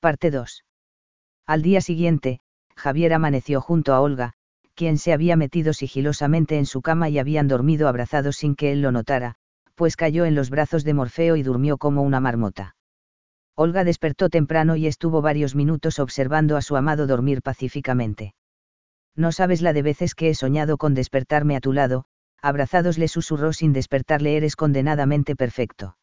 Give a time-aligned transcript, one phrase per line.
[0.00, 0.64] Parte 2.
[1.44, 2.38] Al día siguiente,
[2.76, 4.32] Javier amaneció junto a Olga,
[4.76, 8.80] quien se había metido sigilosamente en su cama y habían dormido abrazados sin que él
[8.80, 9.34] lo notara,
[9.74, 12.76] pues cayó en los brazos de Morfeo y durmió como una marmota.
[13.56, 18.36] Olga despertó temprano y estuvo varios minutos observando a su amado dormir pacíficamente.
[19.16, 22.04] No sabes la de veces que he soñado con despertarme a tu lado,
[22.40, 25.96] abrazados le susurró sin despertarle eres condenadamente perfecto.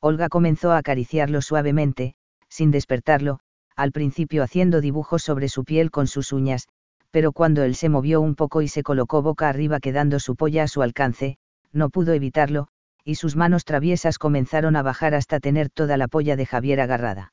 [0.00, 2.14] Olga comenzó a acariciarlo suavemente,
[2.50, 3.40] sin despertarlo,
[3.76, 6.68] al principio haciendo dibujos sobre su piel con sus uñas,
[7.10, 10.64] pero cuando él se movió un poco y se colocó boca arriba quedando su polla
[10.64, 11.38] a su alcance,
[11.72, 12.68] no pudo evitarlo,
[13.04, 17.32] y sus manos traviesas comenzaron a bajar hasta tener toda la polla de Javier agarrada.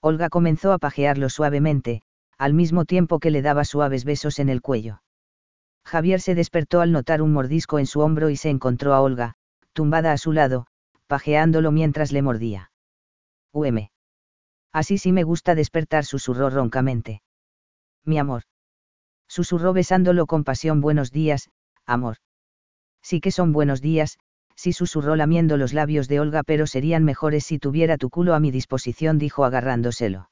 [0.00, 2.02] Olga comenzó a pajearlo suavemente,
[2.38, 5.02] al mismo tiempo que le daba suaves besos en el cuello.
[5.84, 9.34] Javier se despertó al notar un mordisco en su hombro y se encontró a Olga,
[9.72, 10.66] tumbada a su lado,
[11.06, 12.70] pajeándolo mientras le mordía.
[13.52, 13.88] UM.
[14.72, 17.22] Así sí me gusta despertar, susurró roncamente.
[18.04, 18.42] Mi amor.
[19.28, 20.80] Susurró besándolo con pasión.
[20.80, 21.50] Buenos días,
[21.86, 22.16] amor.
[23.02, 24.18] Sí que son buenos días,
[24.54, 28.40] sí susurró lamiendo los labios de Olga, pero serían mejores si tuviera tu culo a
[28.40, 30.30] mi disposición, dijo agarrándoselo.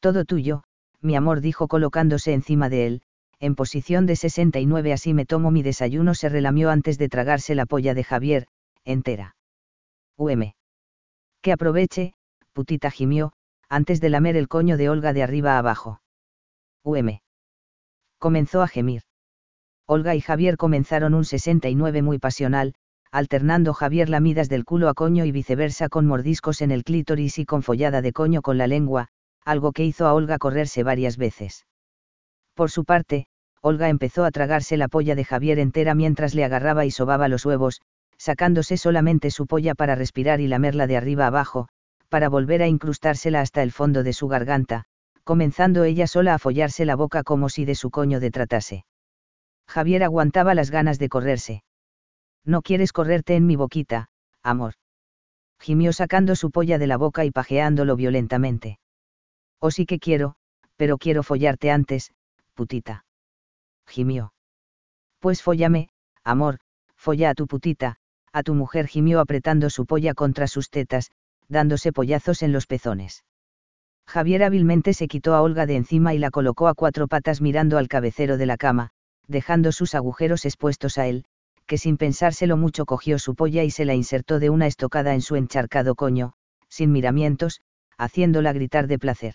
[0.00, 0.62] Todo tuyo,
[1.00, 3.02] mi amor, dijo colocándose encima de él,
[3.38, 7.66] en posición de 69 así me tomo mi desayuno se relamió antes de tragarse la
[7.66, 8.46] polla de Javier,
[8.84, 9.36] entera.
[10.18, 10.52] UM.
[11.40, 12.14] Que aproveche,
[12.52, 13.32] putita gimió,
[13.70, 16.02] antes de lamer el coño de Olga de arriba a abajo.
[16.82, 17.20] UM.
[18.18, 19.02] Comenzó a gemir.
[19.86, 22.74] Olga y Javier comenzaron un 69 muy pasional,
[23.12, 27.46] alternando Javier lamidas del culo a coño y viceversa con mordiscos en el clítoris y
[27.46, 29.06] con follada de coño con la lengua,
[29.44, 31.64] algo que hizo a Olga correrse varias veces.
[32.54, 33.26] Por su parte,
[33.62, 37.46] Olga empezó a tragarse la polla de Javier entera mientras le agarraba y sobaba los
[37.46, 37.82] huevos,
[38.16, 41.68] sacándose solamente su polla para respirar y lamerla de arriba abajo,
[42.10, 44.84] para volver a incrustársela hasta el fondo de su garganta,
[45.24, 48.84] comenzando ella sola a follarse la boca como si de su coño de tratase.
[49.66, 51.62] Javier aguantaba las ganas de correrse.
[52.44, 54.08] No quieres correrte en mi boquita,
[54.42, 54.74] amor.
[55.60, 58.80] Gimió sacando su polla de la boca y pajeándolo violentamente.
[59.60, 60.34] O sí que quiero,
[60.76, 62.12] pero quiero follarte antes,
[62.54, 63.04] putita.
[63.86, 64.32] Gimió.
[65.20, 65.90] Pues follame,
[66.24, 66.58] amor,
[66.96, 67.96] folla a tu putita,
[68.32, 71.10] a tu mujer gimió apretando su polla contra sus tetas,
[71.50, 73.24] dándose pollazos en los pezones.
[74.06, 77.76] Javier hábilmente se quitó a Olga de encima y la colocó a cuatro patas mirando
[77.76, 78.90] al cabecero de la cama,
[79.28, 81.24] dejando sus agujeros expuestos a él,
[81.66, 85.20] que sin pensárselo mucho cogió su polla y se la insertó de una estocada en
[85.20, 86.32] su encharcado coño,
[86.68, 87.60] sin miramientos,
[87.96, 89.34] haciéndola gritar de placer.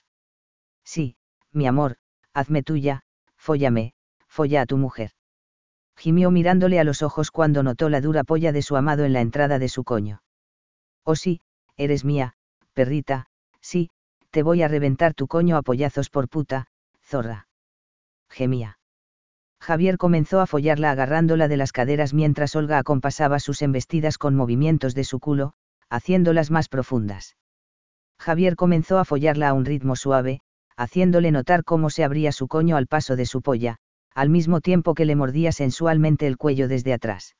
[0.83, 1.15] Sí,
[1.53, 1.97] mi amor,
[2.33, 3.03] hazme tuya,
[3.37, 3.93] fóllame,
[4.27, 5.11] folla a tu mujer.
[5.95, 9.21] Gimió mirándole a los ojos cuando notó la dura polla de su amado en la
[9.21, 10.21] entrada de su coño.
[11.05, 11.39] Oh sí,
[11.77, 12.33] eres mía,
[12.73, 13.27] perrita,
[13.61, 13.89] sí,
[14.31, 16.67] te voy a reventar tu coño a pollazos por puta,
[17.01, 17.47] zorra.
[18.29, 18.79] Gemía.
[19.61, 24.93] Javier comenzó a follarla agarrándola de las caderas mientras Olga acompasaba sus embestidas con movimientos
[24.93, 25.53] de su culo,
[25.89, 27.35] haciéndolas más profundas.
[28.19, 30.41] Javier comenzó a follarla a un ritmo suave,
[30.77, 33.77] haciéndole notar cómo se abría su coño al paso de su polla,
[34.13, 37.35] al mismo tiempo que le mordía sensualmente el cuello desde atrás.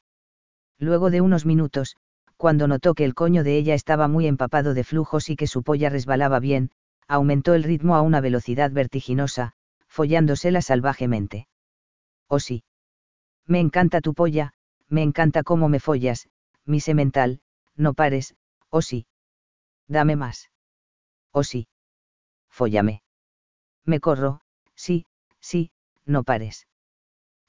[0.77, 1.95] Luego de unos minutos,
[2.37, 5.63] cuando notó que el coño de ella estaba muy empapado de flujos y que su
[5.63, 6.71] polla resbalaba bien,
[7.07, 9.53] aumentó el ritmo a una velocidad vertiginosa,
[9.87, 11.47] follándosela salvajemente.
[12.27, 12.63] Oh sí.
[13.45, 14.53] Me encanta tu polla,
[14.89, 16.27] me encanta cómo me follas,
[16.65, 17.41] mi semental,
[17.75, 18.35] no pares,
[18.69, 19.05] oh sí.
[19.87, 20.49] Dame más.
[21.31, 21.67] Oh sí.
[22.49, 23.03] Fóllame.
[23.83, 24.41] Me corro,
[24.75, 25.05] sí,
[25.39, 25.71] sí,
[26.05, 26.67] no pares.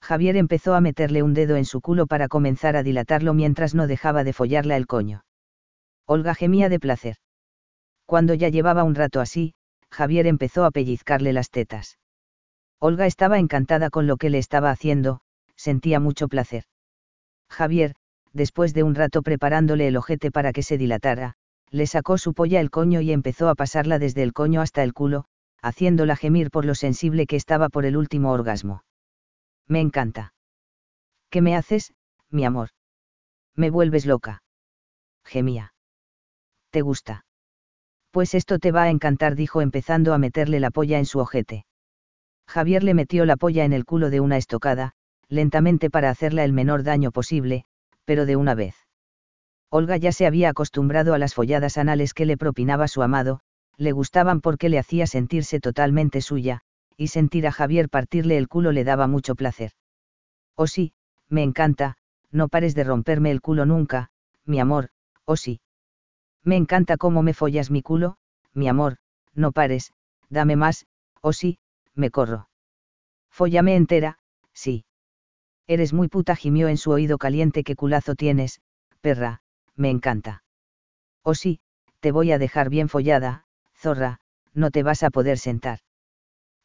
[0.07, 3.89] Javier empezó a meterle un dedo en su culo para comenzar a dilatarlo mientras no
[3.89, 5.25] dejaba de follarla el coño.
[6.07, 7.17] Olga gemía de placer.
[8.05, 9.55] Cuando ya llevaba un rato así,
[9.91, 11.99] Javier empezó a pellizcarle las tetas.
[12.79, 15.23] Olga estaba encantada con lo que le estaba haciendo,
[15.57, 16.63] sentía mucho placer.
[17.51, 17.97] Javier,
[18.33, 21.35] después de un rato preparándole el ojete para que se dilatara,
[21.73, 24.95] le sacó su polla el coño y empezó a pasarla desde el coño hasta el
[24.95, 25.25] culo,
[25.63, 28.85] haciéndola gemir por lo sensible que estaba por el último orgasmo.
[29.69, 30.33] Me encanta.
[31.31, 31.93] ¿Qué me haces,
[32.31, 32.71] mi amor?
[33.55, 34.43] Me vuelves loca.
[35.25, 35.75] Gemía.
[36.71, 37.25] ¿Te gusta?
[38.11, 41.67] Pues esto te va a encantar, dijo empezando a meterle la polla en su ojete.
[42.47, 44.93] Javier le metió la polla en el culo de una estocada,
[45.29, 47.65] lentamente para hacerla el menor daño posible,
[48.05, 48.77] pero de una vez.
[49.71, 53.41] Olga ya se había acostumbrado a las folladas anales que le propinaba su amado,
[53.77, 56.63] le gustaban porque le hacía sentirse totalmente suya,
[56.97, 59.73] y sentir a Javier partirle el culo le daba mucho placer.
[60.55, 60.93] Oh sí,
[61.29, 61.97] me encanta,
[62.31, 64.11] no pares de romperme el culo nunca,
[64.45, 64.91] mi amor,
[65.25, 65.61] oh sí.
[66.43, 68.17] Me encanta cómo me follas mi culo,
[68.55, 68.99] mi amor,
[69.35, 69.93] no pares,
[70.31, 70.87] dame más,
[71.21, 71.59] o sí,
[71.95, 72.49] me corro.
[73.31, 74.19] Follame entera,
[74.53, 74.85] sí.
[75.67, 78.61] Eres muy puta, gimió en su oído caliente, qué culazo tienes,
[79.01, 79.43] perra,
[79.75, 80.45] me encanta.
[81.23, 81.61] O sí,
[82.01, 83.45] te voy a dejar bien follada,
[83.75, 84.21] zorra,
[84.55, 85.81] no te vas a poder sentar.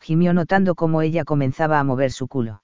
[0.01, 2.63] Gimió notando cómo ella comenzaba a mover su culo.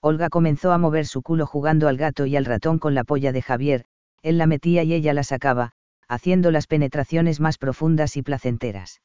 [0.00, 3.30] Olga comenzó a mover su culo jugando al gato y al ratón con la polla
[3.32, 3.84] de Javier,
[4.22, 5.72] él la metía y ella la sacaba,
[6.08, 9.00] haciendo las penetraciones más profundas y placenteras.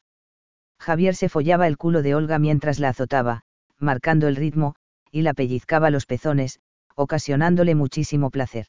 [0.80, 3.44] Javier se follaba el culo de Olga mientras la azotaba,
[3.78, 4.76] marcando el ritmo,
[5.12, 6.60] y la pellizcaba los pezones,
[6.96, 8.66] ocasionándole muchísimo placer.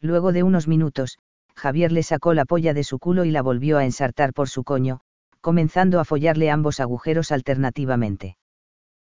[0.00, 1.18] Luego de unos minutos,
[1.54, 4.64] Javier le sacó la polla de su culo y la volvió a ensartar por su
[4.64, 5.00] coño,
[5.42, 8.38] comenzando a follarle ambos agujeros alternativamente.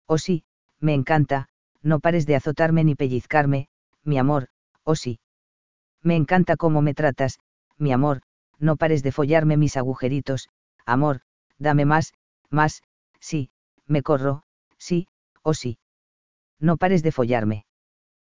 [0.07, 0.45] Oh sí,
[0.79, 1.49] me encanta,
[1.83, 3.67] no pares de azotarme ni pellizcarme,
[4.03, 4.47] mi amor,
[4.83, 5.19] oh sí.
[6.01, 7.39] Me encanta cómo me tratas,
[7.77, 8.21] mi amor,
[8.57, 10.49] no pares de follarme mis agujeritos,
[10.85, 11.21] amor,
[11.59, 12.13] dame más,
[12.49, 12.81] más,
[13.19, 13.51] sí,
[13.85, 14.43] me corro,
[14.77, 15.07] sí,
[15.43, 15.77] oh sí.
[16.59, 17.65] No pares de follarme.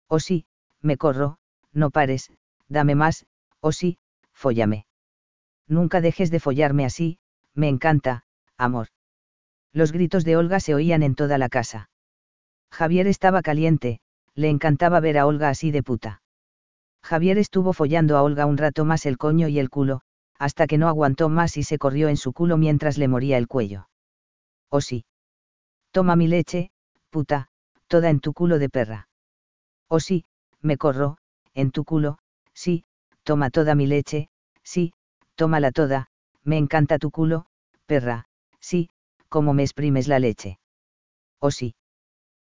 [0.07, 0.45] Oh sí,
[0.81, 1.37] me corro,
[1.73, 2.31] no pares,
[2.67, 3.25] dame más,
[3.59, 3.99] oh sí,
[4.33, 4.87] fóllame.
[5.67, 7.19] Nunca dejes de follarme así,
[7.55, 8.23] me encanta,
[8.57, 8.87] amor.
[9.71, 11.89] Los gritos de Olga se oían en toda la casa.
[12.71, 13.99] Javier estaba caliente,
[14.35, 16.21] le encantaba ver a Olga así de puta.
[17.03, 20.01] Javier estuvo follando a Olga un rato más el coño y el culo,
[20.39, 23.47] hasta que no aguantó más y se corrió en su culo mientras le moría el
[23.47, 23.89] cuello.
[24.69, 25.05] Oh sí.
[25.91, 26.71] Toma mi leche,
[27.09, 27.49] puta,
[27.87, 29.07] toda en tu culo de perra.
[29.87, 30.25] Oh sí,
[30.61, 31.17] me corro,
[31.53, 32.17] en tu culo,
[32.53, 32.85] sí,
[33.23, 34.29] toma toda mi leche,
[34.63, 34.93] sí,
[35.35, 36.09] tómala toda,
[36.43, 37.45] me encanta tu culo,
[37.85, 38.25] perra,
[38.59, 38.89] sí,
[39.29, 40.59] como me exprimes la leche.
[41.39, 41.75] Oh sí.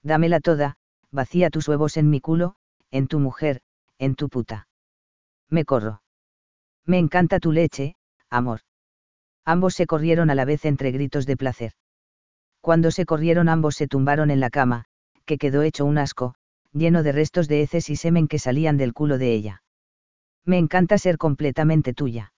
[0.03, 0.77] Dámela toda,
[1.11, 2.55] vacía tus huevos en mi culo,
[2.91, 3.61] en tu mujer,
[3.97, 4.67] en tu puta.
[5.49, 6.01] Me corro.
[6.85, 7.95] Me encanta tu leche,
[8.29, 8.61] amor.
[9.45, 11.73] Ambos se corrieron a la vez entre gritos de placer.
[12.61, 14.85] Cuando se corrieron ambos se tumbaron en la cama,
[15.25, 16.35] que quedó hecho un asco,
[16.71, 19.63] lleno de restos de heces y semen que salían del culo de ella.
[20.45, 22.33] Me encanta ser completamente tuya.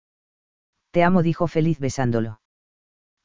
[0.90, 2.40] Te amo, dijo feliz besándolo.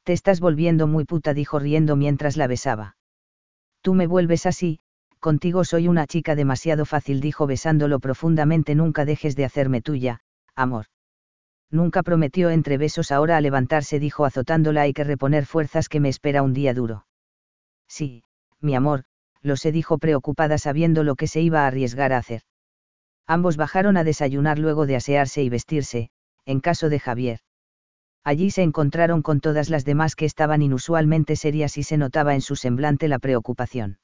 [0.04, 2.96] Te estás volviendo muy puta, dijo riendo mientras la besaba.
[3.80, 4.78] Tú me vuelves así,
[5.18, 10.20] contigo soy una chica demasiado fácil, dijo besándolo profundamente, nunca dejes de hacerme tuya,
[10.54, 10.86] amor.
[11.70, 16.08] Nunca prometió entre besos ahora a levantarse, dijo azotándola, hay que reponer fuerzas que me
[16.08, 17.06] espera un día duro.
[17.88, 18.22] Sí,
[18.60, 19.04] mi amor,
[19.42, 22.42] lo sé, dijo preocupada sabiendo lo que se iba a arriesgar a hacer.
[23.26, 26.10] Ambos bajaron a desayunar luego de asearse y vestirse,
[26.44, 27.40] en caso de Javier.
[28.26, 32.40] Allí se encontraron con todas las demás que estaban inusualmente serias y se notaba en
[32.40, 34.00] su semblante la preocupación.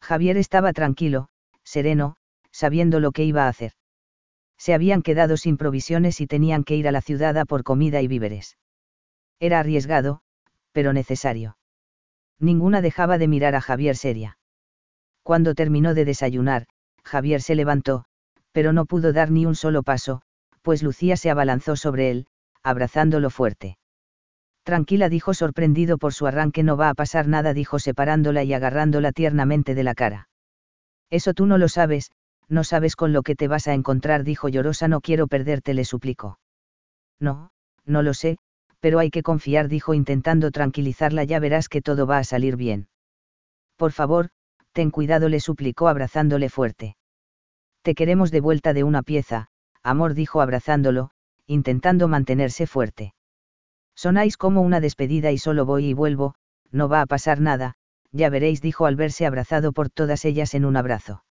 [0.00, 1.28] Javier estaba tranquilo,
[1.62, 2.16] sereno,
[2.52, 3.72] sabiendo lo que iba a hacer.
[4.56, 8.00] Se habían quedado sin provisiones y tenían que ir a la ciudad a por comida
[8.00, 8.56] y víveres.
[9.40, 10.22] Era arriesgado,
[10.72, 11.58] pero necesario.
[12.40, 14.38] Ninguna dejaba de mirar a Javier seria.
[15.22, 16.66] Cuando terminó de desayunar,
[17.04, 18.06] Javier se levantó,
[18.52, 20.22] pero no pudo dar ni un solo paso,
[20.62, 22.26] pues Lucía se abalanzó sobre él,
[22.64, 23.78] abrazándolo fuerte.
[24.64, 29.12] Tranquila dijo sorprendido por su arranque, no va a pasar nada, dijo separándola y agarrándola
[29.12, 30.28] tiernamente de la cara.
[31.10, 32.10] Eso tú no lo sabes,
[32.48, 35.84] no sabes con lo que te vas a encontrar, dijo llorosa, no quiero perderte, le
[35.84, 36.38] suplicó.
[37.20, 37.50] No,
[37.84, 38.38] no lo sé,
[38.80, 42.88] pero hay que confiar, dijo intentando tranquilizarla, ya verás que todo va a salir bien.
[43.76, 44.30] Por favor,
[44.72, 46.96] ten cuidado, le suplicó abrazándole fuerte.
[47.82, 49.48] Te queremos de vuelta de una pieza,
[49.82, 51.10] amor dijo abrazándolo,
[51.46, 53.14] intentando mantenerse fuerte.
[53.94, 56.34] Sonáis como una despedida y solo voy y vuelvo,
[56.70, 57.74] no va a pasar nada,
[58.10, 61.24] ya veréis dijo al verse abrazado por todas ellas en un abrazo.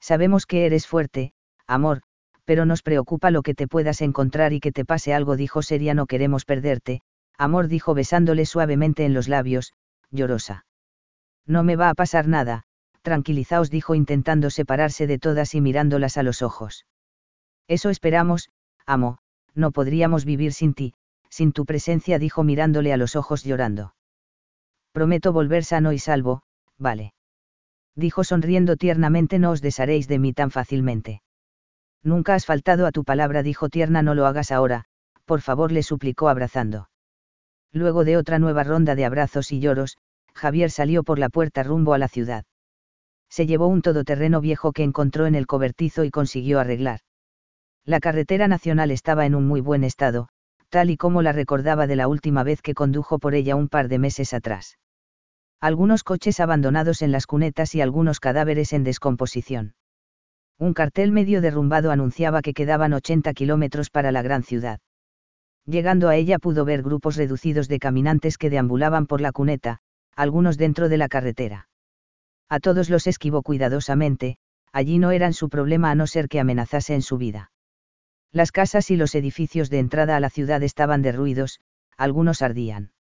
[0.00, 1.32] Sabemos que eres fuerte,
[1.66, 2.02] amor,
[2.44, 5.94] pero nos preocupa lo que te puedas encontrar y que te pase algo dijo seria
[5.94, 7.02] no queremos perderte,
[7.36, 9.74] amor dijo besándole suavemente en los labios,
[10.10, 10.64] llorosa.
[11.46, 12.64] No me va a pasar nada,
[13.02, 16.86] tranquilizaos dijo intentando separarse de todas y mirándolas a los ojos.
[17.66, 18.48] Eso esperamos,
[18.86, 19.18] amo,
[19.58, 20.94] no podríamos vivir sin ti,
[21.28, 23.94] sin tu presencia dijo mirándole a los ojos llorando.
[24.92, 26.42] Prometo volver sano y salvo,
[26.78, 27.12] vale.
[27.94, 31.22] Dijo sonriendo tiernamente no os desharéis de mí tan fácilmente.
[32.02, 34.84] Nunca has faltado a tu palabra dijo tierna no lo hagas ahora,
[35.24, 36.88] por favor le suplicó abrazando.
[37.72, 39.98] Luego de otra nueva ronda de abrazos y lloros,
[40.34, 42.44] Javier salió por la puerta rumbo a la ciudad
[43.28, 47.00] se llevó un todoterreno viejo que encontró en el cobertizo y consiguió arreglar.
[47.84, 50.28] La carretera nacional estaba en un muy buen estado,
[50.68, 53.88] tal y como la recordaba de la última vez que condujo por ella un par
[53.88, 54.78] de meses atrás.
[55.60, 59.74] Algunos coches abandonados en las cunetas y algunos cadáveres en descomposición.
[60.58, 64.80] Un cartel medio derrumbado anunciaba que quedaban 80 kilómetros para la gran ciudad.
[65.66, 69.78] Llegando a ella pudo ver grupos reducidos de caminantes que deambulaban por la cuneta,
[70.14, 71.68] algunos dentro de la carretera.
[72.48, 74.36] A todos los esquivó cuidadosamente,
[74.72, 77.50] allí no eran su problema a no ser que amenazasen su vida.
[78.32, 81.60] Las casas y los edificios de entrada a la ciudad estaban derruidos,
[81.96, 82.92] algunos ardían.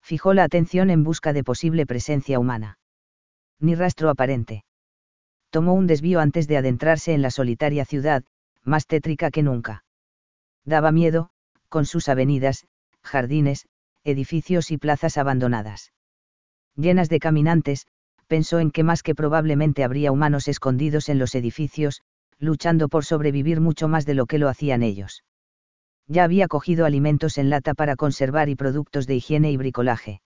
[0.00, 2.78] Fijó la atención en busca de posible presencia humana.
[3.58, 4.64] Ni rastro aparente.
[5.50, 8.24] Tomó un desvío antes de adentrarse en la solitaria ciudad,
[8.62, 9.84] más tétrica que nunca.
[10.64, 11.30] Daba miedo,
[11.68, 12.66] con sus avenidas,
[13.02, 13.66] jardines,
[14.04, 15.92] edificios y plazas abandonadas.
[16.76, 17.86] Llenas de caminantes,
[18.26, 22.02] pensó en que más que probablemente habría humanos escondidos en los edificios,
[22.44, 25.24] luchando por sobrevivir mucho más de lo que lo hacían ellos.
[26.06, 30.20] Ya había cogido alimentos en lata para conservar y productos de higiene y bricolaje.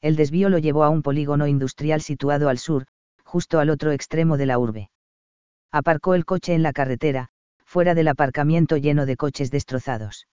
[0.00, 2.86] El desvío lo llevó a un polígono industrial situado al sur,
[3.24, 4.90] justo al otro extremo de la urbe.
[5.72, 7.30] Aparcó el coche en la carretera,
[7.64, 10.28] fuera del aparcamiento lleno de coches destrozados.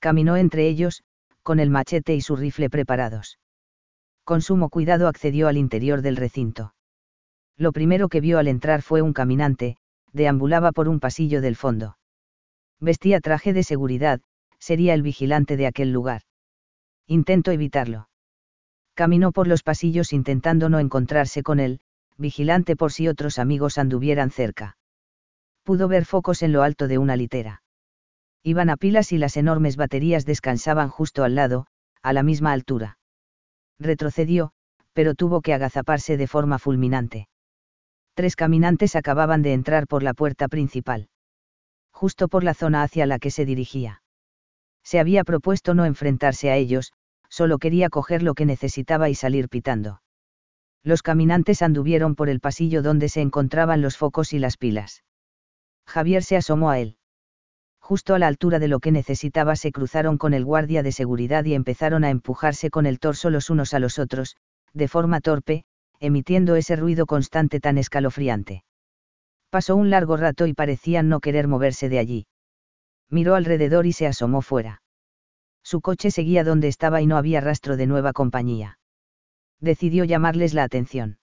[0.00, 1.02] Caminó entre ellos,
[1.42, 3.38] con el machete y su rifle preparados.
[4.24, 6.74] Con sumo cuidado accedió al interior del recinto.
[7.56, 9.77] Lo primero que vio al entrar fue un caminante,
[10.12, 11.98] deambulaba por un pasillo del fondo.
[12.80, 14.20] Vestía traje de seguridad,
[14.58, 16.22] sería el vigilante de aquel lugar.
[17.06, 18.08] Intento evitarlo.
[18.94, 21.80] Caminó por los pasillos intentando no encontrarse con él,
[22.16, 24.76] vigilante por si otros amigos anduvieran cerca.
[25.62, 27.62] Pudo ver focos en lo alto de una litera.
[28.42, 31.66] Iban a pilas y las enormes baterías descansaban justo al lado,
[32.02, 32.98] a la misma altura.
[33.78, 34.52] Retrocedió,
[34.92, 37.28] pero tuvo que agazaparse de forma fulminante.
[38.18, 41.08] Tres caminantes acababan de entrar por la puerta principal.
[41.92, 44.02] Justo por la zona hacia la que se dirigía.
[44.82, 46.92] Se había propuesto no enfrentarse a ellos,
[47.28, 50.02] solo quería coger lo que necesitaba y salir pitando.
[50.82, 55.04] Los caminantes anduvieron por el pasillo donde se encontraban los focos y las pilas.
[55.86, 56.96] Javier se asomó a él
[57.78, 61.44] justo a la altura de lo que necesitaba se cruzaron con el guardia de seguridad
[61.44, 64.36] y empezaron a empujarse con el torso los unos a los otros,
[64.74, 65.64] de forma torpe,
[66.00, 68.64] emitiendo ese ruido constante tan escalofriante.
[69.50, 72.26] Pasó un largo rato y parecían no querer moverse de allí.
[73.10, 74.82] Miró alrededor y se asomó fuera.
[75.62, 78.78] Su coche seguía donde estaba y no había rastro de nueva compañía.
[79.60, 81.18] Decidió llamarles la atención.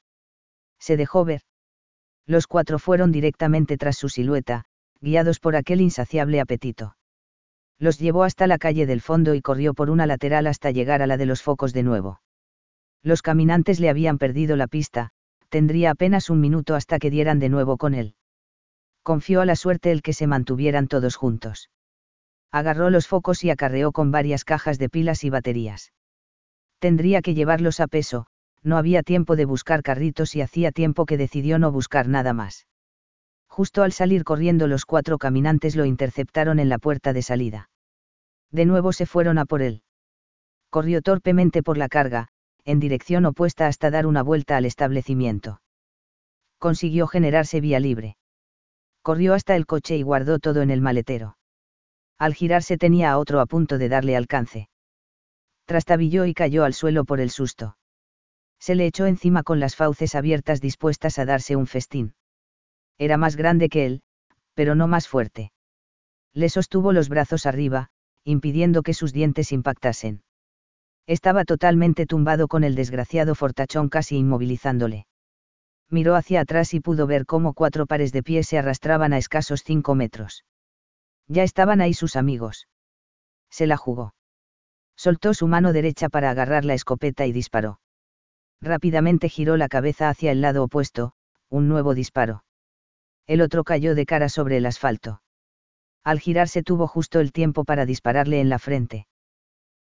[0.80, 1.42] Se dejó ver.
[2.26, 4.66] Los cuatro fueron directamente tras su silueta,
[5.00, 6.98] guiados por aquel insaciable apetito.
[7.78, 11.08] Los llevó hasta la calle del fondo y corrió por una lateral hasta llegar a
[11.08, 12.22] la de los focos de nuevo.
[13.06, 15.12] Los caminantes le habían perdido la pista,
[15.50, 18.16] tendría apenas un minuto hasta que dieran de nuevo con él.
[19.04, 21.70] Confió a la suerte el que se mantuvieran todos juntos.
[22.52, 25.94] Agarró los focos y acarreó con varias cajas de pilas y baterías.
[26.80, 28.26] Tendría que llevarlos a peso,
[28.64, 32.66] no había tiempo de buscar carritos y hacía tiempo que decidió no buscar nada más.
[33.48, 37.70] Justo al salir corriendo los cuatro caminantes lo interceptaron en la puerta de salida.
[38.50, 39.84] De nuevo se fueron a por él.
[40.72, 42.30] Corrió torpemente por la carga,
[42.66, 45.62] en dirección opuesta hasta dar una vuelta al establecimiento.
[46.58, 48.18] Consiguió generarse vía libre.
[49.02, 51.38] Corrió hasta el coche y guardó todo en el maletero.
[52.18, 54.70] Al girarse tenía a otro a punto de darle alcance.
[55.66, 57.78] Trastabilló y cayó al suelo por el susto.
[58.60, 62.16] Se le echó encima con las fauces abiertas dispuestas a darse un festín.
[62.98, 64.02] Era más grande que él,
[64.56, 65.52] pero no más fuerte.
[66.34, 67.90] Le sostuvo los brazos arriba,
[68.24, 70.25] impidiendo que sus dientes impactasen.
[71.08, 75.06] Estaba totalmente tumbado con el desgraciado fortachón casi inmovilizándole.
[75.90, 79.62] Miró hacia atrás y pudo ver cómo cuatro pares de pies se arrastraban a escasos
[79.64, 80.44] cinco metros.
[81.28, 82.68] Ya estaban ahí sus amigos.
[83.50, 84.16] Se la jugó.
[84.96, 87.80] Soltó su mano derecha para agarrar la escopeta y disparó.
[88.62, 91.14] Rápidamente giró la cabeza hacia el lado opuesto,
[91.50, 92.46] un nuevo disparo
[93.28, 95.22] el otro cayó de cara sobre el asfalto.
[96.04, 99.08] Al girarse tuvo justo el tiempo para dispararle en la frente.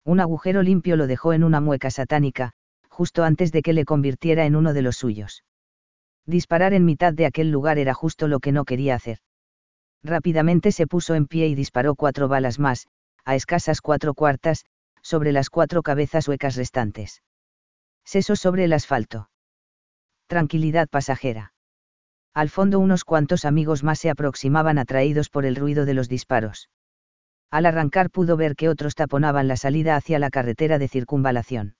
[0.03, 2.53] Un agujero limpio lo dejó en una mueca satánica,
[2.89, 5.43] justo antes de que le convirtiera en uno de los suyos.
[6.25, 9.20] Disparar en mitad de aquel lugar era justo lo que no quería hacer.
[10.03, 12.88] Rápidamente se puso en pie y disparó cuatro balas más,
[13.25, 14.65] a escasas cuatro cuartas,
[15.01, 17.22] sobre las cuatro cabezas huecas restantes.
[18.03, 19.29] Seso sobre el asfalto.
[20.27, 21.53] Tranquilidad pasajera.
[22.34, 26.70] Al fondo unos cuantos amigos más se aproximaban atraídos por el ruido de los disparos.
[27.51, 31.75] Al arrancar pudo ver que otros taponaban la salida hacia la carretera de circunvalación.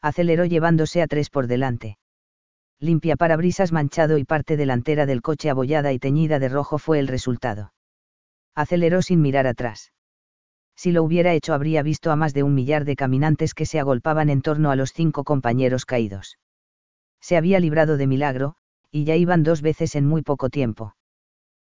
[0.00, 1.98] Aceleró llevándose a tres por delante.
[2.78, 7.08] Limpia parabrisas manchado y parte delantera del coche abollada y teñida de rojo fue el
[7.08, 7.72] resultado.
[8.54, 9.92] Aceleró sin mirar atrás.
[10.76, 13.80] Si lo hubiera hecho habría visto a más de un millar de caminantes que se
[13.80, 16.38] agolpaban en torno a los cinco compañeros caídos.
[17.20, 18.56] Se había librado de milagro,
[18.90, 20.94] y ya iban dos veces en muy poco tiempo.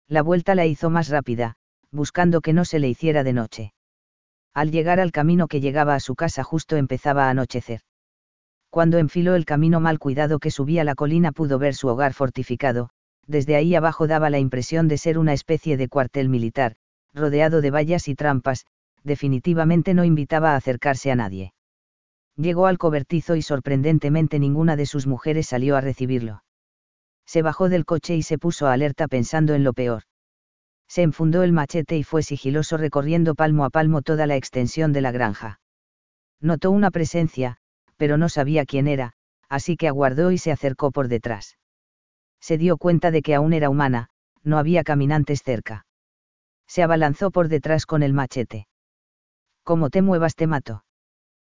[0.08, 1.56] La vuelta la hizo más rápida,
[1.94, 3.72] buscando que no se le hiciera de noche.
[4.52, 7.80] Al llegar al camino que llegaba a su casa justo empezaba a anochecer.
[8.68, 12.90] Cuando enfiló el camino mal cuidado que subía la colina pudo ver su hogar fortificado,
[13.26, 16.74] desde ahí abajo daba la impresión de ser una especie de cuartel militar,
[17.14, 18.66] rodeado de vallas y trampas,
[19.04, 21.52] definitivamente no invitaba a acercarse a nadie.
[22.36, 26.42] Llegó al cobertizo y sorprendentemente ninguna de sus mujeres salió a recibirlo.
[27.24, 30.02] Se bajó del coche y se puso alerta pensando en lo peor.
[30.88, 35.00] Se enfundó el machete y fue sigiloso recorriendo palmo a palmo toda la extensión de
[35.00, 35.60] la granja.
[36.40, 37.56] Notó una presencia,
[37.96, 39.14] pero no sabía quién era,
[39.48, 41.58] así que aguardó y se acercó por detrás.
[42.40, 44.10] Se dio cuenta de que aún era humana,
[44.42, 45.86] no había caminantes cerca.
[46.66, 48.66] Se abalanzó por detrás con el machete.
[49.62, 50.84] Como te muevas te mato.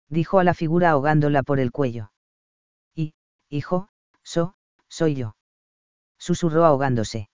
[0.08, 2.12] Dijo a la figura ahogándola por el cuello.
[2.94, 3.14] Y,
[3.48, 3.88] hijo,
[4.22, 4.54] so,
[4.88, 5.36] soy yo.
[6.18, 7.28] Susurró ahogándose.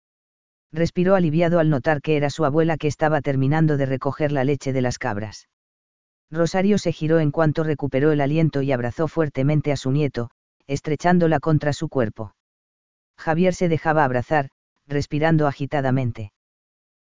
[0.72, 4.72] Respiró aliviado al notar que era su abuela que estaba terminando de recoger la leche
[4.72, 5.48] de las cabras.
[6.30, 10.30] Rosario se giró en cuanto recuperó el aliento y abrazó fuertemente a su nieto,
[10.66, 12.34] estrechándola contra su cuerpo.
[13.16, 14.50] Javier se dejaba abrazar,
[14.86, 16.32] respirando agitadamente.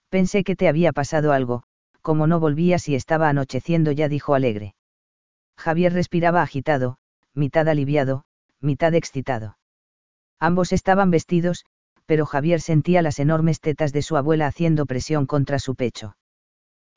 [0.09, 1.63] Pensé que te había pasado algo,
[2.01, 4.73] como no volvías y estaba anocheciendo ya dijo alegre.
[5.57, 6.97] Javier respiraba agitado,
[7.33, 8.23] mitad aliviado,
[8.61, 9.57] mitad excitado.
[10.39, 11.65] Ambos estaban vestidos,
[12.09, 16.17] pero Javier sentía las enormes tetas de su abuela haciendo presión contra su pecho.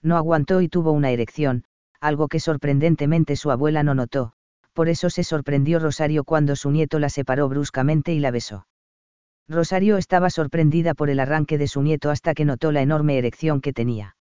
[0.00, 1.64] No aguantó y tuvo una erección,
[2.00, 4.33] algo que sorprendentemente su abuela no notó,
[4.73, 8.66] por eso se sorprendió Rosario cuando su nieto la separó bruscamente y la besó.
[9.50, 13.61] Rosario estaba sorprendida por el arranque de su nieto hasta que notó la enorme erección
[13.61, 14.16] que tenía.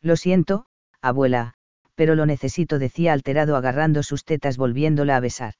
[0.00, 0.64] Lo siento,
[1.02, 1.52] abuela,
[1.94, 5.56] pero lo necesito, decía alterado agarrando sus tetas volviéndola a besar.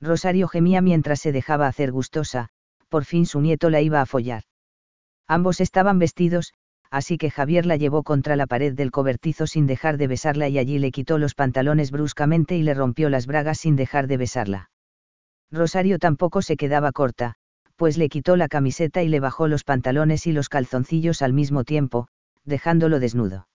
[0.00, 2.50] Rosario gemía mientras se dejaba hacer gustosa,
[2.88, 4.42] por fin su nieto la iba a follar.
[5.26, 6.54] Ambos estaban vestidos,
[6.90, 10.58] así que Javier la llevó contra la pared del cobertizo sin dejar de besarla y
[10.58, 14.70] allí le quitó los pantalones bruscamente y le rompió las bragas sin dejar de besarla.
[15.50, 17.34] Rosario tampoco se quedaba corta,
[17.76, 21.64] pues le quitó la camiseta y le bajó los pantalones y los calzoncillos al mismo
[21.64, 22.08] tiempo,
[22.44, 23.48] dejándolo desnudo.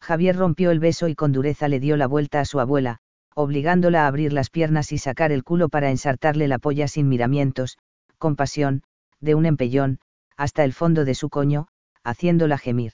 [0.00, 2.98] Javier rompió el beso y con dureza le dio la vuelta a su abuela,
[3.34, 7.78] obligándola a abrir las piernas y sacar el culo para ensartarle la polla sin miramientos,
[8.18, 8.82] con pasión,
[9.20, 10.00] de un empellón,
[10.36, 11.68] hasta el fondo de su coño,
[12.04, 12.92] haciéndola gemir.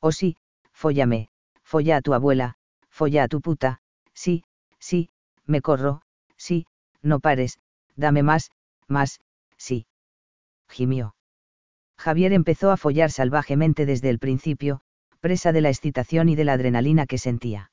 [0.00, 0.36] Oh sí,
[0.72, 1.28] fóllame,
[1.62, 2.56] folla a tu abuela,
[2.88, 3.80] folla a tu puta,
[4.14, 4.44] sí,
[4.78, 5.10] sí,
[5.46, 6.02] me corro,
[6.36, 6.66] sí,
[7.02, 7.58] no pares,
[7.96, 8.50] dame más,
[8.88, 9.20] más,
[9.56, 9.86] sí.
[10.68, 11.14] Gimió.
[11.98, 14.80] Javier empezó a follar salvajemente desde el principio,
[15.20, 17.70] presa de la excitación y de la adrenalina que sentía.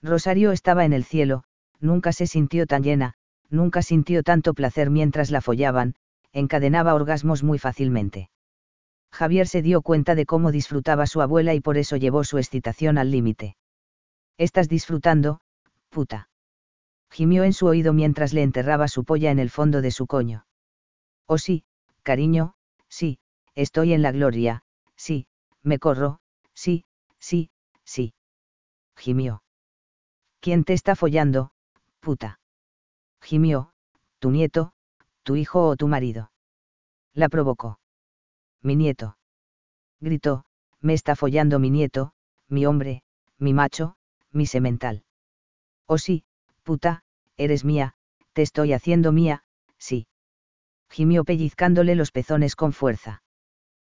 [0.00, 1.44] Rosario estaba en el cielo,
[1.80, 3.14] nunca se sintió tan llena,
[3.52, 5.94] nunca sintió tanto placer mientras la follaban,
[6.32, 8.30] encadenaba orgasmos muy fácilmente.
[9.12, 12.96] Javier se dio cuenta de cómo disfrutaba su abuela y por eso llevó su excitación
[12.96, 13.56] al límite.
[14.38, 15.40] Estás disfrutando,
[15.90, 16.30] puta.
[17.10, 20.46] Gimió en su oído mientras le enterraba su polla en el fondo de su coño.
[21.26, 21.64] Oh sí,
[22.02, 22.54] cariño,
[22.88, 23.18] sí,
[23.54, 24.64] estoy en la gloria,
[24.96, 25.26] sí,
[25.62, 26.20] me corro,
[26.54, 26.86] sí,
[27.18, 27.50] sí,
[27.84, 28.14] sí.
[28.96, 29.42] Gimió.
[30.40, 31.52] ¿Quién te está follando,
[32.00, 32.40] puta?
[33.22, 33.72] Gimió,
[34.18, 34.72] tu nieto,
[35.22, 36.30] tu hijo o tu marido.
[37.14, 37.78] La provocó.
[38.60, 39.16] Mi nieto.
[40.00, 40.44] Gritó,
[40.80, 42.12] me está follando mi nieto,
[42.48, 43.02] mi hombre,
[43.38, 43.96] mi macho,
[44.30, 45.04] mi semental.
[45.86, 46.24] Oh sí,
[46.62, 47.02] puta,
[47.36, 47.94] eres mía,
[48.32, 49.44] te estoy haciendo mía,
[49.78, 50.06] sí.
[50.90, 53.22] Gimió pellizcándole los pezones con fuerza.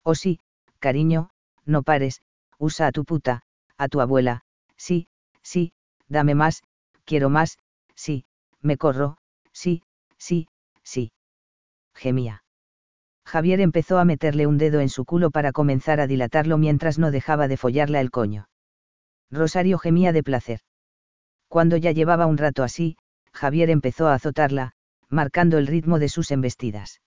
[0.03, 0.39] Oh sí,
[0.79, 1.29] cariño,
[1.65, 2.21] no pares,
[2.57, 3.43] usa a tu puta,
[3.77, 4.43] a tu abuela,
[4.75, 5.07] sí,
[5.41, 5.73] sí,
[6.07, 6.63] dame más,
[7.05, 7.57] quiero más,
[7.95, 8.25] sí,
[8.63, 9.17] me corro,
[9.51, 9.83] sí,
[10.17, 10.47] sí,
[10.83, 11.11] sí.
[11.93, 12.43] Gemía.
[13.25, 17.11] Javier empezó a meterle un dedo en su culo para comenzar a dilatarlo mientras no
[17.11, 18.49] dejaba de follarla el coño.
[19.31, 20.59] Rosario gemía de placer.
[21.47, 22.97] Cuando ya llevaba un rato así,
[23.31, 24.73] Javier empezó a azotarla,
[25.09, 27.01] marcando el ritmo de sus embestidas.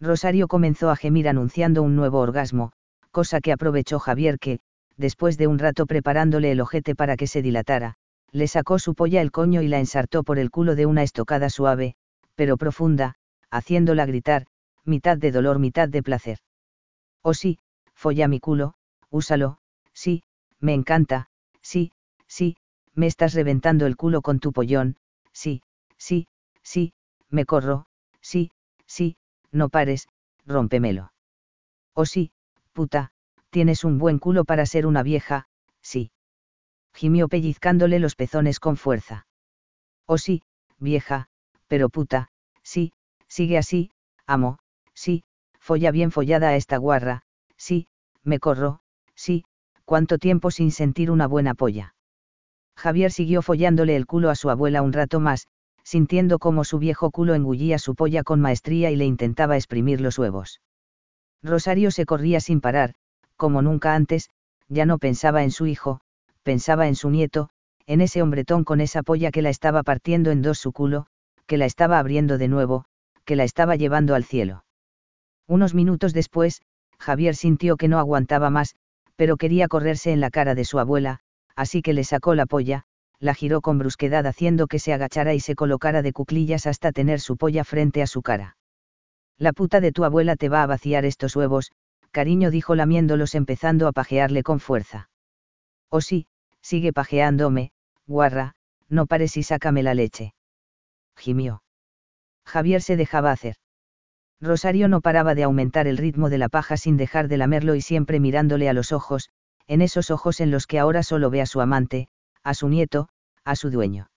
[0.00, 2.72] Rosario comenzó a gemir anunciando un nuevo orgasmo,
[3.10, 4.60] cosa que aprovechó Javier que,
[4.96, 7.96] después de un rato preparándole el ojete para que se dilatara,
[8.32, 11.50] le sacó su polla el coño y la ensartó por el culo de una estocada
[11.50, 11.94] suave,
[12.34, 13.16] pero profunda,
[13.50, 14.46] haciéndola gritar,
[14.84, 16.38] mitad de dolor, mitad de placer.
[17.22, 17.58] Oh sí,
[17.94, 18.74] folla mi culo,
[19.10, 19.58] úsalo,
[19.92, 20.22] sí,
[20.60, 21.28] me encanta,
[21.60, 21.92] sí,
[22.26, 22.56] sí,
[22.94, 24.96] me estás reventando el culo con tu pollón,
[25.32, 25.62] sí,
[25.96, 26.28] sí,
[26.62, 26.92] sí,
[27.28, 27.86] me corro,
[28.20, 28.50] sí,
[28.86, 29.16] sí,
[29.50, 30.08] no pares,
[30.46, 31.12] rómpemelo.
[31.94, 32.32] Oh sí,
[32.72, 33.12] puta,
[33.50, 35.48] tienes un buen culo para ser una vieja,
[35.82, 36.12] sí
[36.94, 39.26] gimió pellizcándole los pezones con fuerza.
[40.06, 40.42] Oh sí,
[40.78, 41.28] vieja,
[41.68, 42.28] pero puta,
[42.62, 42.92] sí,
[43.28, 43.90] sigue así,
[44.26, 44.58] amo,
[44.94, 45.24] sí,
[45.58, 47.22] folla bien follada a esta guarra,
[47.56, 47.86] sí,
[48.24, 48.80] me corro,
[49.14, 49.44] sí,
[49.84, 51.94] cuánto tiempo sin sentir una buena polla.
[52.76, 55.46] Javier siguió follándole el culo a su abuela un rato más,
[55.82, 60.18] sintiendo cómo su viejo culo engullía su polla con maestría y le intentaba exprimir los
[60.18, 60.60] huevos.
[61.42, 62.94] Rosario se corría sin parar,
[63.36, 64.30] como nunca antes,
[64.68, 66.00] ya no pensaba en su hijo,
[66.42, 67.50] pensaba en su nieto,
[67.86, 71.06] en ese hombretón con esa polla que la estaba partiendo en dos su culo,
[71.46, 72.84] que la estaba abriendo de nuevo,
[73.24, 74.64] que la estaba llevando al cielo.
[75.48, 76.62] Unos minutos después,
[76.98, 78.76] Javier sintió que no aguantaba más,
[79.16, 81.18] pero quería correrse en la cara de su abuela,
[81.56, 82.84] así que le sacó la polla,
[83.18, 87.20] la giró con brusquedad haciendo que se agachara y se colocara de cuclillas hasta tener
[87.20, 88.56] su polla frente a su cara.
[89.36, 91.72] La puta de tu abuela te va a vaciar estos huevos,
[92.12, 95.10] cariño dijo lamiéndolos empezando a pajearle con fuerza.
[95.90, 96.26] Oh sí,
[96.62, 97.72] sigue pajeándome,
[98.06, 98.54] guarra,
[98.88, 100.34] no pares y sácame la leche.
[101.16, 101.62] Gimió.
[102.44, 103.56] Javier se dejaba hacer.
[104.40, 107.82] Rosario no paraba de aumentar el ritmo de la paja sin dejar de lamerlo y
[107.82, 109.28] siempre mirándole a los ojos,
[109.66, 112.08] en esos ojos en los que ahora solo ve a su amante,
[112.42, 113.08] a su nieto,
[113.44, 114.10] a su dueño.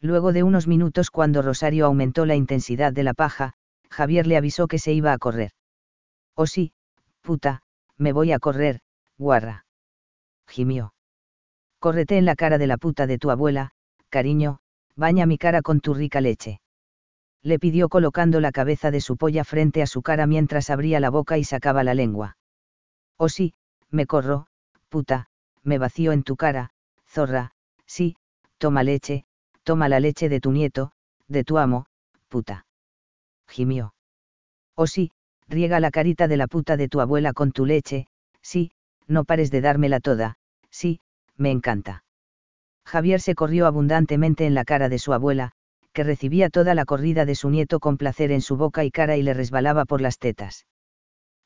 [0.00, 3.54] Luego de unos minutos cuando Rosario aumentó la intensidad de la paja,
[3.90, 5.52] Javier le avisó que se iba a correr.
[6.34, 6.72] Oh sí,
[7.22, 7.62] puta,
[7.96, 8.80] me voy a correr,
[9.16, 9.66] guarra.
[10.46, 10.92] Gimió.
[11.80, 13.70] Córrete en la cara de la puta de tu abuela,
[14.08, 14.58] cariño,
[14.96, 16.60] baña mi cara con tu rica leche.
[17.42, 21.10] Le pidió colocando la cabeza de su polla frente a su cara mientras abría la
[21.10, 22.36] boca y sacaba la lengua.
[23.16, 23.54] Oh sí,
[23.90, 24.46] me corro,
[24.88, 25.28] puta,
[25.62, 26.70] me vacío en tu cara,
[27.06, 27.52] zorra,
[27.86, 28.16] sí,
[28.58, 29.24] toma leche,
[29.62, 30.90] toma la leche de tu nieto,
[31.28, 31.86] de tu amo,
[32.28, 32.66] puta.
[33.46, 33.94] Gimió.
[34.74, 35.12] Oh sí,
[35.48, 38.08] riega la carita de la puta de tu abuela con tu leche,
[38.42, 38.72] sí,
[39.06, 40.36] no pares de dármela toda,
[40.70, 41.00] sí,
[41.38, 42.04] me encanta.
[42.84, 45.52] Javier se corrió abundantemente en la cara de su abuela,
[45.92, 49.16] que recibía toda la corrida de su nieto con placer en su boca y cara
[49.16, 50.66] y le resbalaba por las tetas.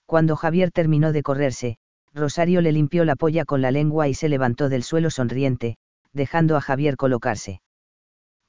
[0.07, 1.78] Cuando Javier terminó de correrse,
[2.14, 5.76] Rosario le limpió la polla con la lengua y se levantó del suelo sonriente,
[6.12, 7.62] dejando a Javier colocarse.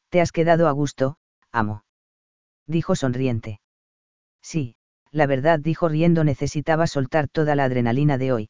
[0.09, 1.17] ¿Te has quedado a gusto,
[1.51, 1.83] amo?
[2.67, 3.61] Dijo sonriente.
[4.41, 4.75] Sí,
[5.11, 8.49] la verdad dijo riendo necesitaba soltar toda la adrenalina de hoy.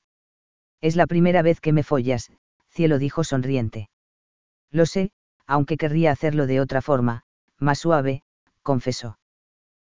[0.82, 2.32] Es la primera vez que me follas,
[2.74, 3.90] cielo dijo sonriente.
[4.72, 5.12] Lo sé,
[5.46, 7.24] aunque querría hacerlo de otra forma,
[7.60, 8.24] más suave,
[8.64, 9.20] confesó.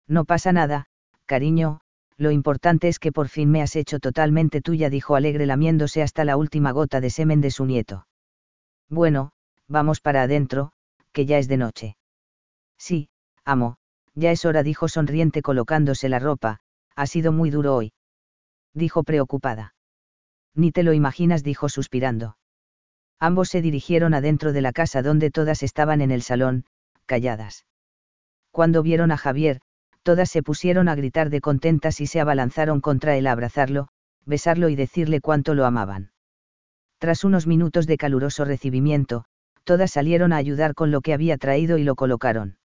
[0.07, 0.87] No pasa nada,
[1.25, 1.81] cariño,
[2.17, 6.25] lo importante es que por fin me has hecho totalmente tuya, dijo alegre lamiéndose hasta
[6.25, 8.07] la última gota de semen de su nieto.
[8.89, 9.31] Bueno,
[9.67, 10.71] vamos para adentro,
[11.11, 11.97] que ya es de noche.
[12.77, 13.09] Sí,
[13.45, 13.77] amo,
[14.15, 16.59] ya es hora, dijo sonriente colocándose la ropa,
[16.95, 17.93] ha sido muy duro hoy.
[18.73, 19.75] Dijo preocupada.
[20.55, 22.37] Ni te lo imaginas, dijo suspirando.
[23.23, 26.65] Ambos se dirigieron adentro de la casa donde todas estaban en el salón,
[27.05, 27.67] calladas.
[28.49, 29.61] Cuando vieron a Javier,
[30.01, 33.89] todas se pusieron a gritar de contentas y se abalanzaron contra él a abrazarlo,
[34.25, 36.11] besarlo y decirle cuánto lo amaban.
[36.97, 39.25] Tras unos minutos de caluroso recibimiento,
[39.65, 42.57] todas salieron a ayudar con lo que había traído y lo colocaron.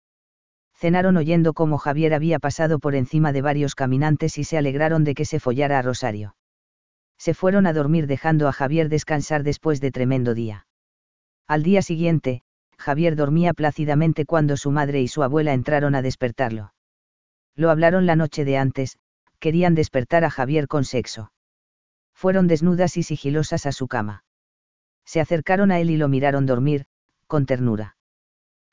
[0.77, 5.17] Cenaron oyendo cómo Javier había pasado por encima de varios caminantes y se alegraron de
[5.17, 6.37] que se follara a Rosario.
[7.25, 10.67] Se fueron a dormir dejando a Javier descansar después de tremendo día.
[11.47, 12.43] Al día siguiente,
[12.77, 16.75] Javier dormía plácidamente cuando su madre y su abuela entraron a despertarlo.
[17.57, 18.99] Lo hablaron la noche de antes,
[19.39, 21.33] querían despertar a Javier con sexo.
[22.13, 24.23] Fueron desnudas y sigilosas a su cama.
[25.07, 26.85] Se acercaron a él y lo miraron dormir,
[27.27, 27.97] con ternura.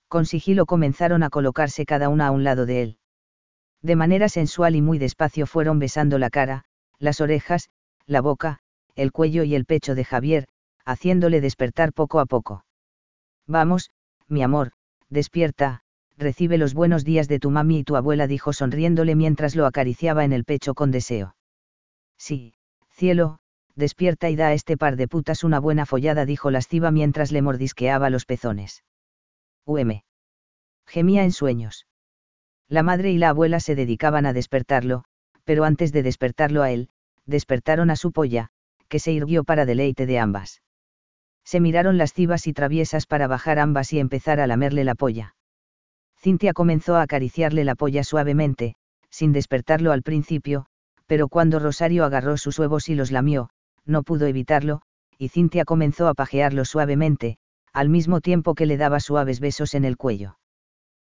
[0.10, 2.98] Con sigilo comenzaron a colocarse cada una a un lado de él.
[3.82, 6.66] De manera sensual y muy despacio fueron besando la cara,
[7.00, 7.70] las orejas,
[8.12, 8.60] la boca,
[8.96, 10.48] el cuello y el pecho de Javier,
[10.86, 12.66] haciéndole despertar poco a poco.
[13.48, 13.92] Vamos,
[14.28, 14.74] mi amor,
[15.10, 15.82] despierta,
[16.18, 20.26] recibe los buenos días de tu mami y tu abuela, dijo sonriéndole mientras lo acariciaba
[20.26, 21.36] en el pecho con deseo.
[22.18, 22.54] Sí,
[22.90, 23.40] cielo,
[23.76, 27.42] despierta y da a este par de putas una buena follada, dijo lasciva mientras le
[27.42, 28.84] mordisqueaba los pezones.
[29.66, 30.02] UM.
[30.86, 31.88] Gemía en sueños.
[32.68, 35.06] La madre y la abuela se dedicaban a despertarlo,
[35.46, 36.90] pero antes de despertarlo a él,
[37.26, 38.50] despertaron a su polla,
[38.88, 40.62] que se irguió para deleite de ambas.
[41.44, 45.36] Se miraron lascivas y traviesas para bajar ambas y empezar a lamerle la polla.
[46.20, 48.76] Cintia comenzó a acariciarle la polla suavemente,
[49.10, 50.68] sin despertarlo al principio,
[51.08, 53.50] pero cuando Rosario agarró sus huevos y los lamió,
[53.86, 54.82] no pudo evitarlo,
[55.18, 57.38] y Cintia comenzó a pajearlo suavemente,
[57.74, 60.38] al mismo tiempo que le daba suaves besos en el cuello.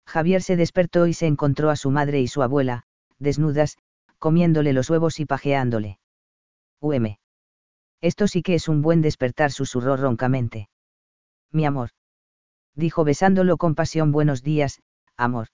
[0.06, 2.84] Javier se despertó y se encontró a su madre y su abuela,
[3.20, 3.78] desnudas,
[4.20, 6.00] comiéndole los huevos y pajeándole.
[6.82, 7.18] UM.
[8.02, 10.70] Esto sí que es un buen despertar, susurró roncamente.
[11.52, 11.90] Mi amor.
[12.76, 14.82] Dijo besándolo con pasión buenos días,
[15.16, 15.48] amor.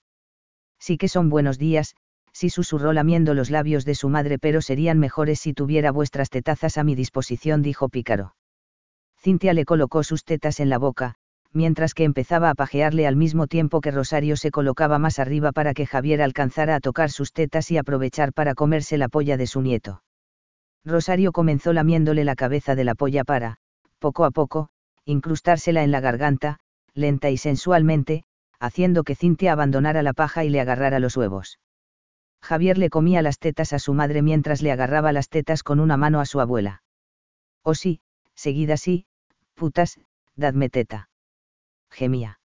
[0.79, 1.95] Sí que son buenos días,
[2.33, 6.77] sí susurró lamiendo los labios de su madre, pero serían mejores si tuviera vuestras tetazas
[6.77, 8.35] a mi disposición, dijo Pícaro.
[9.17, 11.15] Cintia le colocó sus tetas en la boca,
[11.53, 15.73] mientras que empezaba a pajearle al mismo tiempo que Rosario se colocaba más arriba para
[15.73, 19.61] que Javier alcanzara a tocar sus tetas y aprovechar para comerse la polla de su
[19.61, 20.03] nieto.
[20.83, 23.57] Rosario comenzó lamiéndole la cabeza de la polla para,
[23.99, 24.69] poco a poco,
[25.05, 26.59] incrustársela en la garganta,
[26.93, 28.23] lenta y sensualmente,
[28.59, 31.59] haciendo que Cintia abandonara la paja y le agarrara los huevos.
[32.41, 35.97] Javier le comía las tetas a su madre mientras le agarraba las tetas con una
[35.97, 36.83] mano a su abuela.
[37.63, 38.01] Oh sí,
[38.35, 39.05] seguid así,
[39.55, 39.99] putas,
[40.35, 41.09] dadme teta
[41.93, 42.39] gemía.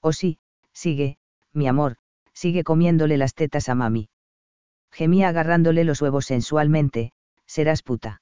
[0.00, 0.38] Oh sí,
[0.72, 1.16] sigue,
[1.52, 1.96] mi amor,
[2.32, 4.10] sigue comiéndole las tetas a mami.
[4.92, 7.12] Gemía agarrándole los huevos sensualmente,
[7.46, 8.20] serás puta.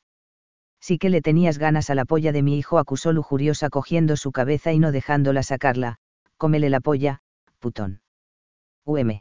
[0.80, 4.32] Sí que le tenías ganas a la polla de mi hijo, acusó lujuriosa cogiendo su
[4.32, 5.96] cabeza y no dejándola sacarla,
[6.36, 7.20] cómele la polla,
[7.58, 8.00] putón.
[8.84, 9.20] UM.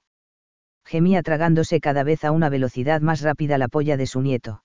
[0.85, 4.63] Gemía tragándose cada vez a una velocidad más rápida la polla de su nieto.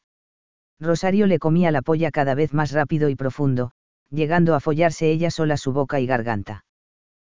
[0.80, 3.72] Rosario le comía la polla cada vez más rápido y profundo,
[4.10, 6.64] llegando a follarse ella sola su boca y garganta.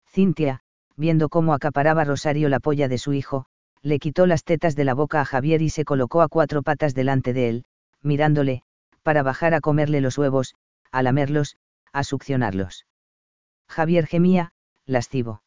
[0.07, 0.61] Cintia,
[0.97, 3.47] viendo cómo acaparaba Rosario la polla de su hijo,
[3.83, 6.95] le quitó las tetas de la boca a Javier y se colocó a cuatro patas
[6.95, 7.65] delante de él,
[8.03, 8.63] mirándole,
[9.03, 10.55] para bajar a comerle los huevos,
[10.91, 11.57] a lamerlos,
[11.93, 12.87] a succionarlos.
[13.69, 14.53] Javier gemía,
[14.87, 15.43] lascivo.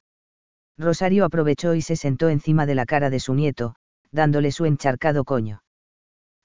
[0.78, 3.76] Rosario aprovechó y se sentó encima de la cara de su nieto,
[4.12, 5.64] dándole su encharcado coño.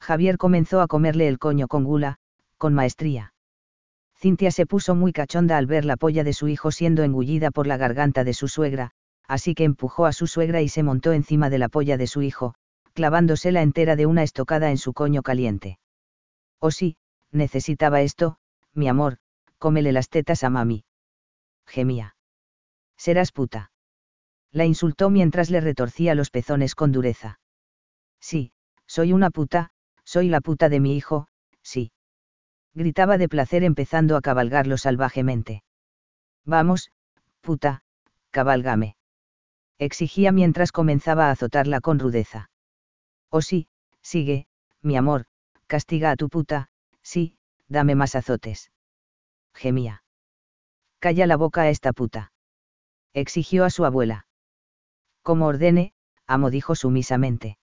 [0.01, 2.17] Javier comenzó a comerle el coño con gula,
[2.59, 3.34] con maestría.
[4.25, 7.67] Cintia se puso muy cachonda al ver la polla de su hijo siendo engullida por
[7.67, 8.93] la garganta de su suegra,
[9.29, 12.23] así que empujó a su suegra y se montó encima de la polla de su
[12.23, 12.55] hijo,
[12.95, 15.79] clavándosela entera de una estocada en su coño caliente.
[16.59, 16.97] Oh sí,
[17.33, 18.39] necesitaba esto,
[18.73, 19.19] mi amor,
[19.59, 20.87] cómele las tetas a mami.
[21.67, 22.17] Gemía.
[22.97, 23.73] Serás puta.
[24.53, 27.41] La insultó mientras le retorcía los pezones con dureza.
[28.21, 28.53] Sí,
[28.87, 31.29] soy una puta, soy la puta de mi hijo,
[31.61, 31.93] sí
[32.75, 35.63] gritaba de placer empezando a cabalgarlo salvajemente.
[36.45, 36.91] Vamos,
[37.41, 37.83] puta,
[38.31, 38.97] cabalgame.
[39.79, 42.51] Exigía mientras comenzaba a azotarla con rudeza.
[43.31, 43.69] Oh sí,
[44.03, 44.47] sigue,
[44.83, 45.27] mi amor,
[45.67, 46.69] castiga a tu puta,
[47.03, 47.37] sí,
[47.69, 48.71] dame más azotes.
[49.55, 50.03] Gemía.
[50.99, 52.33] Calla la boca a esta puta.
[53.13, 54.27] Exigió a su abuela.
[55.23, 55.93] Como ordene,
[56.27, 57.59] amo dijo sumisamente.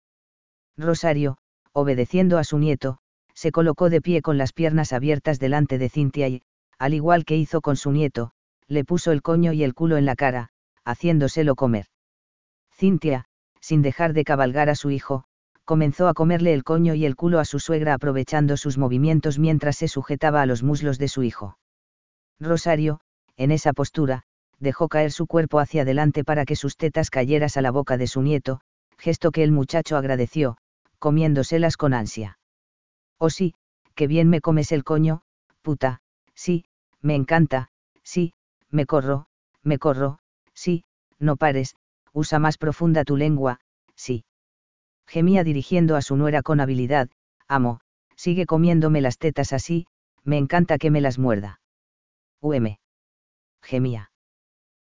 [0.76, 1.38] Rosario,
[1.72, 2.98] obedeciendo a su nieto,
[3.42, 6.42] se colocó de pie con las piernas abiertas delante de Cintia y,
[6.78, 8.30] al igual que hizo con su nieto,
[8.68, 10.50] le puso el coño y el culo en la cara,
[10.84, 11.86] haciéndoselo comer.
[12.72, 13.24] Cintia,
[13.60, 15.24] sin dejar de cabalgar a su hijo,
[15.64, 19.76] comenzó a comerle el coño y el culo a su suegra aprovechando sus movimientos mientras
[19.76, 21.58] se sujetaba a los muslos de su hijo.
[22.38, 23.00] Rosario,
[23.36, 24.22] en esa postura,
[24.60, 28.06] dejó caer su cuerpo hacia adelante para que sus tetas cayeran a la boca de
[28.06, 28.60] su nieto,
[28.98, 30.58] gesto que el muchacho agradeció,
[31.00, 32.38] comiéndoselas con ansia.
[33.24, 33.54] Oh sí,
[33.94, 35.22] que bien me comes el coño,
[35.62, 36.00] puta,
[36.34, 36.64] sí,
[37.02, 37.68] me encanta,
[38.02, 38.32] sí,
[38.68, 39.28] me corro,
[39.62, 40.18] me corro,
[40.54, 40.82] sí,
[41.20, 41.76] no pares,
[42.12, 43.60] usa más profunda tu lengua,
[43.94, 44.24] sí.
[45.06, 47.10] Gemía dirigiendo a su nuera con habilidad,
[47.46, 47.78] amo,
[48.16, 49.86] sigue comiéndome las tetas así,
[50.24, 51.60] me encanta que me las muerda.
[52.40, 52.76] UM.
[53.62, 54.10] Gemía.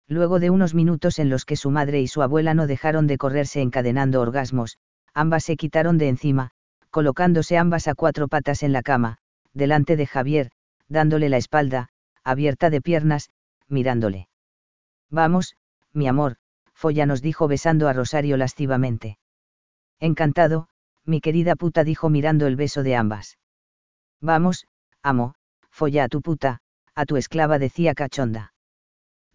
[0.07, 3.17] Luego de unos minutos en los que su madre y su abuela no dejaron de
[3.17, 4.77] correrse encadenando orgasmos,
[5.15, 6.51] ambas se quitaron de encima,
[6.97, 9.19] colocándose ambas a cuatro patas en la cama,
[9.53, 10.49] delante de Javier,
[10.87, 11.89] dándole la espalda,
[12.23, 13.29] abierta de piernas,
[13.67, 14.29] mirándole.
[15.11, 15.55] Vamos,
[15.93, 16.37] mi amor,
[16.73, 19.19] Folla nos dijo besando a Rosario lascivamente.
[19.99, 20.69] Encantado,
[21.05, 23.37] mi querida puta dijo mirando el beso de ambas.
[24.19, 24.65] Vamos,
[25.03, 25.35] amo,
[25.69, 26.61] folla a tu puta,
[26.95, 28.55] a tu esclava decía cachonda.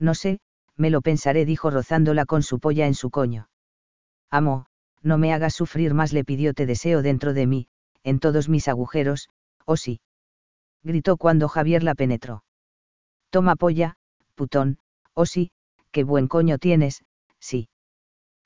[0.01, 0.41] No sé,
[0.75, 3.49] me lo pensaré dijo rozándola con su polla en su coño.
[4.31, 4.67] Amo,
[5.03, 7.69] no me hagas sufrir más le pidió te deseo dentro de mí,
[8.05, 9.29] en todos mis agujeros,
[9.65, 10.01] oh sí.
[10.83, 12.45] Gritó cuando Javier la penetró.
[13.31, 13.97] Toma polla,
[14.35, 14.79] putón,
[15.15, 15.51] oh sí,
[15.91, 17.05] qué buen coño tienes,
[17.39, 17.69] sí.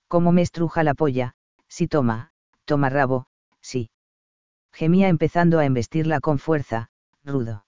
[0.09, 1.35] Cómo me estruja la polla,
[1.69, 2.31] sí toma,
[2.65, 3.27] toma rabo,
[3.61, 3.91] sí.
[4.73, 6.91] Gemía empezando a embestirla con fuerza,
[7.25, 7.65] rudo.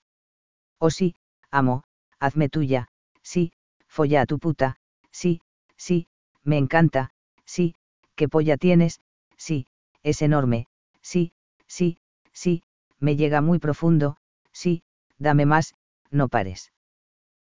[0.79, 1.15] Oh sí,
[1.51, 1.85] amo,
[2.21, 2.89] hazme tuya,
[3.23, 3.53] sí,
[3.89, 4.77] folla a tu puta,
[5.11, 5.41] sí,
[5.77, 6.09] sí,
[6.45, 7.11] me encanta,
[7.45, 7.75] sí,
[8.19, 9.01] ¿qué polla tienes?
[9.37, 9.69] Sí,
[10.03, 10.67] es enorme,
[11.01, 11.33] sí,
[11.69, 11.99] sí,
[12.33, 12.65] sí,
[12.99, 14.17] me llega muy profundo,
[14.53, 14.83] sí,
[15.19, 15.75] dame más,
[16.11, 16.73] no pares.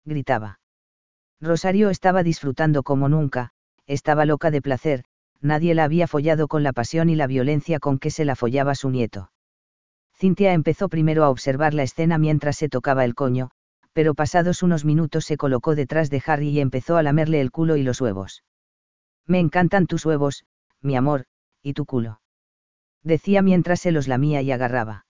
[0.04, 0.60] Gritaba.
[1.40, 3.50] Rosario estaba disfrutando como nunca,
[3.86, 5.04] estaba loca de placer,
[5.40, 8.74] nadie la había follado con la pasión y la violencia con que se la follaba
[8.74, 9.32] su nieto.
[10.14, 13.50] Cintia empezó primero a observar la escena mientras se tocaba el coño,
[13.94, 17.76] pero pasados unos minutos se colocó detrás de Harry y empezó a lamerle el culo
[17.76, 18.42] y los huevos.
[19.26, 20.44] Me encantan tus huevos,
[20.82, 21.26] mi amor,
[21.62, 22.20] y tu culo.
[23.02, 25.06] Decía mientras se los lamía y agarraba.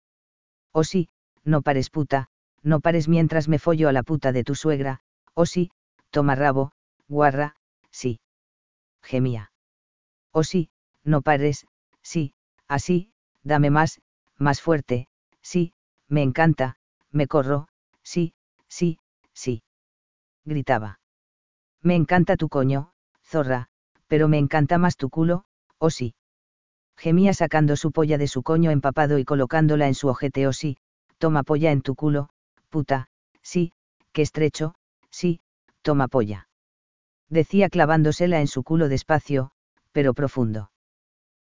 [0.71, 1.09] Oh sí,
[1.43, 2.29] no pares puta,
[2.63, 5.01] no pares mientras me follo a la puta de tu suegra,
[5.33, 5.71] o sí,
[6.09, 6.71] toma rabo,
[7.07, 7.55] guarra,
[7.91, 8.19] sí.
[9.01, 9.51] Gemía.
[10.31, 10.69] O sí,
[11.03, 11.67] no pares,
[12.01, 12.33] sí,
[12.67, 13.11] así,
[13.43, 14.01] dame más,
[14.37, 15.07] más fuerte,
[15.41, 15.73] sí,
[16.07, 16.77] me encanta,
[17.11, 17.67] me corro,
[18.03, 18.33] sí,
[18.67, 18.99] sí,
[19.33, 19.63] sí.
[20.43, 20.99] Gritaba.
[21.81, 22.91] Me encanta tu coño,
[23.23, 23.69] zorra,
[24.07, 25.45] pero me encanta más tu culo,
[25.77, 26.15] o sí.
[26.97, 30.77] Gemía sacando su polla de su coño empapado y colocándola en su ojete o sí,
[31.17, 32.29] toma polla en tu culo,
[32.69, 33.07] puta,
[33.41, 33.73] sí,
[34.11, 34.75] qué estrecho,
[35.09, 35.41] sí,
[35.81, 36.47] toma polla.
[37.29, 39.51] Decía clavándosela en su culo despacio,
[39.91, 40.71] pero profundo.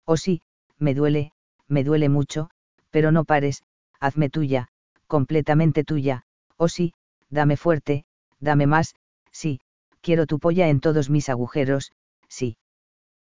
[0.04, 0.42] O sí,
[0.78, 1.32] me duele,
[1.66, 2.50] me duele mucho,
[2.90, 3.62] pero no pares,
[4.00, 4.68] hazme tuya,
[5.06, 6.24] completamente tuya,
[6.56, 6.94] o sí,
[7.30, 8.04] dame fuerte,
[8.40, 8.94] dame más,
[9.30, 9.60] sí,
[10.00, 11.92] quiero tu polla en todos mis agujeros,
[12.28, 12.56] sí.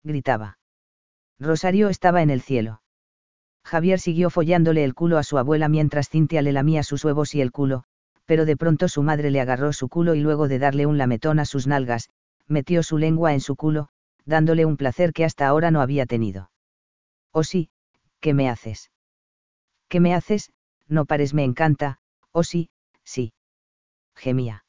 [0.02, 0.59] Gritaba.
[1.38, 2.83] Rosario estaba en el cielo.
[3.64, 7.40] Javier siguió follándole el culo a su abuela mientras Cintia le lamía sus huevos y
[7.40, 7.85] el culo,
[8.27, 11.38] pero de pronto su madre le agarró su culo y luego de darle un lametón
[11.38, 12.11] a sus nalgas,
[12.47, 13.88] metió su lengua en su culo,
[14.25, 16.51] dándole un placer que hasta ahora no había tenido.
[17.33, 17.71] Oh sí,
[18.21, 18.90] ¿qué me haces?
[19.88, 20.53] ¿Qué me haces?
[20.88, 21.99] No pares, me encanta,
[22.33, 22.68] oh sí,
[23.05, 23.33] sí.
[24.14, 24.64] Gemía.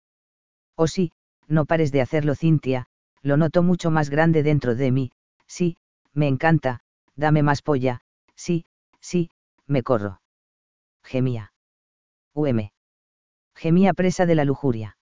[0.75, 1.11] Oh sí,
[1.47, 2.87] no pares de hacerlo, Cintia,
[3.21, 5.11] lo noto mucho más grande dentro de mí,
[5.47, 5.77] sí,
[6.13, 6.81] me encanta,
[7.15, 8.01] dame más polla,
[8.35, 8.65] sí,
[8.99, 9.29] sí,
[9.67, 10.21] me corro.
[11.03, 11.53] Gemía.
[12.33, 12.71] UM.
[13.55, 14.97] Gemía presa de la lujuria.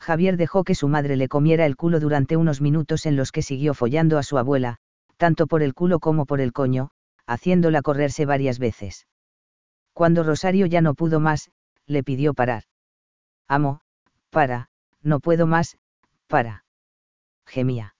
[0.00, 3.42] Javier dejó que su madre le comiera el culo durante unos minutos en los que
[3.42, 4.76] siguió follando a su abuela,
[5.16, 6.90] tanto por el culo como por el coño,
[7.26, 9.06] haciéndola correrse varias veces.
[9.92, 11.50] Cuando Rosario ya no pudo más,
[11.86, 12.64] le pidió parar.
[13.48, 13.80] Amo,
[14.30, 14.68] para,
[15.02, 15.78] no puedo más,
[16.26, 16.64] para.
[17.46, 17.93] Gemía.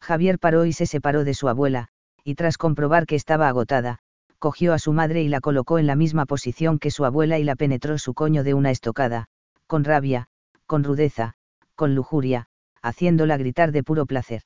[0.00, 1.88] Javier paró y se separó de su abuela,
[2.24, 3.98] y tras comprobar que estaba agotada,
[4.38, 7.44] cogió a su madre y la colocó en la misma posición que su abuela y
[7.44, 9.26] la penetró su coño de una estocada,
[9.66, 10.28] con rabia,
[10.66, 11.34] con rudeza,
[11.74, 12.48] con lujuria,
[12.82, 14.42] haciéndola gritar de puro placer.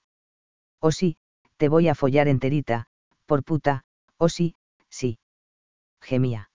[0.81, 1.17] Oh sí,
[1.57, 2.87] te voy a follar enterita,
[3.27, 3.85] por puta,
[4.17, 4.57] oh sí,
[4.89, 5.19] sí.
[6.01, 6.51] Gemía.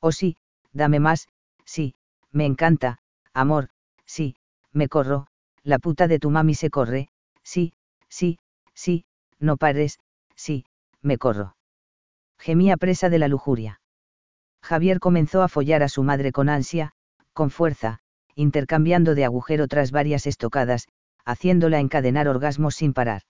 [0.00, 0.36] Oh sí,
[0.72, 1.28] dame más,
[1.64, 1.94] sí,
[2.30, 2.98] me encanta,
[3.34, 3.68] amor,
[4.06, 4.36] sí,
[4.72, 5.26] me corro,
[5.62, 7.08] la puta de tu mami se corre,
[7.42, 7.72] sí,
[8.18, 8.38] sí,
[8.74, 9.04] sí,
[9.38, 9.98] no pares,
[10.36, 10.64] sí,
[11.00, 11.56] me corro
[12.42, 13.80] gemía presa de la lujuria.
[14.62, 16.90] Javier comenzó a follar a su madre con ansia,
[17.32, 18.00] con fuerza,
[18.34, 20.88] intercambiando de agujero tras varias estocadas,
[21.24, 23.22] haciéndola encadenar orgasmos sin parar.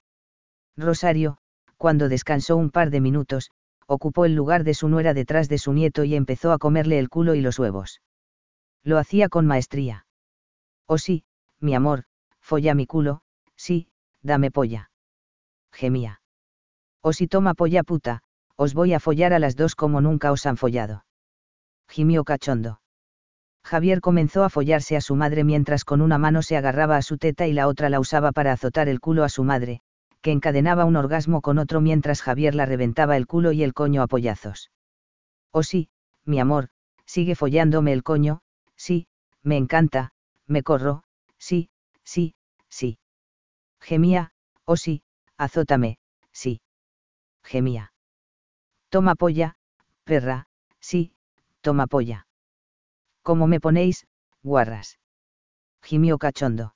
[0.79, 1.37] Rosario,
[1.77, 3.51] cuando descansó un par de minutos,
[3.87, 7.11] ocupó el lugar de su nuera detrás de su nieto y empezó a comerle el
[7.11, 8.01] culo y los huevos.
[8.83, 10.07] Lo hacía con maestría.
[10.87, 11.25] Oh sí,
[11.61, 12.05] mi amor,
[12.41, 13.21] folla mi culo,
[13.57, 13.89] sí,
[14.23, 14.91] dame polla.
[15.73, 16.21] Gemía.
[17.03, 18.23] Oh sí toma polla puta,
[18.57, 21.05] os voy a follar a las dos como nunca os han follado.
[21.89, 22.81] Gimió cachondo.
[23.65, 27.17] Javier comenzó a follarse a su madre mientras con una mano se agarraba a su
[27.19, 29.81] teta y la otra la usaba para azotar el culo a su madre,
[30.21, 34.03] que encadenaba un orgasmo con otro mientras Javier la reventaba el culo y el coño
[34.03, 34.71] a pollazos.
[35.53, 35.89] Oh sí,
[36.25, 36.69] mi amor,
[37.05, 38.41] sigue follándome el coño,
[38.77, 39.07] sí,
[39.43, 40.13] me encanta,
[40.47, 41.05] me corro,
[41.39, 41.71] sí,
[42.05, 42.35] sí,
[42.69, 42.99] sí.
[43.83, 44.31] Gemía,
[44.65, 45.03] oh sí,
[45.37, 45.99] azótame,
[46.33, 46.61] sí.
[47.43, 47.93] Gemía.
[48.89, 49.57] Toma polla,
[50.05, 50.47] perra,
[50.81, 51.13] sí,
[51.61, 52.27] toma polla.
[53.23, 54.07] ¿Cómo me ponéis,
[54.43, 55.01] guarras?
[55.83, 56.75] Gimió cachondo.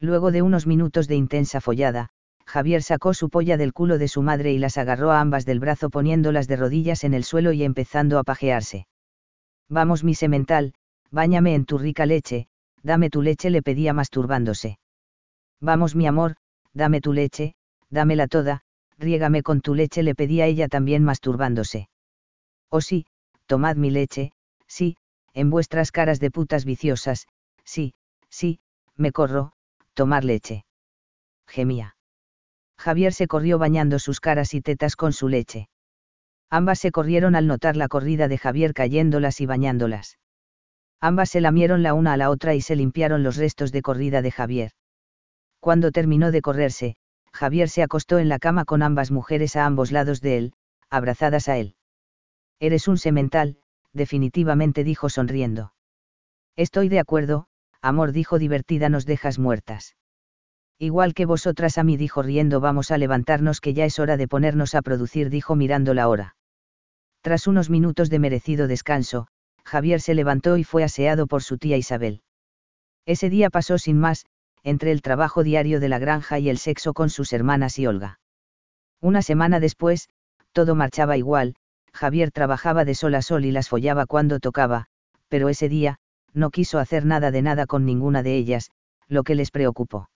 [0.00, 2.08] Luego de unos minutos de intensa follada,
[2.46, 5.60] Javier sacó su polla del culo de su madre y las agarró a ambas del
[5.60, 8.86] brazo poniéndolas de rodillas en el suelo y empezando a pajearse.
[9.68, 10.74] Vamos mi semental,
[11.10, 12.48] báñame en tu rica leche,
[12.82, 14.78] dame tu leche le pedía masturbándose.
[15.60, 16.36] Vamos mi amor,
[16.72, 17.54] dame tu leche,
[17.90, 18.62] dámela toda,
[18.98, 21.88] riégame con tu leche le pedía ella también masturbándose.
[22.70, 23.06] Oh sí,
[23.46, 24.32] tomad mi leche,
[24.66, 24.96] sí,
[25.32, 27.26] en vuestras caras de putas viciosas,
[27.64, 27.94] sí,
[28.28, 28.60] sí,
[28.96, 29.52] me corro,
[29.94, 30.64] tomar leche.
[31.46, 31.96] Gemía.
[32.78, 35.68] Javier se corrió bañando sus caras y tetas con su leche.
[36.50, 40.18] Ambas se corrieron al notar la corrida de Javier cayéndolas y bañándolas.
[41.00, 44.22] Ambas se lamieron la una a la otra y se limpiaron los restos de corrida
[44.22, 44.72] de Javier.
[45.64, 46.96] Cuando terminó de correrse,
[47.32, 50.52] Javier se acostó en la cama con ambas mujeres a ambos lados de él,
[50.90, 51.74] abrazadas a él.
[52.60, 53.56] Eres un semental,
[53.94, 55.72] definitivamente dijo sonriendo.
[56.54, 57.46] Estoy de acuerdo,
[57.80, 59.96] amor dijo divertida, nos dejas muertas.
[60.78, 64.28] Igual que vosotras a mí dijo riendo, vamos a levantarnos que ya es hora de
[64.28, 66.36] ponernos a producir, dijo mirando la hora.
[67.22, 69.28] Tras unos minutos de merecido descanso,
[69.64, 72.20] Javier se levantó y fue aseado por su tía Isabel.
[73.06, 74.26] Ese día pasó sin más,
[74.64, 78.18] entre el trabajo diario de la granja y el sexo con sus hermanas y Olga.
[79.00, 80.08] Una semana después,
[80.52, 81.54] todo marchaba igual,
[81.92, 84.86] Javier trabajaba de sol a sol y las follaba cuando tocaba,
[85.28, 85.98] pero ese día,
[86.32, 88.70] no quiso hacer nada de nada con ninguna de ellas,
[89.06, 90.08] lo que les preocupó.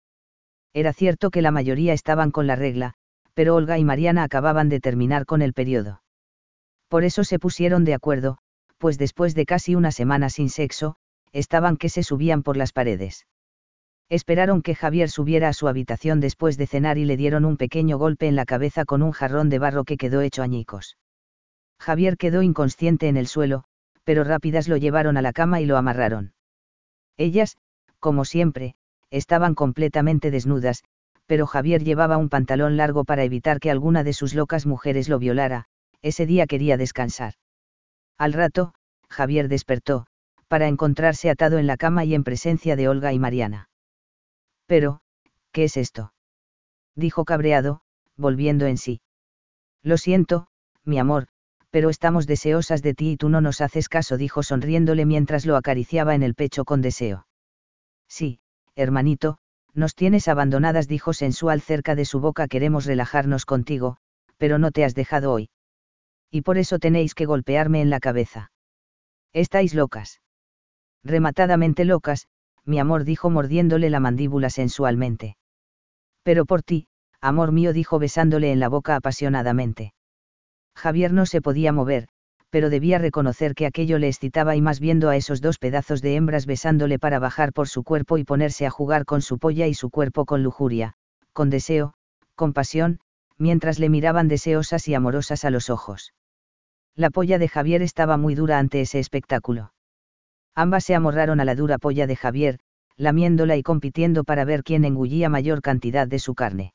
[0.72, 2.94] Era cierto que la mayoría estaban con la regla,
[3.34, 6.02] pero Olga y Mariana acababan de terminar con el periodo.
[6.88, 8.38] Por eso se pusieron de acuerdo,
[8.78, 10.96] pues después de casi una semana sin sexo,
[11.32, 13.26] estaban que se subían por las paredes.
[14.08, 17.98] Esperaron que Javier subiera a su habitación después de cenar y le dieron un pequeño
[17.98, 20.96] golpe en la cabeza con un jarrón de barro que quedó hecho añicos.
[21.80, 23.64] Javier quedó inconsciente en el suelo,
[24.04, 26.34] pero rápidas lo llevaron a la cama y lo amarraron.
[27.16, 27.56] Ellas,
[27.98, 28.76] como siempre,
[29.10, 30.84] estaban completamente desnudas,
[31.26, 35.18] pero Javier llevaba un pantalón largo para evitar que alguna de sus locas mujeres lo
[35.18, 35.66] violara,
[36.02, 37.34] ese día quería descansar.
[38.16, 38.74] Al rato,
[39.08, 40.06] Javier despertó,
[40.46, 43.68] para encontrarse atado en la cama y en presencia de Olga y Mariana.
[44.66, 45.00] Pero,
[45.52, 46.12] ¿qué es esto?
[46.94, 47.80] dijo cabreado,
[48.16, 49.00] volviendo en sí.
[49.82, 50.48] Lo siento,
[50.84, 51.28] mi amor,
[51.70, 55.56] pero estamos deseosas de ti y tú no nos haces caso, dijo sonriéndole mientras lo
[55.56, 57.26] acariciaba en el pecho con deseo.
[58.08, 58.40] Sí,
[58.74, 59.38] hermanito,
[59.74, 63.98] nos tienes abandonadas, dijo sensual cerca de su boca, queremos relajarnos contigo,
[64.38, 65.50] pero no te has dejado hoy.
[66.30, 68.50] Y por eso tenéis que golpearme en la cabeza.
[69.32, 70.22] Estáis locas.
[71.04, 72.26] Rematadamente locas,
[72.66, 75.36] mi amor dijo mordiéndole la mandíbula sensualmente.
[76.22, 76.88] Pero por ti,
[77.20, 79.94] amor mío dijo besándole en la boca apasionadamente.
[80.76, 82.08] Javier no se podía mover,
[82.50, 86.16] pero debía reconocer que aquello le excitaba y más viendo a esos dos pedazos de
[86.16, 89.74] hembras besándole para bajar por su cuerpo y ponerse a jugar con su polla y
[89.74, 90.94] su cuerpo con lujuria,
[91.32, 91.94] con deseo,
[92.34, 93.00] con pasión,
[93.38, 96.12] mientras le miraban deseosas y amorosas a los ojos.
[96.94, 99.72] La polla de Javier estaba muy dura ante ese espectáculo.
[100.56, 102.58] Ambas se amorraron a la dura polla de Javier,
[102.96, 106.72] lamiéndola y compitiendo para ver quién engullía mayor cantidad de su carne.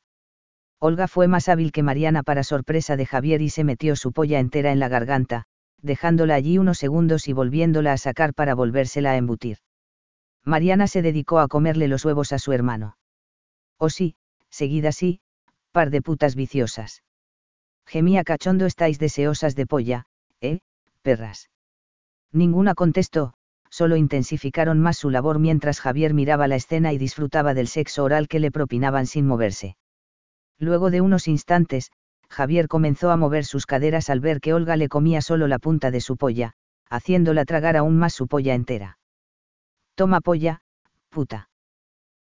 [0.80, 4.40] Olga fue más hábil que Mariana para sorpresa de Javier y se metió su polla
[4.40, 5.46] entera en la garganta,
[5.82, 9.58] dejándola allí unos segundos y volviéndola a sacar para volvérsela a embutir.
[10.46, 12.98] Mariana se dedicó a comerle los huevos a su hermano.
[13.78, 14.16] Oh sí,
[14.52, 15.22] seguida así,
[15.72, 17.04] par de putas viciosas.
[17.88, 20.06] Gemía cachondo estáis deseosas de polla,
[20.40, 20.60] ¿eh,
[21.02, 21.50] perras?
[22.32, 23.34] Ninguna contestó,
[23.72, 28.28] solo intensificaron más su labor mientras Javier miraba la escena y disfrutaba del sexo oral
[28.28, 29.78] que le propinaban sin moverse.
[30.60, 31.92] Luego de unos instantes,
[32.30, 35.90] Javier comenzó a mover sus caderas al ver que Olga le comía solo la punta
[35.90, 36.54] de su polla,
[36.90, 39.00] haciéndola tragar aún más su polla entera.
[39.96, 40.62] Toma polla,
[41.10, 41.50] puta.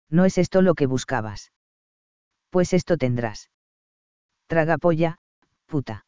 [0.10, 1.52] ¿No es esto lo que buscabas?
[2.50, 3.50] Pues esto tendrás.
[4.48, 5.18] Traga polla,
[5.66, 6.06] puta.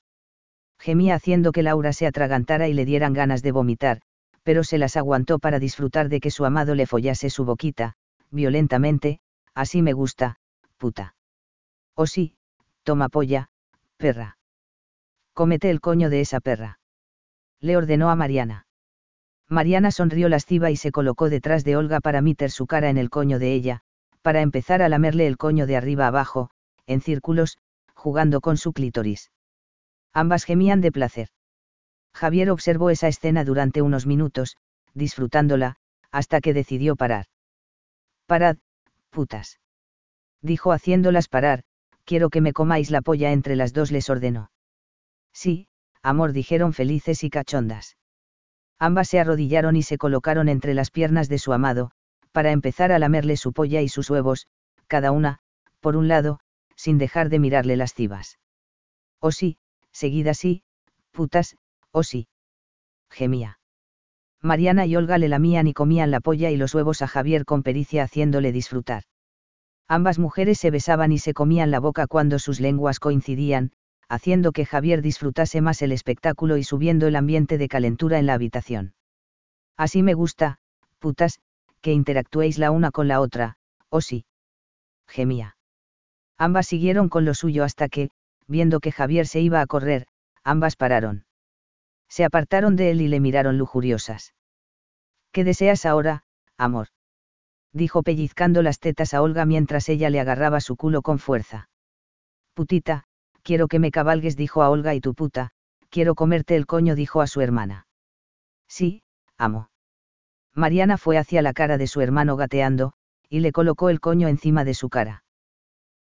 [0.80, 4.02] Gemía haciendo que Laura se atragantara y le dieran ganas de vomitar,
[4.44, 7.96] pero se las aguantó para disfrutar de que su amado le follase su boquita,
[8.30, 9.20] violentamente,
[9.54, 10.38] así me gusta,
[10.78, 11.16] puta.
[11.96, 12.36] Oh sí,
[12.84, 13.50] toma polla,
[13.98, 14.38] perra.
[15.34, 16.80] Cómete el coño de esa perra.
[17.60, 18.68] Le ordenó a Mariana.
[19.50, 23.10] Mariana sonrió lasciva y se colocó detrás de Olga para meter su cara en el
[23.10, 23.82] coño de ella,
[24.22, 26.50] para empezar a lamerle el coño de arriba abajo,
[26.88, 27.58] en círculos,
[27.94, 29.32] jugando con su clítoris.
[30.14, 31.30] Ambas gemían de placer.
[32.14, 34.58] Javier observó esa escena durante unos minutos,
[34.94, 35.78] disfrutándola,
[36.12, 37.26] hasta que decidió parar.
[38.28, 38.58] Parad,
[39.10, 39.60] putas.
[40.42, 41.64] Dijo haciéndolas parar,
[42.06, 44.52] quiero que me comáis la polla entre las dos les ordenó.
[45.34, 45.68] Sí,
[46.02, 47.98] amor dijeron felices y cachondas.
[48.80, 51.92] Ambas se arrodillaron y se colocaron entre las piernas de su amado,
[52.32, 54.48] para empezar a lamerle su polla y sus huevos,
[54.88, 55.40] cada una,
[55.80, 56.40] por un lado,
[56.76, 58.40] sin dejar de mirarle las cibas.
[59.20, 59.58] Oh sí,
[59.92, 60.64] seguida sí,
[61.12, 61.56] putas,
[61.94, 62.28] oh sí.
[63.10, 63.60] Gemía.
[64.42, 67.64] Mariana y Olga le lamían y comían la polla y los huevos a Javier con
[67.64, 69.04] pericia haciéndole disfrutar.
[69.88, 73.72] Ambas mujeres se besaban y se comían la boca cuando sus lenguas coincidían,
[74.10, 78.34] haciendo que Javier disfrutase más el espectáculo y subiendo el ambiente de calentura en la
[78.34, 78.96] habitación.
[79.78, 80.58] Así me gusta,
[81.00, 81.40] putas,
[81.82, 83.58] que interactuéis la una con la otra,
[83.90, 84.26] ¿o sí?
[85.08, 85.58] Gemía.
[86.38, 88.10] Ambas siguieron con lo suyo hasta que,
[88.48, 90.08] viendo que Javier se iba a correr,
[90.44, 91.26] ambas pararon.
[92.14, 94.36] Se apartaron de él y le miraron lujuriosas.
[95.32, 96.26] ¿Qué deseas ahora,
[96.60, 96.90] amor?
[97.72, 101.70] dijo pellizcando las tetas a Olga mientras ella le agarraba su culo con fuerza.
[102.54, 103.06] Putita,
[103.42, 105.54] quiero que me cabalgues, dijo a Olga y tu puta,
[105.90, 107.88] quiero comerte el coño, dijo a su hermana.
[108.68, 109.02] Sí,
[109.40, 109.72] amo.
[110.54, 112.94] Mariana fue hacia la cara de su hermano gateando,
[113.28, 115.24] y le colocó el coño encima de su cara.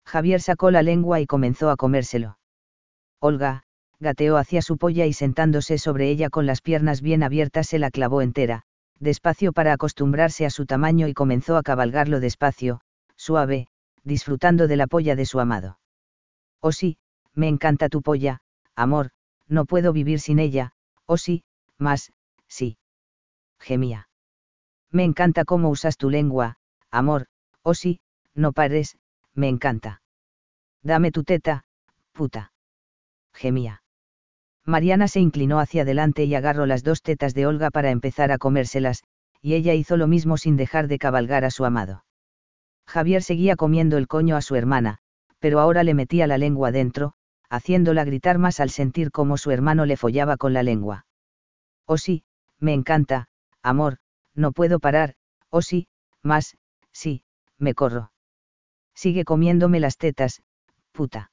[0.05, 2.37] Javier sacó la lengua y comenzó a comérselo.
[3.19, 3.63] Olga,
[4.03, 7.89] gateó hacia su polla y sentándose sobre ella con las piernas bien abiertas se la
[7.89, 8.61] clavó entera,
[8.99, 12.81] despacio para acostumbrarse a su tamaño y comenzó a cabalgarlo despacio,
[13.15, 13.67] suave,
[14.03, 15.79] disfrutando de la polla de su amado.
[16.59, 16.97] Oh sí,
[17.33, 18.41] me encanta tu polla,
[18.75, 19.09] amor,
[19.47, 20.73] no puedo vivir sin ella,
[21.05, 21.43] oh sí,
[21.77, 22.13] más,
[22.47, 22.77] sí.
[23.59, 24.09] gemía.
[24.91, 26.57] Me encanta cómo usas tu lengua,
[26.91, 27.25] amor,
[27.63, 27.99] oh sí,
[28.35, 28.97] no pares,
[29.33, 30.01] me encanta.
[30.83, 31.65] Dame tu teta,
[32.11, 32.51] puta.
[33.33, 33.82] Gemía.
[34.65, 38.37] Mariana se inclinó hacia adelante y agarró las dos tetas de Olga para empezar a
[38.37, 39.03] comérselas,
[39.41, 42.05] y ella hizo lo mismo sin dejar de cabalgar a su amado.
[42.87, 44.99] Javier seguía comiendo el coño a su hermana,
[45.39, 47.13] pero ahora le metía la lengua dentro,
[47.49, 51.05] haciéndola gritar más al sentir cómo su hermano le follaba con la lengua.
[51.85, 52.23] Oh sí,
[52.59, 53.27] me encanta,
[53.61, 53.97] amor,
[54.33, 55.15] no puedo parar,
[55.49, 55.87] oh sí,
[56.21, 56.57] más,
[56.93, 57.25] sí,
[57.57, 58.11] me corro.
[58.95, 60.41] Sigue comiéndome las tetas,
[60.93, 61.31] puta.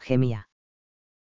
[0.00, 0.48] Gemía.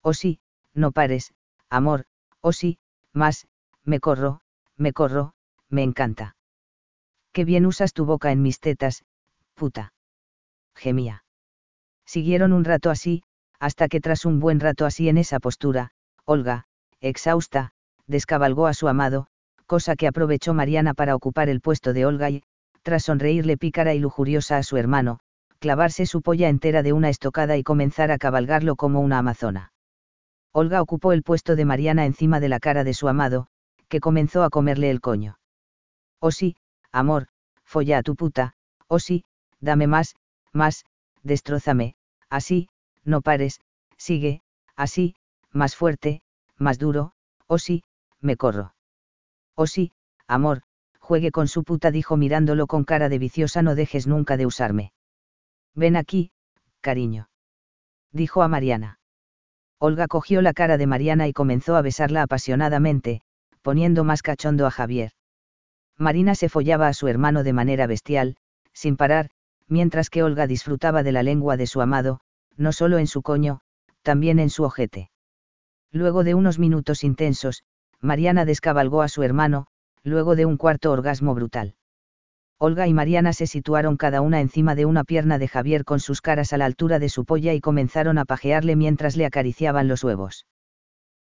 [0.02, 0.40] Oh sí,
[0.74, 1.34] no pares,
[1.70, 2.06] amor,
[2.42, 2.78] oh sí,
[3.14, 3.48] más,
[3.84, 4.42] me corro,
[4.78, 5.34] me corro,
[5.70, 6.36] me encanta.
[7.32, 9.04] Qué bien usas tu boca en mis tetas,
[9.56, 9.94] puta.
[10.76, 11.24] Gemía.
[12.06, 13.24] Siguieron un rato así,
[13.60, 15.92] hasta que tras un buen rato así en esa postura,
[16.26, 16.66] Olga,
[17.00, 17.72] exhausta,
[18.08, 19.28] descabalgó a su amado,
[19.66, 22.44] cosa que aprovechó Mariana para ocupar el puesto de Olga y,
[22.82, 25.20] tras sonreírle pícara y lujuriosa a su hermano,
[25.60, 29.73] clavarse su polla entera de una estocada y comenzar a cabalgarlo como una amazona.
[30.56, 33.48] Olga ocupó el puesto de Mariana encima de la cara de su amado,
[33.90, 35.40] que comenzó a comerle el coño.
[36.20, 36.56] Oh sí,
[36.92, 37.28] amor,
[37.64, 38.54] folla a tu puta,
[38.88, 39.26] oh sí,
[39.60, 40.16] dame más,
[40.52, 40.86] más,
[41.24, 41.96] destrózame,
[42.30, 42.70] así,
[43.04, 43.62] no pares,
[43.98, 44.42] sigue,
[44.76, 45.16] así,
[45.52, 46.22] más fuerte,
[46.58, 47.14] más duro,
[47.48, 47.84] oh sí,
[48.22, 48.76] me corro.
[49.56, 49.92] Oh sí,
[50.28, 50.62] amor,
[51.00, 54.94] juegue con su puta dijo mirándolo con cara de viciosa no dejes nunca de usarme.
[55.74, 56.32] Ven aquí,
[56.82, 57.30] cariño.
[58.12, 59.00] Dijo a Mariana.
[59.86, 63.20] Olga cogió la cara de Mariana y comenzó a besarla apasionadamente,
[63.62, 65.12] poniendo más cachondo a Javier.
[65.98, 68.38] Marina se follaba a su hermano de manera bestial,
[68.72, 69.30] sin parar,
[69.68, 72.22] mientras que Olga disfrutaba de la lengua de su amado,
[72.56, 73.60] no solo en su coño,
[74.04, 75.12] también en su ojete.
[75.92, 77.64] Luego de unos minutos intensos,
[78.00, 79.68] Mariana descabalgó a su hermano,
[80.02, 81.76] luego de un cuarto orgasmo brutal.
[82.66, 86.22] Olga y Mariana se situaron cada una encima de una pierna de Javier con sus
[86.22, 90.02] caras a la altura de su polla y comenzaron a pajearle mientras le acariciaban los
[90.02, 90.48] huevos.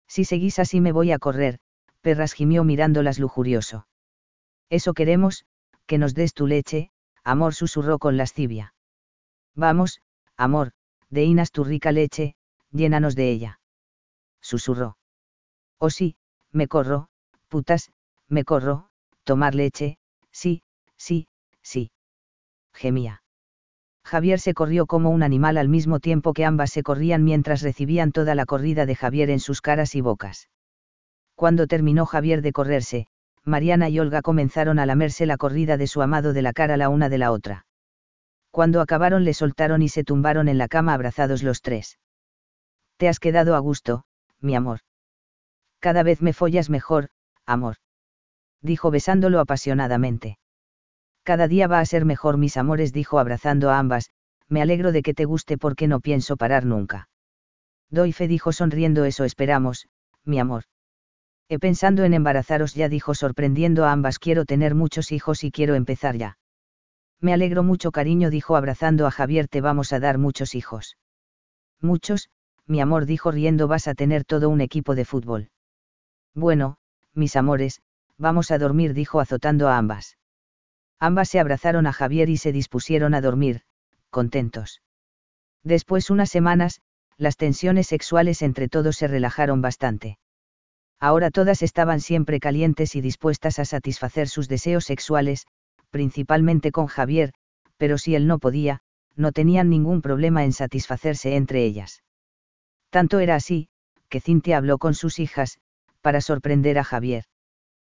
[0.07, 1.59] Si seguís así me voy a correr,
[2.01, 3.89] perras gimió mirándolas lujurioso.
[4.71, 5.45] Eso queremos,
[5.87, 6.93] que nos des tu leche,
[7.25, 8.73] amor susurró con lascivia.
[9.57, 10.01] Vamos,
[10.37, 10.71] amor,
[11.11, 12.37] deinas tu rica leche,
[12.71, 13.61] llénanos de ella.
[14.41, 14.97] Susurró.
[15.79, 16.15] Oh sí,
[16.53, 17.09] me corro,
[17.49, 17.91] putas,
[18.29, 18.91] me corro,
[19.25, 19.99] tomar leche,
[20.31, 20.63] sí,
[20.97, 21.27] sí,
[21.63, 21.91] sí.
[22.73, 23.23] Gemía.
[24.05, 28.13] Javier se corrió como un animal al mismo tiempo que ambas se corrían mientras recibían
[28.13, 30.49] toda la corrida de Javier en sus caras y bocas.
[31.35, 33.07] Cuando terminó Javier de correrse,
[33.45, 36.89] Mariana y Olga comenzaron a lamerse la corrida de su amado de la cara la
[36.89, 37.67] una de la otra.
[38.51, 41.99] Cuando acabaron le soltaron y se tumbaron en la cama abrazados los tres.
[42.99, 44.05] Te has quedado a gusto,
[44.41, 44.81] mi amor.
[45.81, 47.09] Cada vez me follas mejor,
[47.47, 47.77] amor.
[48.61, 50.39] Dijo besándolo apasionadamente.
[51.25, 54.11] Cada día va a ser mejor mis amores, dijo abrazando a ambas,
[54.49, 57.09] me alegro de que te guste porque no pienso parar nunca.
[57.91, 59.89] Doy fe, dijo sonriendo, eso esperamos,
[60.25, 60.65] mi amor.
[61.49, 65.75] He pensando en embarazaros ya, dijo sorprendiendo a ambas, quiero tener muchos hijos y quiero
[65.75, 66.39] empezar ya.
[67.21, 70.97] Me alegro mucho, cariño, dijo abrazando a Javier, te vamos a dar muchos hijos.
[71.81, 72.31] Muchos,
[72.67, 75.51] mi amor, dijo riendo, vas a tener todo un equipo de fútbol.
[76.35, 76.79] Bueno,
[77.15, 77.83] mis amores,
[78.19, 80.17] vamos a dormir, dijo azotando a ambas.
[81.03, 83.63] Ambas se abrazaron a Javier y se dispusieron a dormir,
[84.11, 84.83] contentos.
[85.65, 86.81] Después unas semanas,
[87.17, 90.21] las tensiones sexuales entre todos se relajaron bastante.
[91.01, 95.49] Ahora todas estaban siempre calientes y dispuestas a satisfacer sus deseos sexuales,
[95.91, 97.33] principalmente con Javier,
[97.79, 98.79] pero si él no podía,
[99.17, 102.05] no tenían ningún problema en satisfacerse entre ellas.
[102.91, 103.67] Tanto era así,
[104.09, 105.59] que Cintia habló con sus hijas,
[106.01, 107.25] para sorprender a Javier.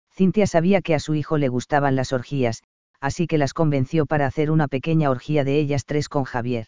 [0.10, 2.64] Cintia sabía que a su hijo le gustaban las orgías,
[3.04, 6.68] así que las convenció para hacer una pequeña orgía de ellas tres con Javier.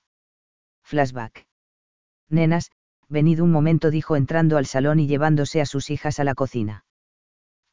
[0.84, 1.48] Flashback.
[2.30, 2.72] Nenas,
[3.08, 6.84] venid un momento, dijo entrando al salón y llevándose a sus hijas a la cocina.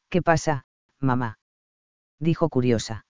[0.07, 0.65] ¿Qué pasa,
[1.01, 1.39] mamá?
[2.19, 3.05] dijo curiosa.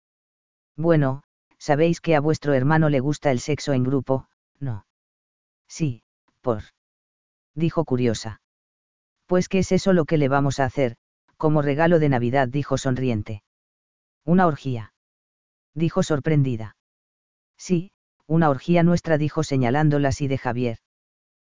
[0.76, 1.22] Bueno,
[1.60, 4.28] sabéis que a vuestro hermano le gusta el sexo en grupo,
[4.60, 4.88] ¿no?
[5.68, 6.02] Sí,
[6.42, 6.64] por.
[7.54, 8.42] Dijo curiosa.
[9.28, 10.96] Pues qué es eso lo que le vamos a hacer,
[11.38, 13.44] como regalo de Navidad, dijo sonriente.
[14.26, 14.93] Una orgía.
[15.76, 16.76] Dijo sorprendida.
[17.58, 17.92] Sí,
[18.28, 20.78] una orgía nuestra, dijo señalándola así de Javier.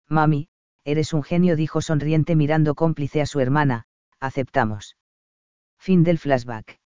[0.08, 0.48] Mami,
[0.84, 3.86] eres un genio, dijo sonriente mirando cómplice a su hermana,
[4.20, 4.98] aceptamos.
[5.80, 6.80] Fin del flashback.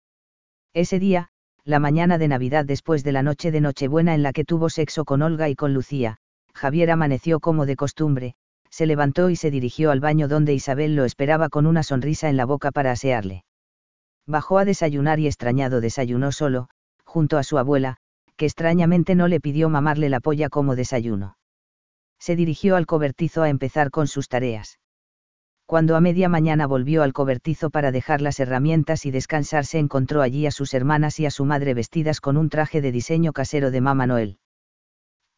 [0.72, 1.28] Ese día,
[1.64, 5.04] la mañana de Navidad después de la noche de Nochebuena en la que tuvo sexo
[5.04, 6.18] con Olga y con Lucía,
[6.54, 8.34] Javier amaneció como de costumbre,
[8.70, 12.36] se levantó y se dirigió al baño donde Isabel lo esperaba con una sonrisa en
[12.36, 13.44] la boca para asearle.
[14.26, 16.68] Bajó a desayunar y extrañado desayunó solo,
[17.08, 17.96] junto a su abuela,
[18.36, 21.38] que extrañamente no le pidió mamarle la polla como desayuno.
[22.20, 24.78] Se dirigió al cobertizo a empezar con sus tareas.
[25.64, 30.46] Cuando a media mañana volvió al cobertizo para dejar las herramientas y descansarse encontró allí
[30.46, 33.80] a sus hermanas y a su madre vestidas con un traje de diseño casero de
[33.80, 34.38] Mamá Noel.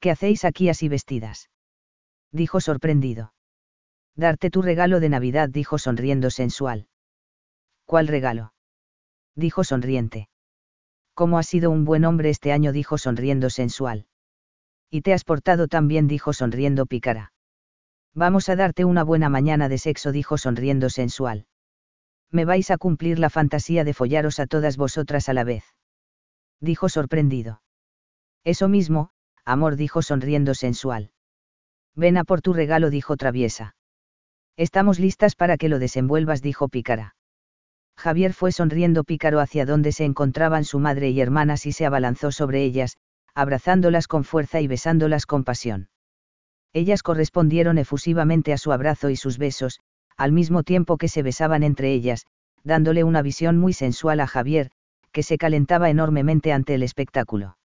[0.01, 1.51] ¿Qué hacéis aquí así vestidas?
[2.33, 3.33] dijo sorprendido.
[4.17, 6.89] Darte tu regalo de Navidad, dijo sonriendo sensual.
[7.85, 8.55] ¿Cuál regalo?
[9.37, 10.30] dijo sonriente.
[11.15, 12.73] ¿Cómo has sido un buen hombre este año?
[12.73, 14.07] dijo sonriendo sensual.
[14.91, 17.33] Y te has portado tan bien, dijo sonriendo pícara.
[18.15, 21.47] Vamos a darte una buena mañana de sexo, dijo sonriendo sensual.
[22.31, 25.65] Me vais a cumplir la fantasía de follaros a todas vosotras a la vez.
[26.61, 27.63] Dijo sorprendido.
[28.45, 29.11] Eso mismo,
[29.45, 31.13] amor, dijo sonriendo sensual.
[31.95, 33.75] Ven a por tu regalo, dijo traviesa.
[34.57, 37.15] Estamos listas para que lo desenvuelvas, dijo pícara.
[38.01, 42.33] Javier fue sonriendo pícaro hacia donde se encontraban su madre y hermanas y se abalanzó
[42.33, 42.97] sobre ellas,
[43.35, 45.91] abrazándolas con fuerza y besándolas con pasión.
[46.73, 49.81] Ellas correspondieron efusivamente a su abrazo y sus besos,
[50.17, 52.25] al mismo tiempo que se besaban entre ellas,
[52.65, 54.71] dándole una visión muy sensual a Javier,
[55.13, 57.59] que se calentaba enormemente ante el espectáculo.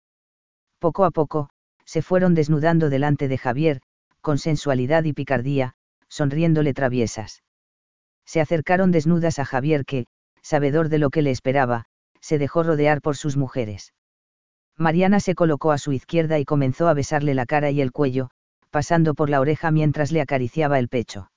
[0.79, 1.49] Poco a poco,
[1.85, 3.81] se fueron desnudando delante de Javier,
[4.21, 5.75] con sensualidad y picardía,
[6.07, 7.43] sonriéndole traviesas.
[8.25, 10.07] Se acercaron desnudas a Javier que,
[10.43, 11.85] sabedor de lo que le esperaba,
[12.19, 13.93] se dejó rodear por sus mujeres.
[14.77, 18.29] Mariana se colocó a su izquierda y comenzó a besarle la cara y el cuello,
[18.69, 21.31] pasando por la oreja mientras le acariciaba el pecho.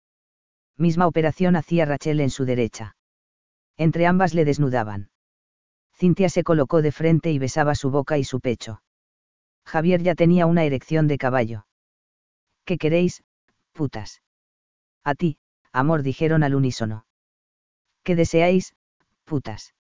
[0.77, 2.97] Misma operación hacía Rachel en su derecha.
[3.77, 5.11] Entre ambas le desnudaban.
[5.95, 8.83] Cintia se colocó de frente y besaba su boca y su pecho.
[9.65, 11.67] Javier ya tenía una erección de caballo.
[12.65, 13.23] ¿Qué queréis,
[13.73, 14.23] putas?
[15.05, 15.39] A ti,
[15.73, 17.07] amor, dijeron al unísono.
[18.03, 18.75] ¿Qué deseáis,
[19.27, 19.75] putas?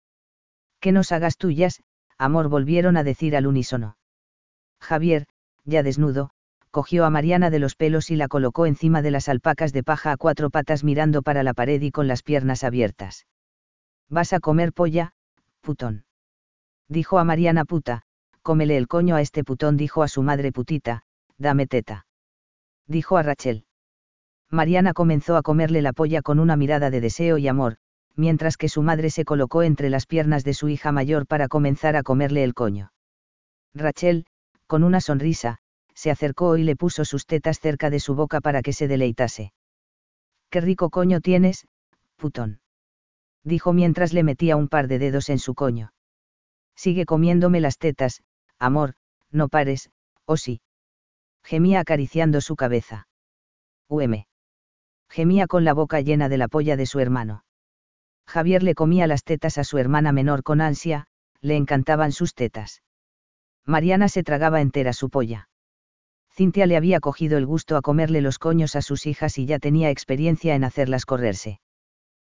[0.81, 1.81] Que nos hagas tuyas,
[2.17, 3.97] amor, volvieron a decir al unísono.
[4.81, 5.27] Javier,
[5.63, 6.31] ya desnudo,
[6.71, 10.11] cogió a Mariana de los pelos y la colocó encima de las alpacas de paja
[10.11, 13.25] a cuatro patas mirando para la pared y con las piernas abiertas.
[14.09, 15.13] Vas a comer polla,
[15.61, 16.03] putón.
[16.89, 18.01] Dijo a Mariana puta,
[18.41, 21.03] cómele el coño a este putón, dijo a su madre putita,
[21.37, 22.05] dame teta.
[22.87, 23.65] Dijo a Rachel.
[24.51, 27.77] Mariana comenzó a comerle la polla con una mirada de deseo y amor,
[28.15, 31.95] mientras que su madre se colocó entre las piernas de su hija mayor para comenzar
[31.95, 32.91] a comerle el coño.
[33.73, 34.25] Rachel,
[34.67, 35.57] con una sonrisa,
[35.93, 39.53] se acercó y le puso sus tetas cerca de su boca para que se deleitase.
[40.49, 41.67] Qué rico coño tienes,
[42.15, 42.59] putón.
[43.43, 45.93] Dijo mientras le metía un par de dedos en su coño.
[46.75, 48.21] Sigue comiéndome las tetas,
[48.59, 48.95] amor,
[49.31, 49.89] no pares,
[50.25, 50.61] o oh sí.
[51.43, 53.07] Gemía acariciando su cabeza.
[53.87, 54.25] UM.
[55.09, 57.43] Gemía con la boca llena de la polla de su hermano.
[58.27, 61.07] Javier le comía las tetas a su hermana menor con ansia,
[61.41, 62.81] le encantaban sus tetas.
[63.65, 65.49] Mariana se tragaba entera su polla.
[66.31, 69.57] Cintia le había cogido el gusto a comerle los coños a sus hijas y ya
[69.57, 71.59] tenía experiencia en hacerlas correrse.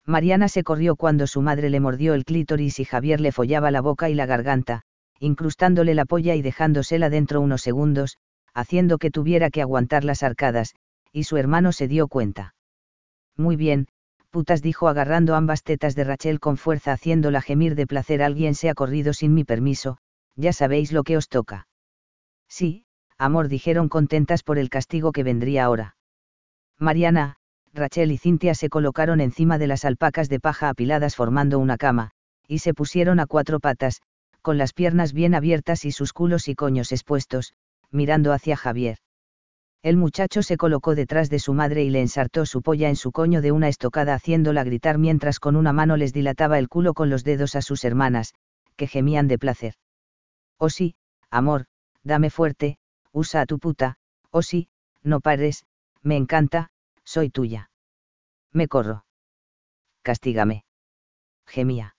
[0.06, 3.80] Mariana se corrió cuando su madre le mordió el clítoris y Javier le follaba la
[3.80, 4.82] boca y la garganta,
[5.18, 8.16] incrustándole la polla y dejándosela dentro unos segundos,
[8.54, 10.74] haciendo que tuviera que aguantar las arcadas,
[11.12, 12.54] y su hermano se dio cuenta.
[13.36, 13.88] Muy bien,
[14.30, 18.68] putas dijo agarrando ambas tetas de Rachel con fuerza haciéndola gemir de placer alguien se
[18.68, 19.98] ha corrido sin mi permiso,
[20.36, 21.66] ya sabéis lo que os toca.
[22.48, 22.84] Sí,
[23.16, 25.96] amor dijeron contentas por el castigo que vendría ahora.
[26.78, 27.36] Mariana,
[27.74, 32.12] Rachel y Cintia se colocaron encima de las alpacas de paja apiladas formando una cama,
[32.46, 34.00] y se pusieron a cuatro patas,
[34.42, 37.54] con las piernas bien abiertas y sus culos y coños expuestos,
[37.90, 38.98] mirando hacia Javier.
[39.82, 43.12] El muchacho se colocó detrás de su madre y le ensartó su polla en su
[43.12, 47.10] coño de una estocada haciéndola gritar mientras con una mano les dilataba el culo con
[47.10, 48.34] los dedos a sus hermanas,
[48.76, 49.74] que gemían de placer.
[50.58, 50.96] Oh sí,
[51.30, 51.66] amor,
[52.02, 52.78] dame fuerte,
[53.12, 53.98] usa a tu puta,
[54.30, 54.68] oh sí,
[55.02, 55.64] no pares,
[56.02, 56.70] me encanta,
[57.04, 57.70] soy tuya.
[58.52, 59.04] Me corro.
[60.02, 60.64] Castígame.
[61.46, 61.94] Gemía.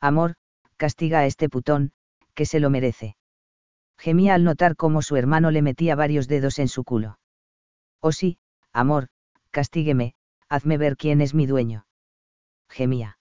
[0.00, 0.34] Amor,
[0.76, 1.92] castiga a este putón,
[2.34, 3.16] que se lo merece.
[4.02, 7.20] Gemía al notar cómo su hermano le metía varios dedos en su culo.
[8.00, 8.36] Oh sí,
[8.72, 9.06] amor,
[9.52, 10.14] castígueme,
[10.48, 11.86] hazme ver quién es mi dueño.
[12.68, 13.18] Gemía.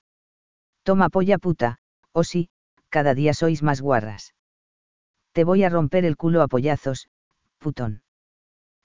[0.82, 1.78] Toma polla puta,
[2.14, 2.50] oh sí,
[2.90, 4.34] cada día sois más guarras.
[5.34, 7.12] Te voy a romper el culo a pollazos,
[7.60, 8.02] putón.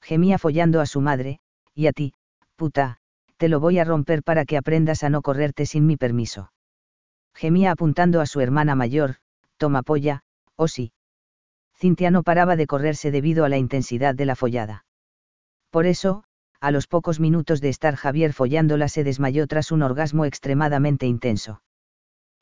[0.02, 1.40] Gemía follando a su madre,
[1.72, 2.12] y a ti,
[2.56, 2.98] puta,
[3.38, 6.52] te lo voy a romper para que aprendas a no correrte sin mi permiso.
[7.32, 9.14] Gemía apuntando a su hermana mayor,
[9.56, 10.24] toma polla,
[10.56, 10.92] oh sí.
[11.78, 14.84] Cintia no paraba de correrse debido a la intensidad de la follada.
[15.70, 16.24] Por eso,
[16.60, 21.62] a los pocos minutos de estar Javier follándola se desmayó tras un orgasmo extremadamente intenso.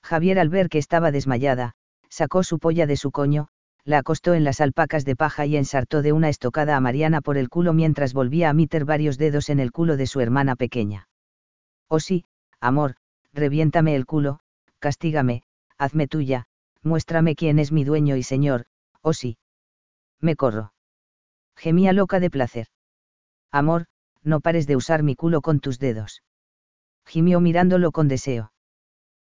[0.02, 1.72] Javier al ver que estaba desmayada,
[2.08, 3.48] sacó su polla de su coño,
[3.84, 7.36] la acostó en las alpacas de paja y ensartó de una estocada a Mariana por
[7.36, 11.08] el culo mientras volvía a meter varios dedos en el culo de su hermana pequeña.
[11.88, 12.24] Oh sí,
[12.60, 12.94] amor,
[13.32, 14.40] reviéntame el culo,
[14.78, 15.42] castígame,
[15.76, 16.46] hazme tuya,
[16.82, 18.66] muéstrame quién es mi dueño y señor,
[19.04, 19.36] oh sí.
[20.20, 20.72] Me corro.
[21.54, 22.66] Gemía loca de placer.
[23.52, 23.86] Amor,
[24.22, 26.22] no pares de usar mi culo con tus dedos.
[27.04, 28.52] Gimió mirándolo con deseo.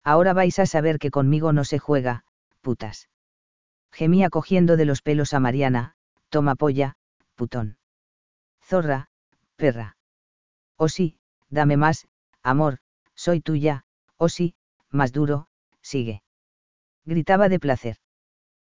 [0.03, 2.23] Ahora vais a saber que conmigo no se juega,
[2.61, 3.09] putas.
[3.91, 5.95] Gemía cogiendo de los pelos a Mariana,
[6.29, 6.95] toma polla,
[7.35, 7.77] putón.
[8.61, 9.09] Zorra,
[9.55, 9.97] perra.
[10.77, 11.17] Oh sí,
[11.49, 12.07] dame más,
[12.43, 12.79] amor,
[13.15, 13.85] soy tuya,
[14.17, 14.55] oh sí,
[14.89, 15.47] más duro,
[15.81, 16.21] sigue.
[17.05, 17.97] Gritaba de placer.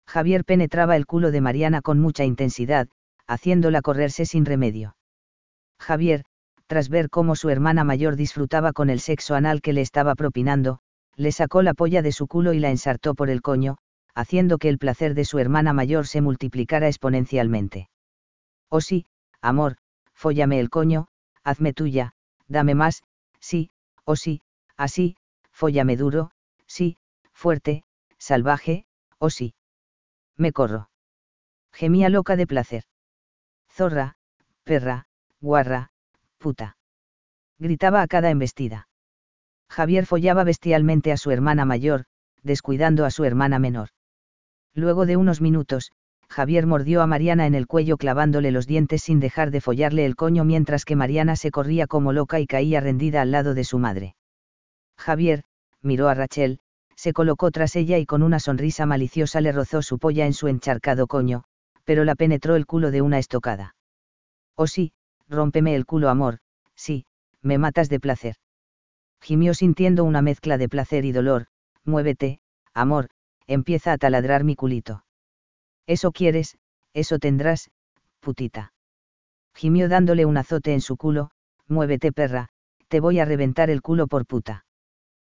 [0.08, 2.88] Javier penetraba el culo de Mariana con mucha intensidad,
[3.26, 4.96] haciéndola correrse sin remedio.
[5.78, 6.24] Javier,
[6.66, 10.78] tras ver cómo su hermana mayor disfrutaba con el sexo anal que le estaba propinando,
[11.14, 13.76] le sacó la polla de su culo y la ensartó por el coño,
[14.14, 17.90] haciendo que el placer de su hermana mayor se multiplicara exponencialmente.
[18.70, 19.04] Oh sí,
[19.42, 19.76] amor,
[20.14, 21.08] fóllame el coño,
[21.44, 22.14] hazme tuya,
[22.48, 23.02] dame más,
[23.40, 23.70] sí,
[24.04, 24.40] oh sí,
[24.76, 25.16] así,
[25.52, 26.30] fóllame duro,
[26.66, 26.96] sí,
[27.34, 27.84] fuerte,
[28.16, 28.86] salvaje,
[29.18, 29.54] oh sí.
[30.38, 30.88] Me corro.
[31.72, 32.84] Gemía loca de placer.
[33.70, 34.14] Zorra,
[34.64, 35.06] perra,
[35.40, 35.90] guarra,
[36.38, 36.76] puta.
[37.58, 38.88] Gritaba a cada embestida.
[39.68, 42.04] Javier follaba bestialmente a su hermana mayor,
[42.42, 43.88] descuidando a su hermana menor.
[44.74, 45.90] Luego de unos minutos,
[46.28, 50.14] Javier mordió a Mariana en el cuello clavándole los dientes sin dejar de follarle el
[50.14, 53.78] coño mientras que Mariana se corría como loca y caía rendida al lado de su
[53.78, 54.14] madre.
[54.96, 55.44] Javier,
[55.82, 56.60] miró a Rachel,
[56.98, 60.48] se colocó tras ella y con una sonrisa maliciosa le rozó su polla en su
[60.48, 61.44] encharcado coño,
[61.84, 63.76] pero la penetró el culo de una estocada.
[64.56, 64.90] Oh sí,
[65.28, 66.40] rómpeme el culo amor,
[66.74, 67.06] sí,
[67.40, 68.34] me matas de placer.
[69.20, 71.46] Gimió sintiendo una mezcla de placer y dolor,
[71.84, 72.40] muévete,
[72.74, 73.10] amor,
[73.46, 75.04] empieza a taladrar mi culito.
[75.86, 76.58] Eso quieres,
[76.94, 77.70] eso tendrás,
[78.18, 78.72] putita.
[79.54, 81.30] Gimió dándole un azote en su culo,
[81.68, 82.48] muévete perra,
[82.88, 84.64] te voy a reventar el culo por puta.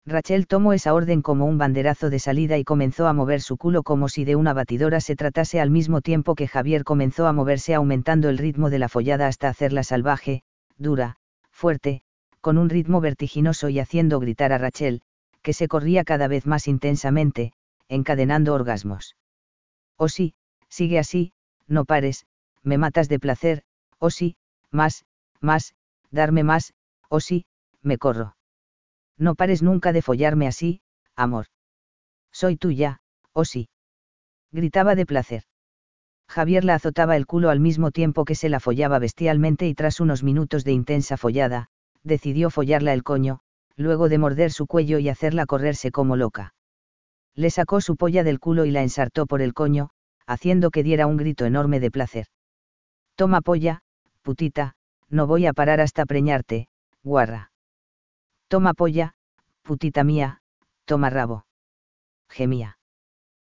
[0.06, 3.82] Rachel tomó esa orden como un banderazo de salida y comenzó a mover su culo
[3.82, 7.74] como si de una batidora se tratase al mismo tiempo que Javier comenzó a moverse
[7.74, 10.42] aumentando el ritmo de la follada hasta hacerla salvaje,
[10.78, 11.16] dura,
[11.50, 12.02] fuerte,
[12.40, 15.02] con un ritmo vertiginoso y haciendo gritar a Rachel,
[15.42, 17.52] que se corría cada vez más intensamente,
[17.88, 19.16] encadenando orgasmos.
[19.96, 20.34] Oh sí,
[20.68, 21.32] sigue así,
[21.66, 22.26] no pares,
[22.62, 23.62] me matas de placer,
[23.98, 24.36] oh sí,
[24.70, 25.04] más,
[25.40, 25.74] más,
[26.10, 26.72] darme más,
[27.08, 27.44] oh sí,
[27.82, 28.37] me corro.
[29.18, 30.80] No pares nunca de follarme así,
[31.16, 31.46] amor.
[32.32, 33.00] Soy tuya,
[33.32, 33.68] oh sí.
[34.52, 35.42] Gritaba de placer.
[36.28, 39.98] Javier la azotaba el culo al mismo tiempo que se la follaba bestialmente y tras
[39.98, 41.68] unos minutos de intensa follada,
[42.04, 43.40] decidió follarla el coño,
[43.76, 46.54] luego de morder su cuello y hacerla correrse como loca.
[47.34, 49.90] Le sacó su polla del culo y la ensartó por el coño,
[50.26, 52.26] haciendo que diera un grito enorme de placer.
[53.14, 53.80] Toma polla,
[54.22, 54.74] putita,
[55.08, 56.68] no voy a parar hasta preñarte,
[57.02, 57.47] guarra.
[58.48, 59.14] Toma polla,
[59.62, 60.40] putita mía,
[60.86, 61.44] toma rabo.
[62.30, 62.78] Gemía.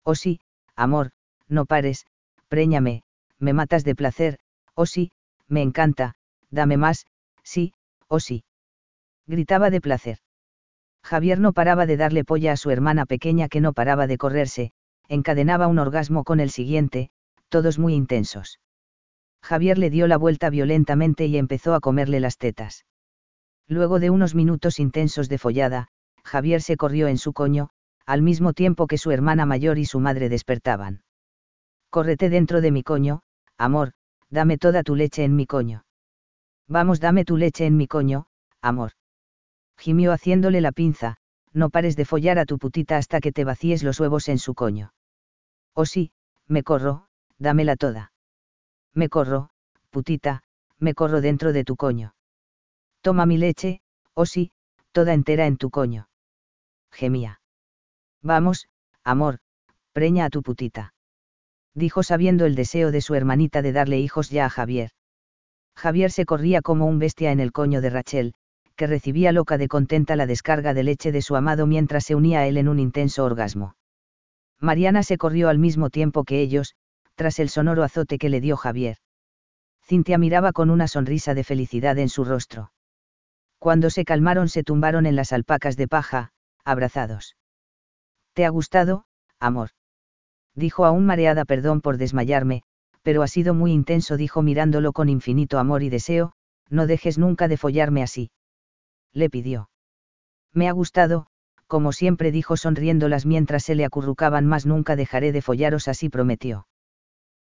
[0.03, 0.39] Oh sí,
[0.75, 1.11] amor,
[1.47, 2.05] no pares,
[2.47, 3.03] préñame,
[3.39, 4.39] me matas de placer,
[4.75, 5.11] oh sí,
[5.47, 6.13] me encanta,
[6.51, 7.07] dame más,
[7.43, 7.73] sí,
[8.07, 8.43] oh sí.
[9.25, 10.17] Gritaba de placer.
[11.03, 14.71] Javier no paraba de darle polla a su hermana pequeña que no paraba de correrse,
[15.07, 17.09] encadenaba un orgasmo con el siguiente,
[17.49, 18.59] todos muy intensos.
[19.41, 22.85] Javier le dio la vuelta violentamente y empezó a comerle las tetas.
[23.67, 25.87] Luego de unos minutos intensos de follada,
[26.23, 27.69] Javier se corrió en su coño,
[28.05, 31.03] al mismo tiempo que su hermana mayor y su madre despertaban.
[31.89, 33.21] Córrete dentro de mi coño,
[33.57, 33.93] amor,
[34.29, 35.85] dame toda tu leche en mi coño.
[36.67, 38.25] Vamos, dame tu leche en mi coño,
[38.61, 38.91] amor.
[39.77, 41.17] Gimió haciéndole la pinza,
[41.51, 44.55] no pares de follar a tu putita hasta que te vacíes los huevos en su
[44.55, 44.93] coño.
[45.73, 46.11] Oh sí,
[46.47, 47.07] me corro,
[47.37, 48.11] dámela toda.
[48.93, 49.49] Me corro,
[49.89, 50.43] putita,
[50.79, 52.15] me corro dentro de tu coño.
[53.03, 53.81] Toma mi leche,
[54.13, 54.51] oh sí,
[54.93, 56.07] toda entera en tu coño.
[56.89, 57.41] Gemía.
[58.21, 58.69] Vamos,
[59.03, 59.39] amor,
[59.91, 60.93] preña a tu putita.
[61.75, 64.91] Dijo sabiendo el deseo de su hermanita de darle hijos ya a Javier.
[65.75, 68.33] Javier se corría como un bestia en el coño de Rachel,
[68.77, 72.39] que recibía loca de contenta la descarga de leche de su amado mientras se unía
[72.39, 73.75] a él en un intenso orgasmo.
[74.61, 76.75] Mariana se corrió al mismo tiempo que ellos,
[77.15, 78.95] tras el sonoro azote que le dio Javier.
[79.83, 82.71] Cintia miraba con una sonrisa de felicidad en su rostro.
[83.63, 86.33] Cuando se calmaron se tumbaron en las alpacas de paja,
[86.65, 87.37] abrazados.
[88.33, 89.05] ¿Te ha gustado,
[89.39, 89.69] amor?
[90.53, 92.63] Dijo aún mareada perdón por desmayarme,
[93.03, 96.33] pero ha sido muy intenso, dijo mirándolo con infinito amor y deseo,
[96.69, 98.31] no dejes nunca de follarme así.
[99.13, 99.69] Le pidió.
[100.51, 101.27] Me ha gustado,
[101.65, 106.67] como siempre dijo sonriéndolas mientras se le acurrucaban más nunca dejaré de follaros así prometió.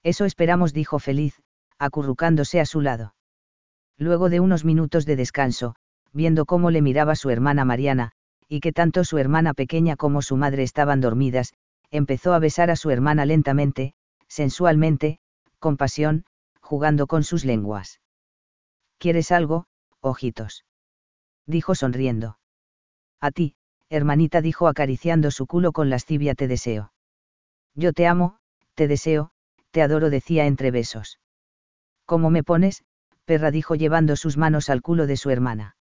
[0.02, 1.40] Eso esperamos dijo feliz,
[1.78, 3.14] acurrucándose a su lado.
[4.00, 5.76] Luego de unos minutos de descanso,
[6.14, 8.12] viendo cómo le miraba su hermana Mariana,
[8.48, 11.54] y que tanto su hermana pequeña como su madre estaban dormidas,
[11.92, 13.94] empezó a besar a su hermana lentamente,
[14.28, 15.20] sensualmente,
[15.60, 16.26] con pasión,
[16.62, 18.02] jugando con sus lenguas.
[18.98, 19.66] ¿Quieres algo,
[20.02, 20.66] ojitos?
[21.46, 22.40] dijo sonriendo.
[23.22, 23.56] A ti,
[23.90, 26.92] hermanita dijo acariciando su culo con lascivia te deseo.
[27.74, 28.38] Yo te amo,
[28.76, 29.32] te deseo,
[29.72, 31.20] te adoro decía entre besos.
[32.06, 32.84] ¿Cómo me pones?
[33.26, 35.77] perra dijo llevando sus manos al culo de su hermana.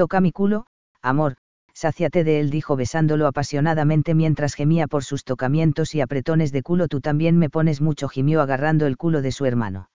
[0.00, 0.64] Toca mi culo,
[1.02, 1.36] amor,
[1.74, 6.88] sáciate de él dijo besándolo apasionadamente mientras gemía por sus tocamientos y apretones de culo
[6.88, 9.90] tú también me pones mucho gimió agarrando el culo de su hermano.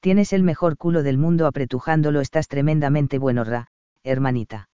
[0.00, 3.68] Tienes el mejor culo del mundo apretujándolo estás tremendamente bueno ra,
[4.02, 4.68] hermanita.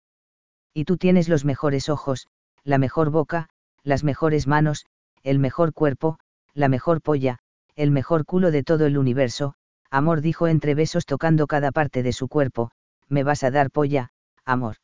[0.72, 2.26] Y tú tienes los mejores ojos,
[2.64, 3.50] la mejor boca,
[3.82, 4.86] las mejores manos,
[5.24, 6.20] el mejor cuerpo,
[6.54, 7.40] la mejor polla,
[7.76, 9.56] el mejor culo de todo el universo,
[9.90, 12.70] amor dijo entre besos tocando cada parte de su cuerpo,
[13.10, 14.10] me vas a dar polla,
[14.48, 14.76] amor.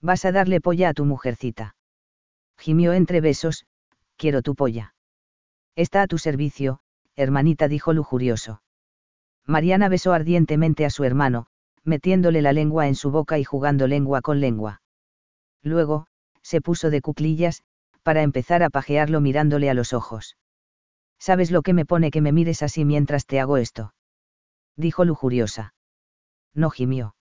[0.00, 1.76] Vas a darle polla a tu mujercita.
[2.56, 3.66] Gimió entre besos,
[4.16, 4.94] quiero tu polla.
[5.76, 6.80] Está a tu servicio,
[7.14, 8.62] hermanita dijo lujurioso.
[9.46, 11.46] Mariana besó ardientemente a su hermano,
[11.84, 14.82] metiéndole la lengua en su boca y jugando lengua con lengua.
[15.62, 16.06] Luego,
[16.42, 17.62] se puso de cuclillas,
[18.02, 20.36] para empezar a pajearlo mirándole a los ojos.
[21.18, 23.94] ¿Sabes lo que me pone que me mires así mientras te hago esto?
[24.76, 25.74] Dijo lujuriosa.
[26.54, 27.16] No gimió.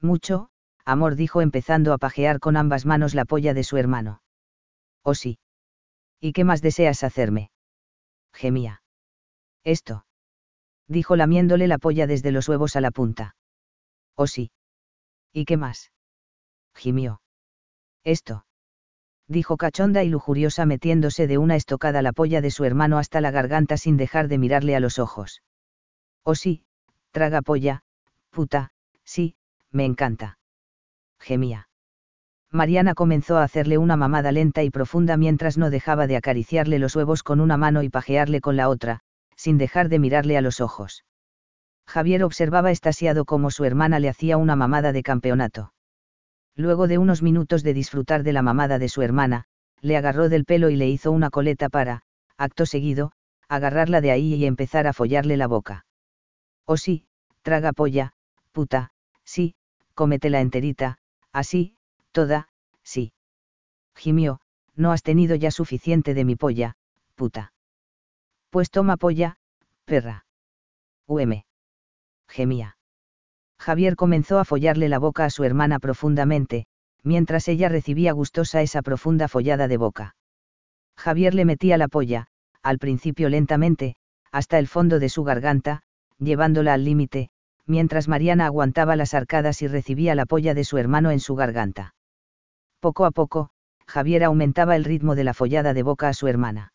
[0.00, 0.49] Mucho,
[0.90, 4.22] amor dijo empezando a pajear con ambas manos la polla de su hermano.
[5.04, 5.38] ¿Oh sí?
[6.20, 7.52] ¿Y qué más deseas hacerme?
[8.32, 8.82] Gemía.
[9.62, 10.04] Esto.
[10.88, 13.36] Dijo lamiéndole la polla desde los huevos a la punta.
[14.16, 14.50] ¿Oh sí?
[15.32, 15.92] ¿Y qué más?
[16.74, 17.22] Gimió.
[18.02, 18.44] Esto.
[19.28, 23.30] Dijo cachonda y lujuriosa metiéndose de una estocada la polla de su hermano hasta la
[23.30, 25.42] garganta sin dejar de mirarle a los ojos.
[26.24, 26.64] Oh sí,
[27.12, 27.82] traga polla,
[28.30, 28.72] puta,
[29.04, 29.36] sí,
[29.70, 30.39] me encanta
[31.20, 31.68] gemía.
[32.50, 36.96] Mariana comenzó a hacerle una mamada lenta y profunda mientras no dejaba de acariciarle los
[36.96, 39.00] huevos con una mano y pajearle con la otra,
[39.36, 41.04] sin dejar de mirarle a los ojos.
[41.86, 45.72] Javier observaba estasiado cómo su hermana le hacía una mamada de campeonato.
[46.56, 49.44] Luego de unos minutos de disfrutar de la mamada de su hermana,
[49.80, 52.02] le agarró del pelo y le hizo una coleta para,
[52.36, 53.12] acto seguido,
[53.48, 55.84] agarrarla de ahí y empezar a follarle la boca.
[56.64, 57.06] Oh sí,
[57.42, 58.12] traga polla,
[58.52, 58.92] puta,
[59.24, 59.54] sí,
[59.94, 60.98] cómetela enterita,
[61.32, 61.76] Así,
[62.12, 62.48] toda,
[62.82, 63.12] sí.
[63.94, 64.40] Gimió,
[64.74, 66.76] no has tenido ya suficiente de mi polla,
[67.14, 67.52] puta.
[68.50, 69.36] Pues toma polla,
[69.84, 70.26] perra.
[71.06, 71.42] UM.
[72.28, 72.76] Gemía.
[73.58, 76.66] Javier comenzó a follarle la boca a su hermana profundamente,
[77.02, 80.16] mientras ella recibía gustosa esa profunda follada de boca.
[80.96, 82.26] Javier le metía la polla,
[82.62, 83.96] al principio lentamente,
[84.32, 85.82] hasta el fondo de su garganta,
[86.18, 87.30] llevándola al límite,
[87.66, 91.94] mientras Mariana aguantaba las arcadas y recibía la polla de su hermano en su garganta.
[92.80, 93.50] Poco a poco,
[93.86, 96.72] Javier aumentaba el ritmo de la follada de boca a su hermana.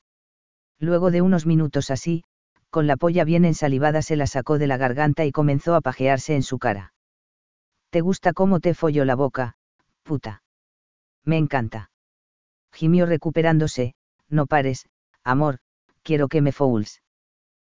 [0.80, 2.24] Luego de unos minutos así,
[2.70, 6.36] con la polla bien ensalivada se la sacó de la garganta y comenzó a pajearse
[6.36, 6.94] en su cara.
[7.90, 9.56] ¿Te gusta cómo te follo la boca,
[10.04, 10.44] puta?
[11.24, 11.92] Me encanta.
[12.74, 13.96] Gimió recuperándose,
[14.28, 14.88] no pares,
[15.24, 15.60] amor,
[16.04, 17.02] quiero que me fouls.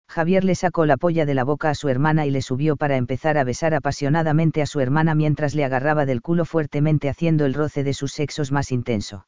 [0.08, 2.96] Javier le sacó la polla de la boca a su hermana y le subió para
[2.96, 7.54] empezar a besar apasionadamente a su hermana mientras le agarraba del culo fuertemente haciendo el
[7.54, 9.26] roce de sus sexos más intenso.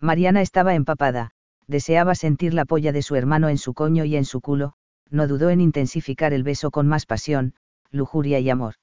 [0.00, 1.32] Mariana estaba empapada,
[1.66, 4.74] deseaba sentir la polla de su hermano en su coño y en su culo,
[5.10, 7.54] no dudó en intensificar el beso con más pasión,
[7.90, 8.74] lujuria y amor.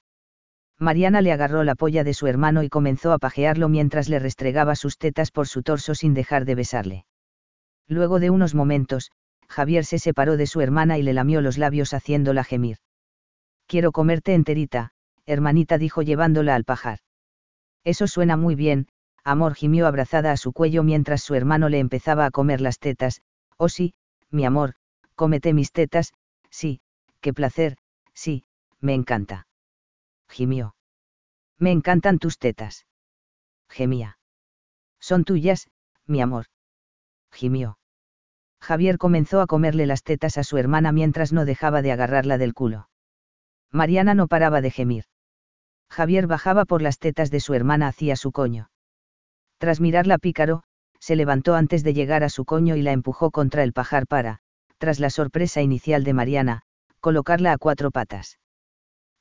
[0.78, 4.76] Mariana le agarró la polla de su hermano y comenzó a pajearlo mientras le restregaba
[4.76, 7.06] sus tetas por su torso sin dejar de besarle.
[7.88, 9.10] Luego de unos momentos,
[9.48, 12.78] Javier se separó de su hermana y le lamió los labios haciéndola gemir.
[13.66, 14.92] Quiero comerte enterita,
[15.24, 17.00] hermanita dijo llevándola al pajar.
[17.84, 18.88] Eso suena muy bien,
[19.24, 23.22] amor gimió abrazada a su cuello mientras su hermano le empezaba a comer las tetas,
[23.56, 23.94] oh sí,
[24.30, 24.74] mi amor,
[25.14, 26.12] cómete mis tetas,
[26.50, 26.80] sí,
[27.20, 27.76] qué placer,
[28.12, 28.44] sí,
[28.80, 29.46] me encanta.
[30.28, 30.74] Gimió.
[31.58, 32.86] Me encantan tus tetas.
[33.68, 34.18] Gemía.
[35.00, 35.68] Son tuyas,
[36.06, 36.46] mi amor.
[37.32, 37.78] Gimió.
[38.66, 42.52] Javier comenzó a comerle las tetas a su hermana mientras no dejaba de agarrarla del
[42.52, 42.88] culo.
[43.70, 45.04] Mariana no paraba de gemir.
[45.88, 48.68] Javier bajaba por las tetas de su hermana hacia su coño.
[49.58, 50.64] Tras mirarla pícaro,
[50.98, 54.40] se levantó antes de llegar a su coño y la empujó contra el pajar para,
[54.78, 56.62] tras la sorpresa inicial de Mariana,
[56.98, 58.40] colocarla a cuatro patas.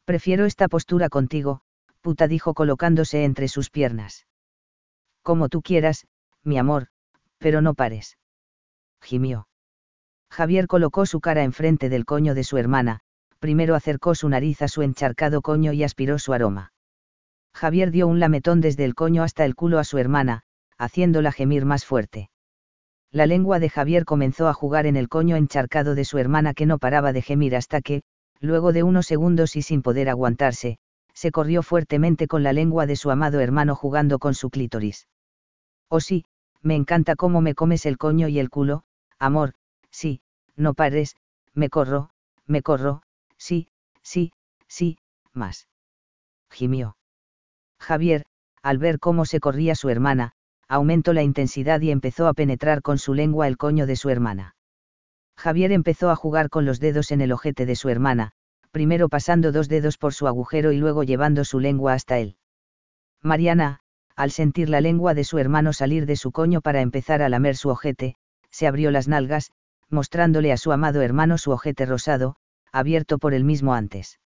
[0.05, 1.61] Prefiero esta postura contigo,
[2.01, 4.25] puta dijo colocándose entre sus piernas.
[5.21, 6.07] Como tú quieras,
[6.43, 6.87] mi amor,
[7.37, 8.17] pero no pares.
[9.05, 9.47] Gimió.
[10.31, 13.01] Javier colocó su cara enfrente del coño de su hermana,
[13.39, 16.73] primero acercó su nariz a su encharcado coño y aspiró su aroma.
[17.53, 20.41] Javier dio un lametón desde el coño hasta el culo a su hermana,
[20.77, 22.29] haciéndola gemir más fuerte.
[23.11, 26.65] La lengua de Javier comenzó a jugar en el coño encharcado de su hermana que
[26.65, 28.01] no paraba de gemir hasta que,
[28.41, 30.79] luego de unos segundos y sin poder aguantarse,
[31.13, 35.07] se corrió fuertemente con la lengua de su amado hermano jugando con su clítoris.
[35.87, 36.25] Oh sí,
[36.61, 38.83] me encanta cómo me comes el coño y el culo,
[39.19, 39.53] amor,
[39.91, 40.21] sí,
[40.55, 41.15] no pares,
[41.53, 42.09] me corro,
[42.45, 43.01] me corro,
[43.37, 43.69] sí,
[44.01, 44.31] sí,
[44.67, 44.97] sí,
[45.33, 45.67] más.
[46.49, 46.97] Gimió.
[47.79, 48.25] Javier,
[48.61, 50.31] al ver cómo se corría su hermana,
[50.67, 54.55] aumentó la intensidad y empezó a penetrar con su lengua el coño de su hermana.
[55.37, 58.31] Javier empezó a jugar con los dedos en el ojete de su hermana,
[58.71, 62.37] primero pasando dos dedos por su agujero y luego llevando su lengua hasta él.
[63.21, 63.81] Mariana,
[64.15, 67.57] al sentir la lengua de su hermano salir de su coño para empezar a lamer
[67.57, 68.15] su ojete,
[68.55, 69.51] se abrió las nalgas,
[69.89, 72.37] mostrándole a su amado hermano su ojete rosado,
[72.71, 74.17] abierto por él mismo antes.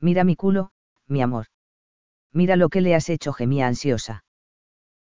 [0.00, 0.70] Mira mi culo,
[1.06, 1.48] mi amor.
[2.32, 4.24] Mira lo que le has hecho, gemía ansiosa.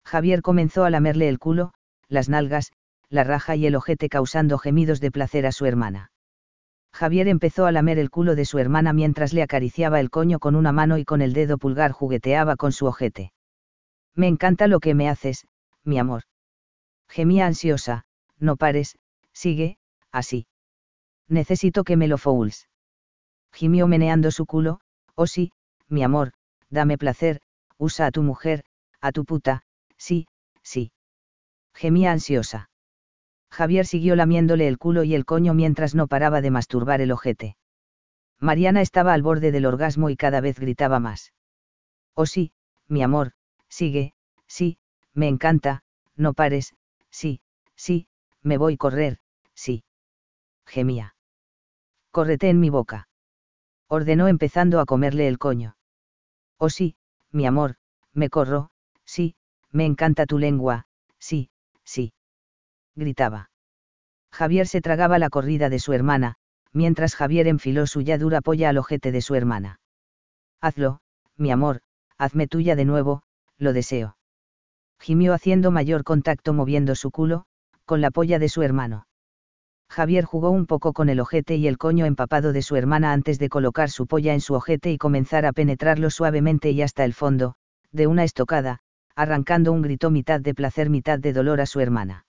[0.03, 1.71] Javier comenzó a lamerle el culo,
[2.09, 2.73] las nalgas,
[3.07, 6.11] la raja y el ojete causando gemidos de placer a su hermana.
[6.91, 10.57] Javier empezó a lamer el culo de su hermana mientras le acariciaba el coño con
[10.57, 13.31] una mano y con el dedo pulgar jugueteaba con su ojete.
[14.13, 15.47] Me encanta lo que me haces,
[15.85, 16.23] mi amor.
[17.07, 18.03] Gemía ansiosa,
[18.41, 18.97] no pares,
[19.31, 19.77] sigue,
[20.11, 20.47] así.
[21.29, 22.67] Necesito que me lo fouls.
[23.53, 24.81] Gimió meneando su culo,
[25.15, 25.51] oh sí,
[25.87, 26.33] mi amor,
[26.69, 27.41] dame placer,
[27.77, 28.63] usa a tu mujer,
[28.99, 29.63] a tu puta,
[29.97, 30.27] sí,
[30.63, 30.91] sí.
[31.73, 32.69] Gemía ansiosa.
[33.49, 37.57] Javier siguió lamiéndole el culo y el coño mientras no paraba de masturbar el ojete.
[38.39, 41.33] Mariana estaba al borde del orgasmo y cada vez gritaba más.
[42.15, 42.53] Oh sí,
[42.87, 43.33] mi amor,
[43.69, 44.13] sigue,
[44.47, 44.77] sí,
[45.13, 45.83] me encanta,
[46.15, 46.73] no pares,
[47.09, 47.41] sí,
[47.75, 48.07] sí,
[48.43, 49.19] me voy correr,
[49.53, 49.83] sí.
[50.65, 51.15] Gemía.
[52.11, 53.07] Córrete en mi boca.
[53.87, 55.75] Ordenó empezando a comerle el coño.
[56.57, 56.95] Oh sí,
[57.31, 57.75] mi amor,
[58.13, 58.69] me corro,
[59.05, 59.35] sí,
[59.71, 60.85] me encanta tu lengua,
[61.19, 61.49] sí,
[61.83, 62.13] sí.
[62.95, 63.49] Gritaba.
[64.31, 66.35] Javier se tragaba la corrida de su hermana,
[66.71, 69.79] mientras Javier enfiló su ya dura polla al ojete de su hermana.
[70.61, 71.01] Hazlo,
[71.35, 71.81] mi amor,
[72.17, 73.23] hazme tuya de nuevo,
[73.57, 74.17] lo deseo.
[74.99, 77.45] Gimió haciendo mayor contacto moviendo su culo,
[77.91, 79.05] con la polla de su hermano.
[79.89, 83.37] Javier jugó un poco con el ojete y el coño empapado de su hermana antes
[83.37, 87.13] de colocar su polla en su ojete y comenzar a penetrarlo suavemente y hasta el
[87.13, 87.55] fondo,
[87.91, 88.79] de una estocada,
[89.13, 92.25] arrancando un grito mitad de placer mitad de dolor a su hermana.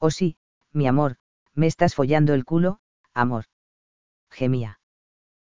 [0.00, 0.36] Oh sí,
[0.74, 1.16] mi amor,
[1.54, 2.78] me estás follando el culo,
[3.14, 3.46] amor.
[4.30, 4.80] Gemía.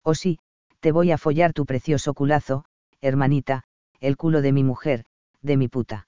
[0.03, 0.39] Oh sí,
[0.79, 2.63] te voy a follar tu precioso culazo,
[3.01, 3.65] hermanita,
[3.99, 5.03] el culo de mi mujer,
[5.41, 6.07] de mi puta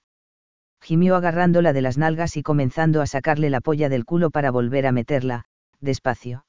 [0.82, 4.88] gimió agarrándola de las nalgas y comenzando a sacarle la polla del culo para volver
[4.88, 5.46] a meterla,
[5.80, 6.46] despacio.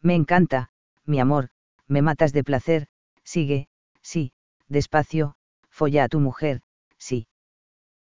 [0.00, 0.70] Me encanta,
[1.04, 1.50] mi amor,
[1.86, 2.88] me matas de placer,
[3.22, 3.68] sigue,
[4.00, 4.32] sí,
[4.68, 5.36] despacio,
[5.70, 6.62] folla a tu mujer,
[6.98, 7.26] sí.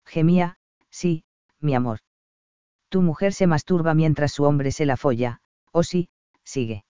[0.04, 0.58] Gemía,
[0.90, 1.24] sí,
[1.60, 2.00] mi amor.
[2.88, 5.40] Tu mujer se masturba mientras su hombre se la folla,
[5.72, 6.08] o sí,
[6.44, 6.84] sigue.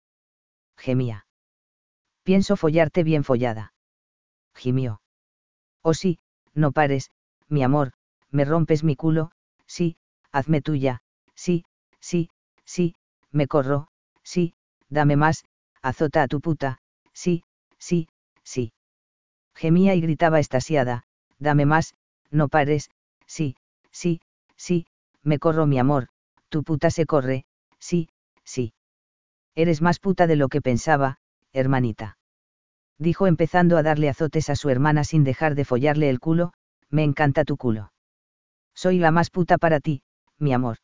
[0.77, 1.27] Gemía.
[2.23, 3.73] Pienso follarte bien follada.
[4.55, 5.01] Gimió.
[5.83, 6.19] O sí,
[6.55, 7.11] no pares,
[7.49, 7.93] mi amor,
[8.31, 9.31] me rompes mi culo,
[9.67, 9.97] sí,
[10.33, 11.03] hazme tuya,
[11.35, 11.65] sí,
[12.01, 12.31] sí,
[12.65, 12.95] sí,
[13.33, 13.89] me corro,
[14.23, 14.55] sí,
[14.89, 15.45] dame más,
[15.83, 16.79] azota a tu puta,
[17.13, 17.45] sí,
[17.79, 18.09] sí,
[18.43, 18.73] sí.
[19.55, 21.05] Gemía y gritaba estasiada,
[21.39, 21.95] dame más,
[22.31, 22.91] no pares,
[23.27, 23.57] sí,
[23.91, 24.21] sí,
[24.57, 24.87] sí,
[25.23, 26.09] me corro mi amor,
[26.49, 27.45] tu puta se corre,
[27.79, 28.09] sí,
[28.45, 28.73] sí.
[29.55, 31.19] Eres más puta de lo que pensaba,
[31.53, 32.17] hermanita.
[32.99, 36.53] Dijo empezando a darle azotes a su hermana sin dejar de follarle el culo,
[36.91, 37.93] me encanta tu culo.
[38.79, 40.03] Soy la más puta para ti,
[40.39, 40.77] mi amor.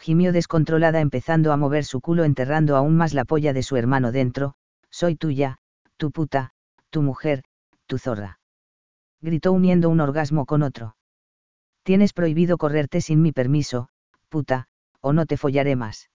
[0.00, 4.10] Gimió descontrolada empezando a mover su culo enterrando aún más la polla de su hermano
[4.10, 4.56] dentro,
[4.90, 5.58] soy tuya,
[5.96, 6.50] tu puta,
[6.90, 7.44] tu mujer,
[7.86, 8.40] tu zorra.
[9.20, 10.96] Gritó uniendo un orgasmo con otro.
[11.84, 13.90] Tienes prohibido correrte sin mi permiso,
[14.28, 14.66] puta,
[15.00, 16.10] o no te follaré más.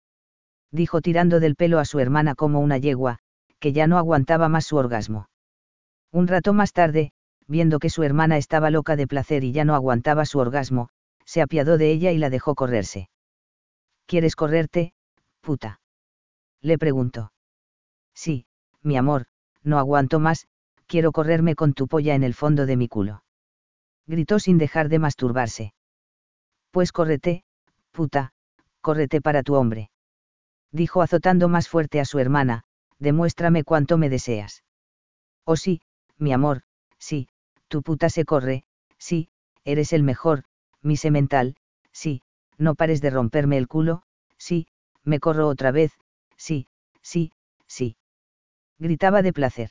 [0.71, 3.19] Dijo tirando del pelo a su hermana como una yegua,
[3.59, 5.29] que ya no aguantaba más su orgasmo.
[6.13, 7.11] Un rato más tarde,
[7.47, 10.89] viendo que su hermana estaba loca de placer y ya no aguantaba su orgasmo,
[11.25, 13.09] se apiadó de ella y la dejó correrse.
[14.07, 14.93] ¿Quieres correrte,
[15.41, 15.81] puta?
[16.61, 17.33] Le preguntó.
[18.15, 18.47] Sí,
[18.83, 19.27] mi amor,
[19.63, 20.47] no aguanto más,
[20.87, 23.25] quiero correrme con tu polla en el fondo de mi culo.
[24.07, 25.75] Gritó sin dejar de masturbarse.
[26.71, 27.45] Pues córrete,
[27.91, 28.33] puta,
[28.81, 29.91] córrete para tu hombre.
[30.71, 32.65] Dijo azotando más fuerte a su hermana,
[32.99, 34.65] demuéstrame cuánto me deseas.
[35.45, 35.81] Oh sí,
[36.19, 36.63] mi amor,
[36.99, 37.29] sí,
[37.75, 38.63] tu puta se corre,
[38.99, 39.31] sí,
[39.65, 40.45] eres el mejor,
[40.81, 41.57] mi semental,
[41.91, 42.23] sí,
[42.57, 44.05] no pares de romperme el culo,
[44.39, 44.69] sí,
[45.03, 45.91] me corro otra vez,
[46.37, 46.69] sí,
[47.03, 47.33] sí,
[47.67, 47.97] sí.
[48.79, 49.71] Gritaba de placer.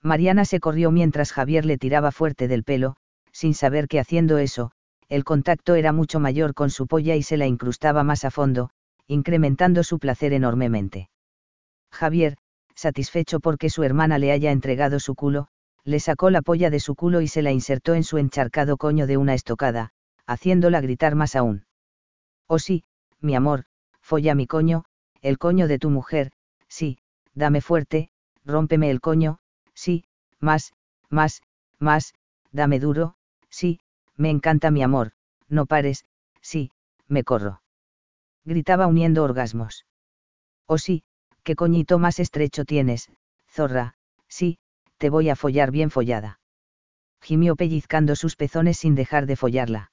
[0.00, 2.96] Mariana se corrió mientras Javier le tiraba fuerte del pelo,
[3.32, 4.72] sin saber que haciendo eso,
[5.10, 8.70] el contacto era mucho mayor con su polla y se la incrustaba más a fondo,
[9.08, 11.10] incrementando su placer enormemente.
[11.92, 12.38] Javier,
[12.74, 15.48] satisfecho porque su hermana le haya entregado su culo,
[15.84, 19.06] le sacó la polla de su culo y se la insertó en su encharcado coño
[19.06, 19.92] de una estocada,
[20.26, 21.66] haciéndola gritar más aún.
[22.46, 22.84] Oh sí,
[23.20, 23.64] mi amor,
[24.00, 24.84] folla mi coño,
[25.22, 26.32] el coño de tu mujer,
[26.68, 26.98] sí,
[27.34, 28.10] dame fuerte,
[28.44, 29.38] rómpeme el coño,
[29.74, 30.04] sí,
[30.38, 30.72] más,
[31.08, 31.42] más,
[31.78, 32.14] más,
[32.52, 33.16] dame duro,
[33.48, 33.80] sí,
[34.16, 35.12] me encanta mi amor,
[35.48, 36.04] no pares,
[36.40, 36.70] sí,
[37.08, 37.62] me corro.
[38.44, 39.86] Gritaba uniendo orgasmos.
[40.66, 41.02] Oh sí,
[41.42, 43.10] qué coñito más estrecho tienes,
[43.48, 43.94] zorra,
[44.28, 44.58] sí,
[45.00, 46.40] te voy a follar bien follada.
[47.22, 49.92] Gimió pellizcando sus pezones sin dejar de follarla.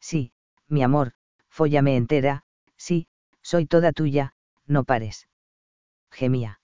[0.00, 0.32] Sí,
[0.68, 1.12] mi amor,
[1.48, 2.42] fóllame entera,
[2.76, 3.08] sí,
[3.40, 4.34] soy toda tuya,
[4.66, 5.28] no pares.
[6.10, 6.60] Gemía.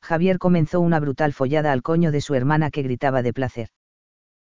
[0.00, 3.68] Javier comenzó una brutal follada al coño de su hermana que gritaba de placer.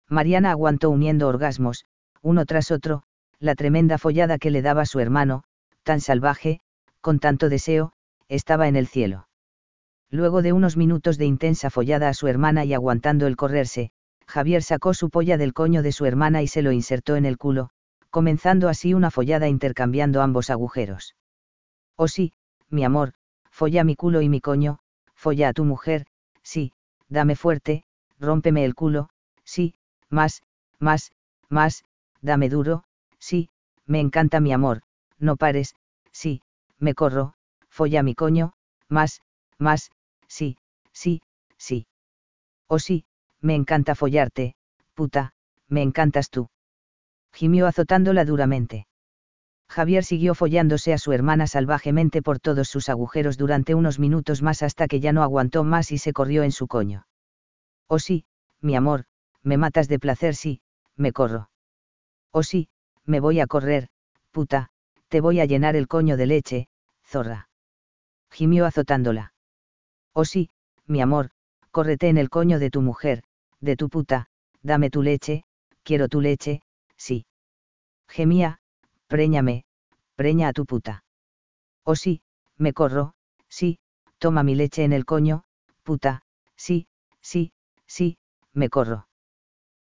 [0.09, 1.87] Mariana aguantó uniendo orgasmos,
[2.23, 3.05] uno tras otro,
[3.39, 5.45] la tremenda follada que le daba su hermano,
[5.85, 6.59] tan salvaje,
[7.01, 7.93] con tanto deseo,
[8.27, 9.29] estaba en el cielo.
[10.13, 13.93] Luego de unos minutos de intensa follada a su hermana y aguantando el correrse,
[14.27, 17.39] Javier sacó su polla del coño de su hermana y se lo insertó en el
[17.39, 17.71] culo,
[18.11, 21.17] comenzando así una follada intercambiando ambos agujeros.
[21.97, 22.35] Oh sí,
[22.69, 23.15] mi amor,
[23.51, 24.81] folla mi culo y mi coño,
[25.15, 26.05] folla a tu mujer,
[26.43, 26.75] sí,
[27.09, 27.85] dame fuerte,
[28.21, 29.09] rómpeme el culo,
[29.45, 29.75] sí,
[30.11, 30.43] más,
[30.79, 31.13] más,
[31.49, 31.85] más,
[32.21, 32.85] dame duro,
[33.19, 33.49] sí,
[33.87, 34.83] me encanta mi amor,
[35.19, 35.75] no pares,
[36.11, 36.43] sí,
[36.79, 37.33] me corro,
[37.71, 38.53] folla mi coño,
[38.91, 39.23] más,
[39.59, 39.91] más,
[40.33, 40.57] sí,
[40.93, 41.21] sí,
[41.59, 41.87] sí.
[42.67, 43.05] Oh sí,
[43.41, 44.55] me encanta follarte,
[44.95, 45.35] puta,
[45.69, 46.49] me encantas tú.
[47.33, 48.87] Gimió azotándola duramente.
[49.69, 54.63] Javier siguió follándose a su hermana salvajemente por todos sus agujeros durante unos minutos más
[54.63, 57.07] hasta que ya no aguantó más y se corrió en su coño.
[57.89, 58.25] Oh sí,
[58.61, 59.05] mi amor,
[59.43, 60.63] me matas de placer sí,
[60.97, 61.51] me corro.
[62.31, 62.69] Oh sí,
[63.05, 63.89] me voy a correr,
[64.31, 64.71] puta,
[65.09, 66.69] te voy a llenar el coño de leche,
[67.05, 67.49] zorra.
[68.31, 69.32] Gimió azotándola.
[70.15, 70.51] Oh sí,
[70.87, 71.31] mi amor,
[71.71, 73.23] córrete en el coño de tu mujer,
[73.61, 74.27] de tu puta,
[74.63, 75.45] dame tu leche,
[75.83, 76.61] quiero tu leche,
[76.97, 77.25] sí.
[78.09, 78.59] Gemía,
[79.07, 79.65] préñame,
[80.15, 81.05] preña a tu puta.
[81.85, 82.21] Oh sí,
[82.59, 83.15] me corro,
[83.49, 83.79] sí,
[84.19, 85.45] toma mi leche en el coño,
[85.83, 86.23] puta,
[86.57, 86.87] sí,
[87.21, 87.53] sí,
[87.87, 88.19] sí,
[88.53, 89.09] me corro.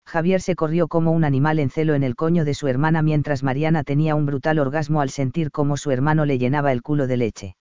[0.07, 3.43] Javier se corrió como un animal en celo en el coño de su hermana mientras
[3.43, 7.17] Mariana tenía un brutal orgasmo al sentir cómo su hermano le llenaba el culo de
[7.17, 7.57] leche.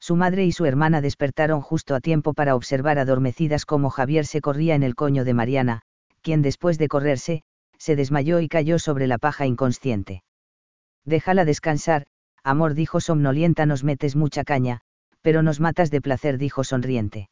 [0.00, 4.40] Su madre y su hermana despertaron justo a tiempo para observar adormecidas cómo Javier se
[4.40, 5.82] corría en el coño de Mariana,
[6.22, 7.42] quien después de correrse,
[7.78, 10.22] se desmayó y cayó sobre la paja inconsciente.
[11.04, 12.06] Déjala descansar,
[12.42, 14.80] amor dijo somnolienta nos metes mucha caña,
[15.22, 17.28] pero nos matas de placer dijo sonriente.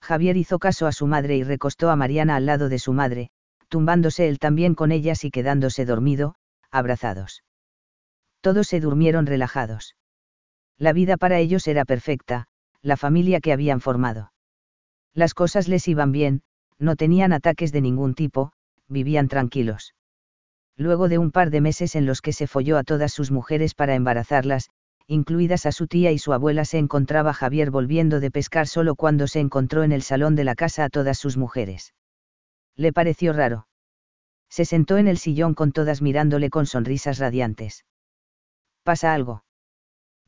[0.00, 3.30] Javier hizo caso a su madre y recostó a Mariana al lado de su madre,
[3.68, 6.36] tumbándose él también con ellas y quedándose dormido,
[6.70, 7.42] abrazados.
[8.40, 9.94] Todos se durmieron relajados.
[10.80, 12.46] La vida para ellos era perfecta,
[12.80, 14.32] la familia que habían formado.
[15.12, 16.40] Las cosas les iban bien,
[16.78, 18.52] no tenían ataques de ningún tipo,
[18.88, 19.94] vivían tranquilos.
[20.78, 23.74] Luego de un par de meses en los que se folló a todas sus mujeres
[23.74, 24.70] para embarazarlas,
[25.06, 29.26] incluidas a su tía y su abuela, se encontraba Javier volviendo de pescar solo cuando
[29.26, 31.92] se encontró en el salón de la casa a todas sus mujeres.
[32.74, 33.66] Le pareció raro.
[34.48, 37.84] Se sentó en el sillón con todas mirándole con sonrisas radiantes.
[38.82, 39.44] ¿Pasa algo?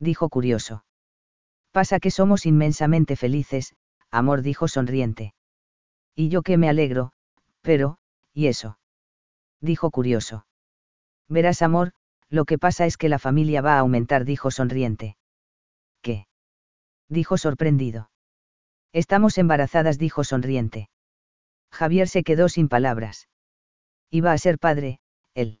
[0.03, 0.85] Dijo curioso.
[1.71, 3.73] Pasa que somos inmensamente felices,
[4.11, 5.33] amor dijo sonriente.
[6.15, 7.11] Y yo que me alegro,
[7.61, 7.97] pero,
[8.33, 8.77] ¿y eso?
[9.59, 10.45] dijo curioso.
[11.27, 11.93] Verás, amor,
[12.29, 15.17] lo que pasa es que la familia va a aumentar, dijo sonriente.
[16.01, 16.27] ¿Qué?
[17.09, 18.11] dijo sorprendido.
[18.91, 20.89] Estamos embarazadas, dijo sonriente.
[21.71, 23.29] Javier se quedó sin palabras.
[24.11, 24.99] Iba a ser padre,
[25.33, 25.59] él.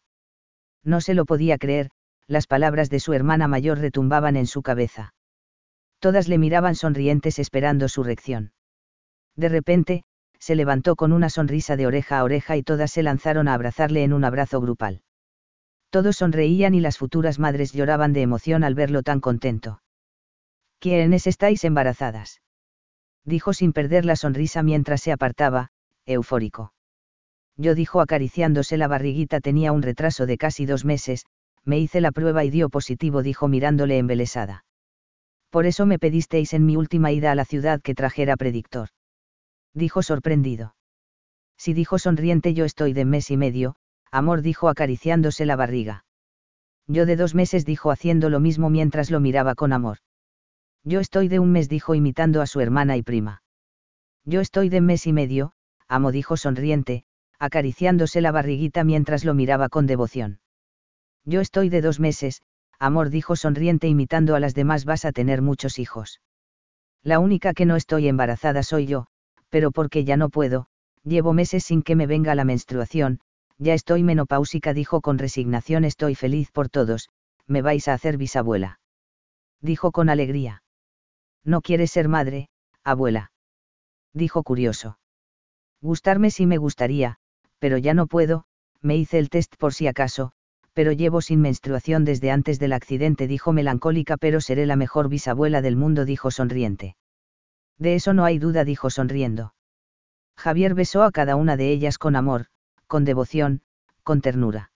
[0.83, 1.89] No se lo podía creer,
[2.27, 5.13] las palabras de su hermana mayor retumbaban en su cabeza.
[5.99, 8.53] Todas le miraban sonrientes esperando su reacción.
[9.35, 10.03] De repente,
[10.39, 14.03] se levantó con una sonrisa de oreja a oreja y todas se lanzaron a abrazarle
[14.03, 15.01] en un abrazo grupal.
[15.89, 19.81] Todos sonreían y las futuras madres lloraban de emoción al verlo tan contento.
[20.79, 22.41] ¿Quiénes estáis embarazadas?
[23.23, 25.69] dijo sin perder la sonrisa mientras se apartaba,
[26.05, 26.73] eufórico.
[27.55, 31.25] Yo dijo acariciándose la barriguita tenía un retraso de casi dos meses,
[31.65, 34.65] me hice la prueba y dio positivo dijo mirándole embelesada.
[35.49, 38.89] Por eso me pedisteis en mi última ida a la ciudad que trajera predictor.
[39.73, 40.75] Dijo sorprendido.
[41.57, 43.75] Si dijo sonriente yo estoy de mes y medio,
[44.13, 46.05] Amor dijo acariciándose la barriga.
[46.87, 49.97] Yo de dos meses dijo haciendo lo mismo mientras lo miraba con amor.
[50.83, 53.41] Yo estoy de un mes dijo imitando a su hermana y prima.
[54.23, 55.53] Yo estoy de mes y medio,
[55.87, 57.05] amo dijo sonriente,
[57.39, 60.39] acariciándose la barriguita mientras lo miraba con devoción.
[61.25, 62.41] Yo estoy de dos meses,
[62.79, 66.21] amor dijo sonriente imitando a las demás vas a tener muchos hijos.
[67.01, 69.07] La única que no estoy embarazada soy yo,
[69.49, 70.67] pero porque ya no puedo,
[71.03, 73.19] llevo meses sin que me venga la menstruación,
[73.57, 77.09] ya estoy menopáusica dijo con resignación estoy feliz por todos,
[77.47, 78.79] me vais a hacer bisabuela.
[79.61, 80.63] Dijo con alegría.
[81.43, 82.49] No quieres ser madre,
[82.83, 83.31] abuela.
[84.13, 84.97] Dijo curioso.
[85.81, 87.17] Gustarme sí me gustaría,
[87.59, 88.45] pero ya no puedo,
[88.81, 90.33] me hice el test por si acaso,
[90.73, 95.61] pero llevo sin menstruación desde antes del accidente, dijo melancólica, pero seré la mejor bisabuela
[95.61, 96.95] del mundo, dijo sonriente.
[97.77, 99.53] De eso no hay duda, dijo sonriendo.
[100.35, 102.47] Javier besó a cada una de ellas con amor,
[102.87, 103.61] con devoción,
[104.03, 104.71] con ternura.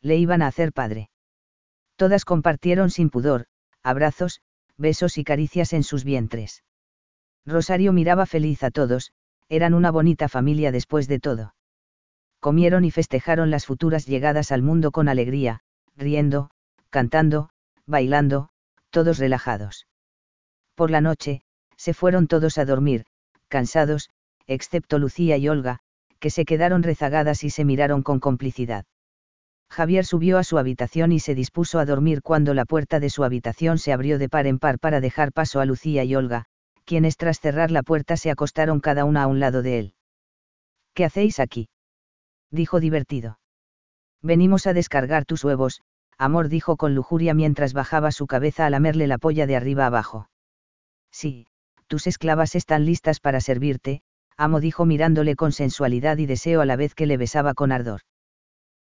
[0.00, 1.10] Le iban a hacer padre.
[1.96, 3.46] Todas compartieron sin pudor,
[3.82, 4.40] abrazos,
[4.76, 6.64] besos y caricias en sus vientres.
[7.46, 9.12] Rosario miraba feliz a todos,
[9.48, 11.54] eran una bonita familia después de todo.
[12.42, 15.60] Comieron y festejaron las futuras llegadas al mundo con alegría,
[15.96, 16.50] riendo,
[16.90, 17.50] cantando,
[17.86, 18.48] bailando,
[18.90, 19.86] todos relajados.
[20.74, 21.42] Por la noche,
[21.76, 23.04] se fueron todos a dormir,
[23.46, 24.10] cansados,
[24.48, 25.78] excepto Lucía y Olga,
[26.18, 28.86] que se quedaron rezagadas y se miraron con complicidad.
[29.70, 33.22] Javier subió a su habitación y se dispuso a dormir cuando la puerta de su
[33.22, 36.46] habitación se abrió de par en par para dejar paso a Lucía y Olga,
[36.86, 39.94] quienes tras cerrar la puerta se acostaron cada una a un lado de él.
[40.92, 41.68] ¿Qué hacéis aquí?
[42.52, 43.40] Dijo divertido.
[44.22, 45.82] Venimos a descargar tus huevos,
[46.16, 50.28] amor dijo con lujuria mientras bajaba su cabeza a lamerle la polla de arriba abajo.
[51.10, 51.48] Sí,
[51.88, 54.02] tus esclavas están listas para servirte,
[54.36, 58.02] amo dijo mirándole con sensualidad y deseo a la vez que le besaba con ardor.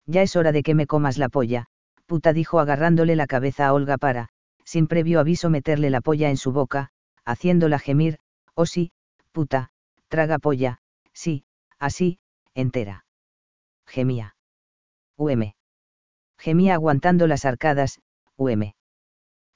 [0.05, 1.65] Ya es hora de que me comas la polla,
[2.05, 4.29] puta dijo agarrándole la cabeza a Olga para,
[4.63, 6.89] sin previo aviso meterle la polla en su boca,
[7.25, 8.19] haciéndola gemir,
[8.53, 8.91] oh sí,
[9.31, 9.69] puta,
[10.07, 10.79] traga polla,
[11.13, 11.45] sí,
[11.79, 12.19] así,
[12.53, 13.05] entera.
[13.91, 14.37] Gemía.
[15.17, 15.51] UM.
[16.39, 17.99] Gemía aguantando las arcadas,
[18.37, 18.71] UM.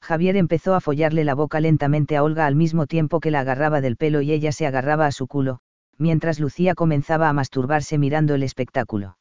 [0.01, 3.79] Javier empezó a follarle la boca lentamente a Olga al mismo tiempo que la agarraba
[3.79, 5.61] del pelo y ella se agarraba a su culo,
[5.97, 9.17] mientras Lucía comenzaba a masturbarse mirando el espectáculo.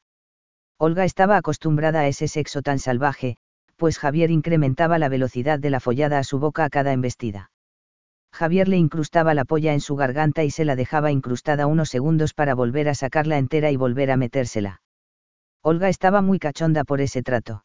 [0.78, 3.36] Olga estaba acostumbrada a ese sexo tan salvaje,
[3.76, 7.52] pues Javier incrementaba la velocidad de la follada a su boca a cada embestida.
[8.32, 12.34] Javier le incrustaba la polla en su garganta y se la dejaba incrustada unos segundos
[12.34, 14.80] para volver a sacarla entera y volver a metérsela.
[15.66, 17.64] Olga estaba muy cachonda por ese trato.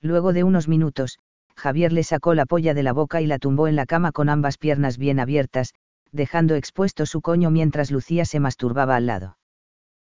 [0.00, 1.18] Luego de unos minutos,
[1.56, 4.28] Javier le sacó la polla de la boca y la tumbó en la cama con
[4.28, 5.74] ambas piernas bien abiertas,
[6.12, 9.36] dejando expuesto su coño mientras Lucía se masturbaba al lado.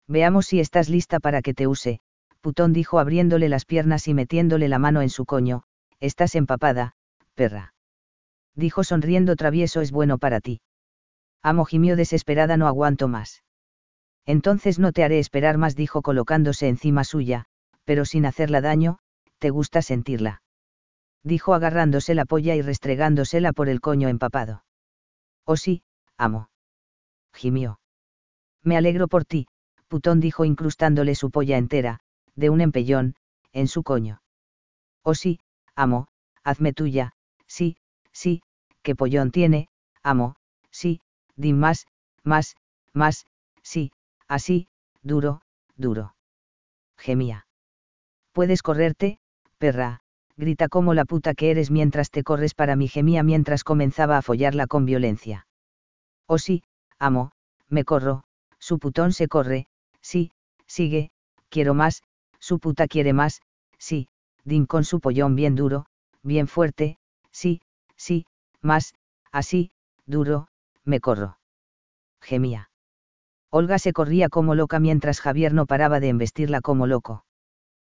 [0.08, 2.00] Veamos si estás lista para que te use,
[2.40, 5.62] putón dijo abriéndole las piernas y metiéndole la mano en su coño,
[6.00, 6.96] estás empapada,
[7.36, 7.72] perra.
[8.56, 10.60] Dijo sonriendo travieso es bueno para ti.
[11.40, 13.44] Amo gimió desesperada no aguanto más.
[14.27, 17.47] Entonces no te haré esperar más dijo colocándose encima suya,
[17.85, 18.98] pero sin hacerla daño,
[19.39, 20.43] te gusta sentirla.
[21.23, 24.65] Dijo agarrándose la polla y restregándosela por el coño empapado.
[25.44, 25.82] Oh sí,
[26.16, 26.51] amo.
[27.32, 27.81] Gimió.
[28.62, 29.47] Me alegro por ti,
[29.89, 32.01] putón dijo incrustándole su polla entera,
[32.35, 33.15] de un empellón,
[33.53, 34.23] en su coño.
[35.03, 35.39] Oh sí,
[35.77, 36.09] amo,
[36.43, 37.12] hazme tuya,
[37.47, 37.77] sí,
[38.12, 38.43] sí,
[38.82, 39.69] qué pollón tiene,
[40.03, 40.36] amo,
[40.70, 41.01] sí,
[41.36, 41.86] di más,
[42.24, 42.57] más,
[42.93, 43.27] más,
[43.62, 43.93] sí,
[44.28, 44.69] así,
[45.03, 45.43] duro,
[45.77, 46.15] duro.
[46.97, 47.47] Gemía.
[48.32, 49.19] Puedes correrte,
[49.59, 50.01] perra,
[50.36, 54.23] grita como la puta que eres mientras te corres para mi gemía mientras comenzaba a
[54.23, 55.47] follarla con violencia.
[56.27, 56.62] Oh sí,
[56.98, 57.32] amo,
[57.69, 58.24] me corro,
[58.59, 59.66] su putón se corre,
[60.01, 60.32] sí,
[60.66, 61.11] sigue,
[61.48, 62.03] quiero más,
[62.39, 63.40] su puta quiere más,
[63.78, 64.09] sí,
[64.47, 65.86] Din con su pollón bien duro,
[66.23, 66.98] bien fuerte,
[67.32, 67.61] sí,
[67.97, 68.27] sí,
[68.62, 68.94] más,
[69.32, 69.73] así,
[70.07, 70.48] duro,
[70.85, 71.39] me corro.
[72.20, 72.70] Gemía.
[73.51, 77.24] Olga se corría como loca mientras Javier no paraba de embestirla como loco.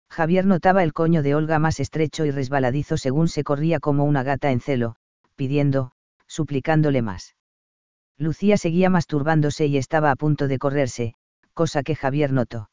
[0.10, 4.24] Javier notaba el coño de Olga más estrecho y resbaladizo según se corría como una
[4.24, 4.96] gata en celo,
[5.36, 5.92] pidiendo,
[6.28, 7.36] suplicándole más.
[8.18, 11.14] Lucía seguía masturbándose y estaba a punto de correrse,
[11.54, 12.70] cosa que Javier notó.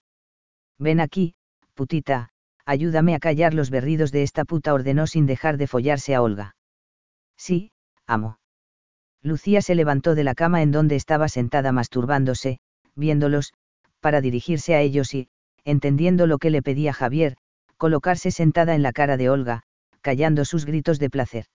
[0.78, 1.34] Ven aquí,
[1.74, 2.30] putita,
[2.64, 6.56] ayúdame a callar los berridos de esta puta ordenó sin dejar de follarse a Olga.
[7.36, 7.70] Sí,
[8.06, 8.38] amo.
[9.22, 12.58] Lucía se levantó de la cama en donde estaba sentada masturbándose,
[12.96, 13.52] viéndolos,
[14.00, 15.28] para dirigirse a ellos y,
[15.64, 17.36] entendiendo lo que le pedía Javier,
[17.76, 19.62] colocarse sentada en la cara de Olga,
[20.00, 21.46] callando sus gritos de placer.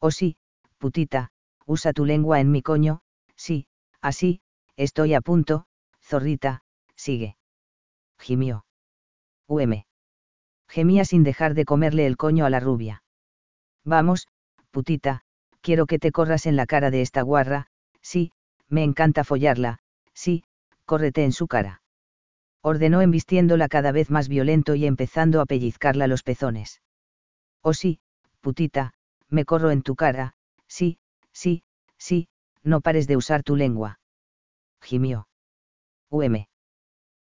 [0.00, 0.36] Oh sí,
[0.78, 1.30] putita,
[1.66, 3.00] usa tu lengua en mi coño,
[3.36, 3.66] sí,
[4.00, 4.40] así,
[4.76, 5.66] estoy a punto,
[6.02, 6.62] zorrita,
[6.94, 7.36] sigue.
[8.18, 8.64] Gimió.
[9.46, 9.84] UM.
[10.68, 13.02] Gemía sin dejar de comerle el coño a la rubia.
[13.84, 14.26] Vamos,
[14.70, 15.22] putita,
[15.60, 17.68] quiero que te corras en la cara de esta guarra,
[18.00, 18.32] sí,
[18.68, 19.78] me encanta follarla,
[20.12, 20.44] sí,
[20.86, 21.82] córrete en su cara.
[22.62, 26.80] Ordenó embistiéndola cada vez más violento y empezando a pellizcarla los pezones.
[27.62, 28.00] Oh sí,
[28.40, 28.92] putita,
[29.28, 30.32] me corro en tu cara,
[30.66, 30.98] sí,
[31.32, 31.62] sí,
[31.98, 32.28] sí,
[32.62, 33.98] no pares de usar tu lengua.
[34.80, 35.28] Gimió.
[36.10, 36.46] UM.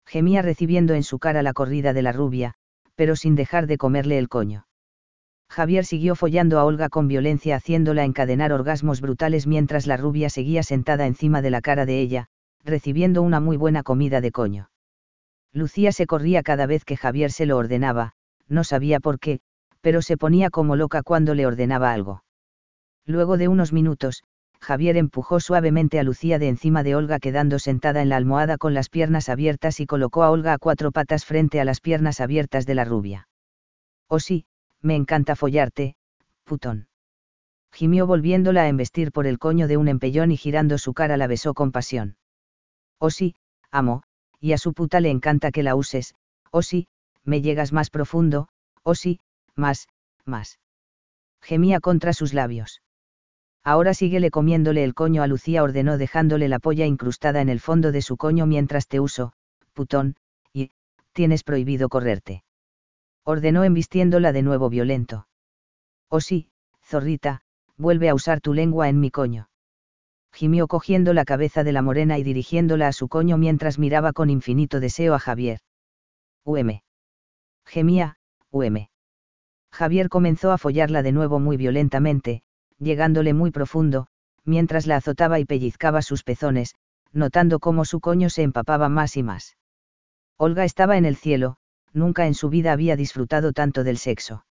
[0.06, 2.56] Gemía recibiendo en su cara la corrida de la rubia,
[2.96, 4.68] pero sin dejar de comerle el coño.
[5.50, 10.64] Javier siguió follando a Olga con violencia haciéndola encadenar orgasmos brutales mientras la rubia seguía
[10.64, 12.30] sentada encima de la cara de ella,
[12.64, 14.70] recibiendo una muy buena comida de coño.
[15.54, 18.14] Lucía se corría cada vez que Javier se lo ordenaba,
[18.48, 19.40] no sabía por qué,
[19.82, 22.24] pero se ponía como loca cuando le ordenaba algo.
[23.06, 24.24] Luego de unos minutos,
[24.62, 28.76] Javier empujó suavemente a Lucía de encima de Olga quedando sentada en la almohada con
[28.76, 32.68] las piernas abiertas y colocó a Olga a cuatro patas frente a las piernas abiertas
[32.68, 33.28] de la rubia.
[34.08, 34.46] Oh sí,
[34.82, 35.96] me encanta follarte,
[36.44, 36.88] putón.
[37.72, 41.28] Gimió volviéndola a embestir por el coño de un empellón y girando su cara la
[41.28, 42.18] besó con pasión.
[43.04, 43.34] Oh sí,
[43.72, 44.04] amo,
[44.40, 46.14] y a su puta le encanta que la uses,
[46.52, 46.88] oh sí,
[47.24, 48.48] me llegas más profundo,
[48.84, 49.20] oh sí,
[49.56, 49.88] más,
[50.24, 50.60] más.
[51.42, 52.84] Gemía contra sus labios.
[53.64, 57.92] Ahora síguele comiéndole el coño a Lucía ordenó dejándole la polla incrustada en el fondo
[57.92, 59.34] de su coño mientras te uso,
[59.74, 60.16] putón,
[60.54, 60.70] y,
[61.14, 62.44] tienes prohibido correrte.
[63.24, 65.28] Ordenó embistiéndola de nuevo violento.
[66.08, 66.50] Oh sí,
[66.84, 67.42] zorrita,
[67.78, 69.50] vuelve a usar tu lengua en mi coño.
[70.34, 74.30] Gimió cogiendo la cabeza de la morena y dirigiéndola a su coño mientras miraba con
[74.30, 75.60] infinito deseo a Javier.
[76.46, 76.82] UM.
[77.66, 78.18] Gemía,
[78.50, 78.88] UM.
[79.72, 82.44] Javier comenzó a follarla de nuevo muy violentamente,
[82.78, 84.08] llegándole muy profundo,
[84.44, 86.76] mientras la azotaba y pellizcaba sus pezones,
[87.14, 89.58] notando cómo su coño se empapaba más y más.
[90.38, 91.58] Olga estaba en el cielo,
[91.94, 94.46] nunca en su vida había disfrutado tanto del sexo.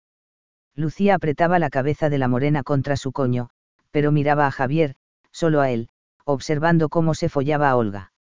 [0.75, 3.49] Lucía apretaba la cabeza de la morena contra su coño,
[3.91, 4.95] pero miraba a Javier,
[5.39, 5.87] solo a él,
[6.25, 8.11] observando cómo se follaba a Olga.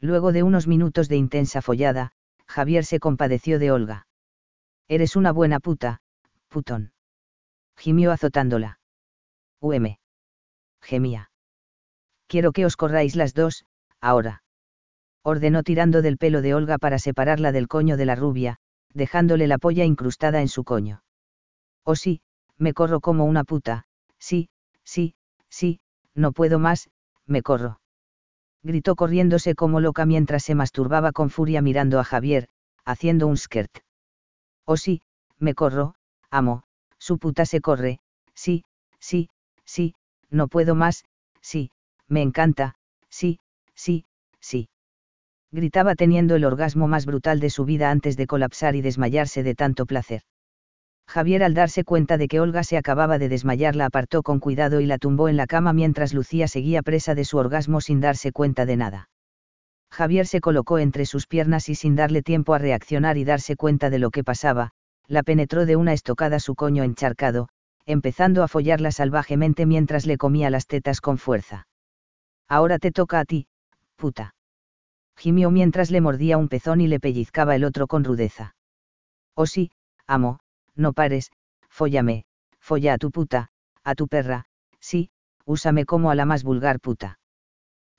[0.00, 2.12] Luego de unos minutos de intensa follada,
[2.46, 4.06] Javier se compadeció de Olga.
[4.86, 6.00] Eres una buena puta,
[6.48, 6.92] putón.
[7.76, 8.78] Gimió azotándola.
[9.60, 9.98] UM.
[10.80, 11.30] Gemía.
[12.28, 13.64] Quiero que os corráis las dos,
[14.00, 14.44] ahora.
[15.24, 18.58] Ordenó tirando del pelo de Olga para separarla del coño de la rubia,
[18.94, 21.02] dejándole la polla incrustada en su coño.
[21.84, 22.20] Oh sí,
[22.56, 23.86] me corro como una puta,
[24.18, 24.48] sí,
[24.84, 25.16] sí,
[25.48, 25.80] sí,
[26.16, 26.88] no puedo más,
[27.26, 27.80] me corro.
[28.62, 32.48] Gritó corriéndose como loca mientras se masturbaba con furia mirando a Javier,
[32.84, 33.70] haciendo un skirt.
[34.64, 35.02] Oh sí,
[35.38, 35.94] me corro,
[36.30, 36.64] amo,
[36.98, 38.00] su puta se corre,
[38.34, 38.64] sí,
[38.98, 39.28] sí,
[39.64, 39.94] sí,
[40.30, 41.04] no puedo más,
[41.40, 41.70] sí,
[42.08, 42.74] me encanta,
[43.08, 43.38] sí,
[43.74, 44.06] sí,
[44.40, 44.68] sí.
[45.52, 49.54] Gritaba teniendo el orgasmo más brutal de su vida antes de colapsar y desmayarse de
[49.54, 50.22] tanto placer.
[51.08, 54.80] Javier al darse cuenta de que Olga se acababa de desmayar la apartó con cuidado
[54.80, 58.32] y la tumbó en la cama mientras Lucía seguía presa de su orgasmo sin darse
[58.32, 59.08] cuenta de nada.
[59.90, 63.88] Javier se colocó entre sus piernas y sin darle tiempo a reaccionar y darse cuenta
[63.88, 64.72] de lo que pasaba,
[65.06, 67.48] la penetró de una estocada su coño encharcado,
[67.86, 71.68] empezando a follarla salvajemente mientras le comía las tetas con fuerza.
[72.48, 73.46] Ahora te toca a ti,
[73.94, 74.34] puta.
[75.16, 78.54] Gimió mientras le mordía un pezón y le pellizcaba el otro con rudeza.
[79.34, 79.70] Oh sí,
[80.06, 80.40] amo,
[80.76, 81.32] no pares,
[81.68, 82.24] fóllame,
[82.60, 83.48] folla a tu puta,
[83.82, 84.44] a tu perra,
[84.80, 85.10] sí,
[85.44, 87.18] úsame como a la más vulgar puta.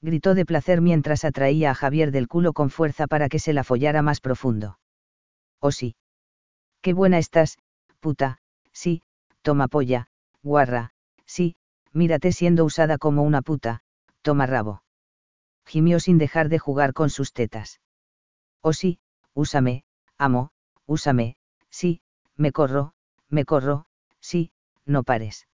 [0.02, 3.64] Gritó de placer mientras atraía a Javier del culo con fuerza para que se la
[3.64, 4.78] follara más profundo.
[5.60, 5.96] Oh sí.
[6.82, 7.58] Qué buena estás,
[8.00, 8.38] puta,
[8.72, 9.02] sí,
[9.42, 10.08] toma polla,
[10.44, 10.92] guarra,
[11.26, 11.56] sí,
[11.94, 13.82] mírate siendo usada como una puta,
[14.22, 14.84] toma rabo.
[15.66, 17.82] Gimió sin dejar de jugar con sus tetas.
[18.62, 19.00] Oh sí,
[19.34, 19.84] úsame,
[20.18, 20.52] amo,
[20.86, 21.38] úsame,
[21.70, 22.02] sí,
[22.38, 22.94] me corro,
[23.30, 23.86] me corro,
[24.20, 24.52] sí,
[24.86, 25.48] no pares.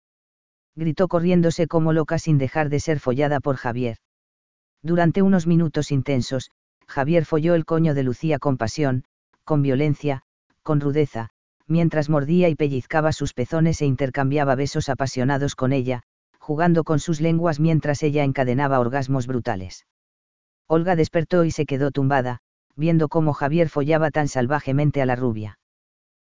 [0.75, 3.99] Gritó corriéndose como loca sin dejar de ser follada por Javier.
[4.83, 6.51] Durante unos minutos intensos,
[6.87, 9.05] Javier folló el coño de Lucía con pasión,
[9.45, 10.23] con violencia,
[10.63, 11.31] con rudeza,
[11.67, 16.03] mientras mordía y pellizcaba sus pezones e intercambiaba besos apasionados con ella,
[16.39, 19.87] jugando con sus lenguas mientras ella encadenaba orgasmos brutales.
[20.67, 22.41] Olga despertó y se quedó tumbada,
[22.75, 25.59] viendo cómo Javier follaba tan salvajemente a la rubia.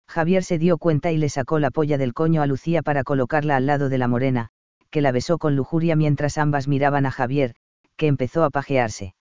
[0.09, 3.55] Javier se dio cuenta y le sacó la polla del coño a Lucía para colocarla
[3.55, 4.49] al lado de la morena,
[4.89, 7.53] que la besó con lujuria mientras ambas miraban a Javier,
[7.95, 9.13] que empezó a pajearse.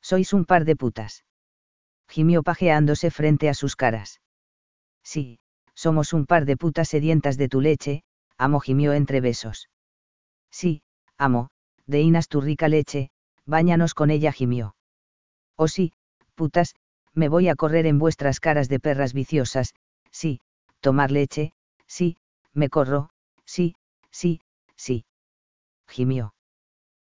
[0.00, 1.24] Sois un par de putas.
[2.08, 4.20] Gimió pajeándose frente a sus caras.
[5.02, 5.40] Sí,
[5.74, 8.04] somos un par de putas sedientas de tu leche,
[8.38, 9.68] amo gimió entre besos.
[10.48, 10.82] Sí,
[11.18, 11.48] amo,
[11.86, 13.10] deinas tu rica leche,
[13.46, 14.76] báñanos con ella gimió.
[15.56, 15.92] Oh sí,
[16.36, 16.76] putas,
[17.14, 19.74] me voy a correr en vuestras caras de perras viciosas,
[20.14, 20.40] sí,
[20.80, 21.52] tomar leche,
[21.86, 22.16] sí,
[22.52, 23.10] me corro,
[23.44, 23.74] sí,
[24.10, 24.40] sí,
[24.76, 25.04] sí.
[25.88, 26.34] Gimió.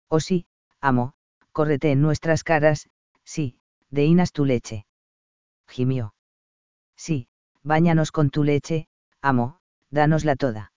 [0.09, 0.45] Oh sí,
[0.81, 1.13] amo,
[1.53, 2.89] córrete en nuestras caras,
[3.23, 3.57] sí,
[3.89, 4.85] deinas tu leche.
[5.67, 6.13] Gimió.
[6.97, 7.27] Sí,
[7.63, 8.87] báñanos con tu leche,
[9.21, 9.59] amo,
[9.89, 10.73] dánosla toda.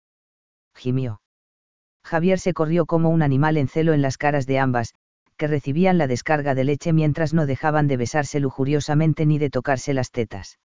[0.74, 1.22] Gimió.
[2.04, 4.94] Javier se corrió como un animal en celo en las caras de ambas,
[5.38, 9.94] que recibían la descarga de leche mientras no dejaban de besarse lujuriosamente ni de tocarse
[9.94, 10.58] las tetas.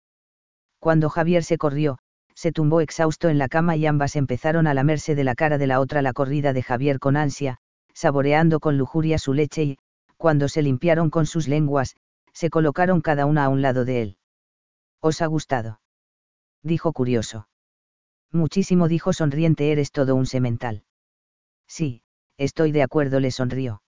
[0.82, 2.00] Cuando Javier se corrió,
[2.34, 5.68] se tumbó exhausto en la cama y ambas empezaron a lamerse de la cara de
[5.68, 7.60] la otra la corrida de Javier con ansia,
[7.94, 9.78] saboreando con lujuria su leche y,
[10.18, 11.96] cuando se limpiaron con sus lenguas,
[12.34, 14.18] se colocaron cada una a un lado de él.
[15.02, 15.82] ¿Os ha gustado?
[16.64, 17.48] Dijo curioso.
[18.32, 20.84] Muchísimo dijo sonriente, eres todo un semental.
[21.68, 22.02] Sí,
[22.38, 23.84] estoy de acuerdo, le sonrió.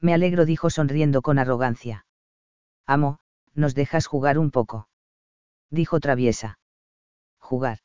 [0.00, 2.06] Me alegro, dijo sonriendo con arrogancia.
[2.86, 3.18] Amo,
[3.52, 4.88] ¿nos dejas jugar un poco?
[5.70, 6.58] Dijo traviesa.
[7.38, 7.78] Jugar.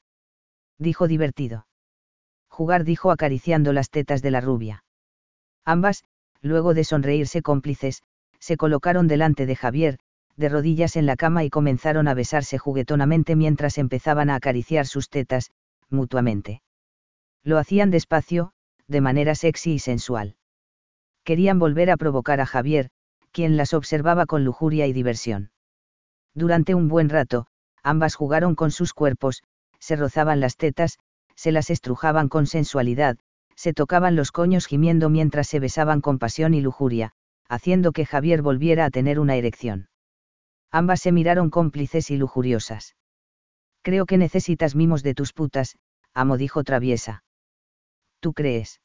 [0.77, 1.67] Dijo divertido.
[2.49, 4.83] Jugar, dijo acariciando las tetas de la rubia.
[5.65, 6.03] Ambas,
[6.41, 8.03] luego de sonreírse cómplices,
[8.39, 9.99] se colocaron delante de Javier,
[10.35, 15.09] de rodillas en la cama y comenzaron a besarse juguetonamente mientras empezaban a acariciar sus
[15.09, 15.51] tetas,
[15.89, 16.61] mutuamente.
[17.43, 18.53] Lo hacían despacio,
[18.87, 20.35] de manera sexy y sensual.
[21.23, 22.89] Querían volver a provocar a Javier,
[23.31, 25.51] quien las observaba con lujuria y diversión.
[26.33, 27.47] Durante un buen rato,
[27.83, 29.43] ambas jugaron con sus cuerpos,
[29.79, 30.99] se rozaban las tetas,
[31.35, 33.17] se las estrujaban con sensualidad,
[33.55, 37.13] se tocaban los coños gimiendo mientras se besaban con pasión y lujuria,
[37.47, 39.89] haciendo que Javier volviera a tener una erección.
[40.71, 42.95] Ambas se miraron cómplices y lujuriosas.
[43.81, 45.77] Creo que necesitas mimos de tus putas,
[46.13, 47.23] amo dijo traviesa.
[48.19, 48.81] ¿Tú crees?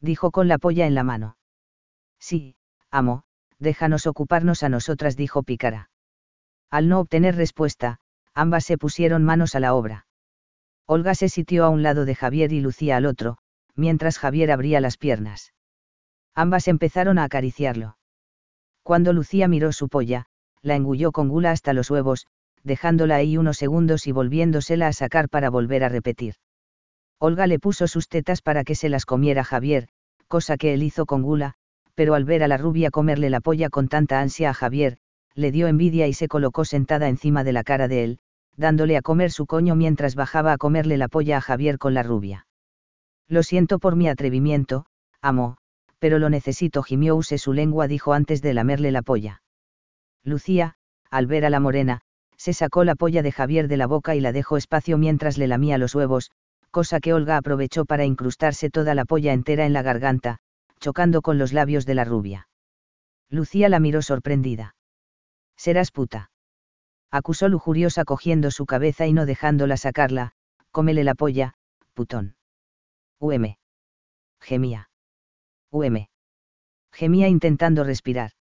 [0.00, 1.36] Dijo con la polla en la mano.
[2.18, 2.56] Sí,
[2.90, 3.22] amo,
[3.58, 5.90] déjanos ocuparnos a nosotras dijo Pícara.
[6.70, 8.00] Al no obtener respuesta,
[8.38, 10.06] ambas se pusieron manos a la obra.
[10.86, 13.38] Olga se sitió a un lado de Javier y Lucía al otro,
[13.74, 15.52] mientras Javier abría las piernas.
[16.36, 17.98] Ambas empezaron a acariciarlo.
[18.84, 20.26] Cuando Lucía miró su polla,
[20.62, 22.28] la engulló con gula hasta los huevos,
[22.62, 26.34] dejándola ahí unos segundos y volviéndosela a sacar para volver a repetir.
[27.18, 29.88] Olga le puso sus tetas para que se las comiera Javier,
[30.28, 31.54] cosa que él hizo con gula,
[31.96, 34.98] pero al ver a la rubia comerle la polla con tanta ansia a Javier,
[35.34, 38.20] le dio envidia y se colocó sentada encima de la cara de él,
[38.58, 42.02] dándole a comer su coño mientras bajaba a comerle la polla a Javier con la
[42.02, 42.46] rubia.
[43.28, 44.84] Lo siento por mi atrevimiento,
[45.22, 45.56] amo,
[45.98, 46.82] pero lo necesito.
[46.82, 49.42] Gimió use su lengua, dijo antes de lamerle la polla.
[50.24, 50.74] Lucía,
[51.10, 52.00] al ver a la morena,
[52.36, 55.46] se sacó la polla de Javier de la boca y la dejó espacio mientras le
[55.46, 56.30] lamía los huevos,
[56.70, 60.38] cosa que Olga aprovechó para incrustarse toda la polla entera en la garganta,
[60.80, 62.48] chocando con los labios de la rubia.
[63.30, 64.74] Lucía la miró sorprendida.
[65.56, 66.30] Serás puta.
[67.10, 70.32] Acusó lujuriosa cogiendo su cabeza y no dejándola sacarla,
[70.70, 71.54] cómele la polla,
[71.94, 72.36] putón.
[73.18, 73.56] UM.
[74.40, 74.90] Gemía.
[75.70, 76.06] UM.
[76.92, 78.32] Gemía intentando respirar.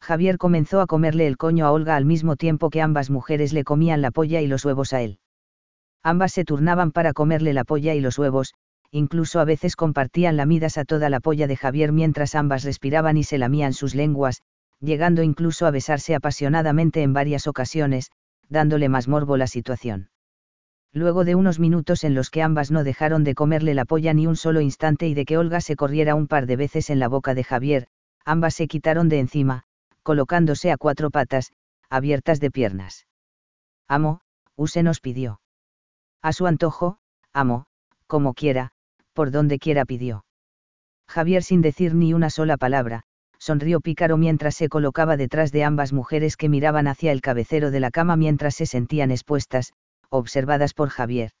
[0.00, 3.62] Javier comenzó a comerle el coño a Olga al mismo tiempo que ambas mujeres le
[3.62, 5.20] comían la polla y los huevos a él.
[6.02, 8.54] Ambas se turnaban para comerle la polla y los huevos,
[8.90, 13.22] incluso a veces compartían lamidas a toda la polla de Javier mientras ambas respiraban y
[13.22, 14.42] se lamían sus lenguas,
[14.82, 18.10] llegando incluso a besarse apasionadamente en varias ocasiones,
[18.48, 20.10] dándole más morbo la situación
[20.92, 24.26] luego de unos minutos en los que ambas no dejaron de comerle la polla ni
[24.26, 27.08] un solo instante y de que Olga se corriera un par de veces en la
[27.08, 27.88] boca de Javier,
[28.24, 29.64] ambas se quitaron de encima,
[30.02, 31.52] colocándose a cuatro patas,
[31.88, 33.06] abiertas de piernas.
[33.88, 34.20] Amo,
[34.54, 35.40] Use nos pidió.
[36.20, 36.98] A su antojo,
[37.32, 37.64] amo,
[38.06, 38.72] como quiera,
[39.14, 40.24] por donde quiera pidió.
[41.08, 43.04] Javier sin decir ni una sola palabra,
[43.42, 47.80] sonrió pícaro mientras se colocaba detrás de ambas mujeres que miraban hacia el cabecero de
[47.80, 49.72] la cama mientras se sentían expuestas,
[50.10, 51.32] observadas por Javier.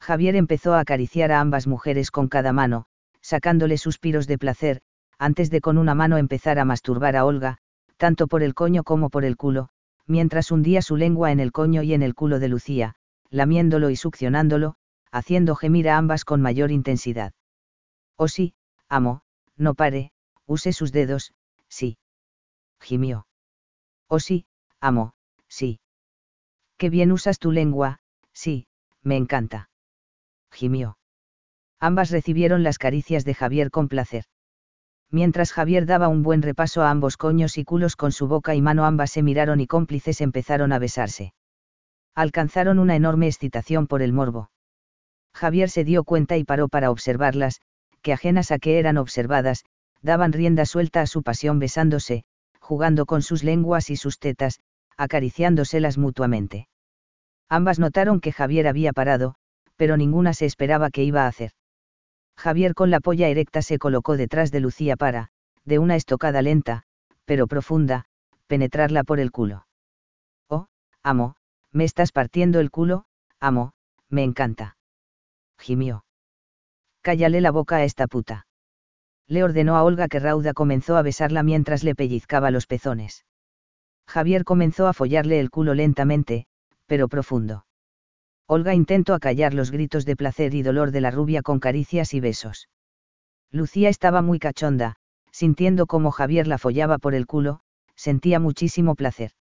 [0.00, 2.84] Javier empezó a acariciar a ambas mujeres con cada mano,
[3.22, 4.82] sacándole suspiros de placer,
[5.18, 7.58] antes de con una mano empezar a masturbar a Olga,
[7.96, 9.70] tanto por el coño como por el culo,
[10.06, 12.94] mientras hundía su lengua en el coño y en el culo de Lucía,
[13.30, 14.76] lamiéndolo y succionándolo,
[15.10, 17.32] haciendo gemir a ambas con mayor intensidad.
[18.16, 18.54] Oh sí,
[18.88, 19.22] amo,
[19.56, 20.12] no pare,
[20.46, 21.32] use sus dedos,
[21.68, 21.98] sí.
[22.80, 23.26] Gimió.
[24.08, 24.46] Oh sí,
[24.80, 25.14] amo,
[25.48, 25.80] sí.
[26.76, 28.00] Qué bien usas tu lengua,
[28.32, 28.66] sí,
[29.02, 29.70] me encanta.
[30.50, 30.98] Gimió.
[31.80, 34.24] Ambas recibieron las caricias de Javier con placer.
[35.10, 38.62] Mientras Javier daba un buen repaso a ambos coños y culos con su boca y
[38.62, 41.32] mano, ambas se miraron y cómplices empezaron a besarse.
[42.14, 44.50] Alcanzaron una enorme excitación por el morbo.
[45.34, 47.60] Javier se dio cuenta y paró para observarlas,
[48.02, 49.64] que ajenas a que eran observadas,
[50.06, 52.24] daban rienda suelta a su pasión besándose,
[52.60, 54.60] jugando con sus lenguas y sus tetas,
[54.96, 56.68] acariciándoselas mutuamente.
[57.48, 59.34] Ambas notaron que Javier había parado,
[59.76, 61.50] pero ninguna se esperaba que iba a hacer.
[62.36, 65.28] Javier con la polla erecta se colocó detrás de Lucía para,
[65.64, 66.84] de una estocada lenta,
[67.24, 68.04] pero profunda,
[68.46, 69.66] penetrarla por el culo.
[70.48, 70.66] Oh,
[71.02, 71.34] amo,
[71.72, 73.06] me estás partiendo el culo,
[73.40, 73.72] amo,
[74.08, 74.76] me encanta.
[75.58, 76.04] Gimió.
[77.02, 78.46] Cállale la boca a esta puta.
[79.28, 83.24] Le ordenó a Olga que Rauda comenzó a besarla mientras le pellizcaba los pezones.
[84.06, 86.46] Javier comenzó a follarle el culo lentamente,
[86.86, 87.66] pero profundo.
[88.46, 92.20] Olga intentó acallar los gritos de placer y dolor de la rubia con caricias y
[92.20, 92.68] besos.
[93.50, 94.96] Lucía estaba muy cachonda,
[95.32, 97.60] sintiendo cómo Javier la follaba por el culo,
[97.96, 99.32] sentía muchísimo placer.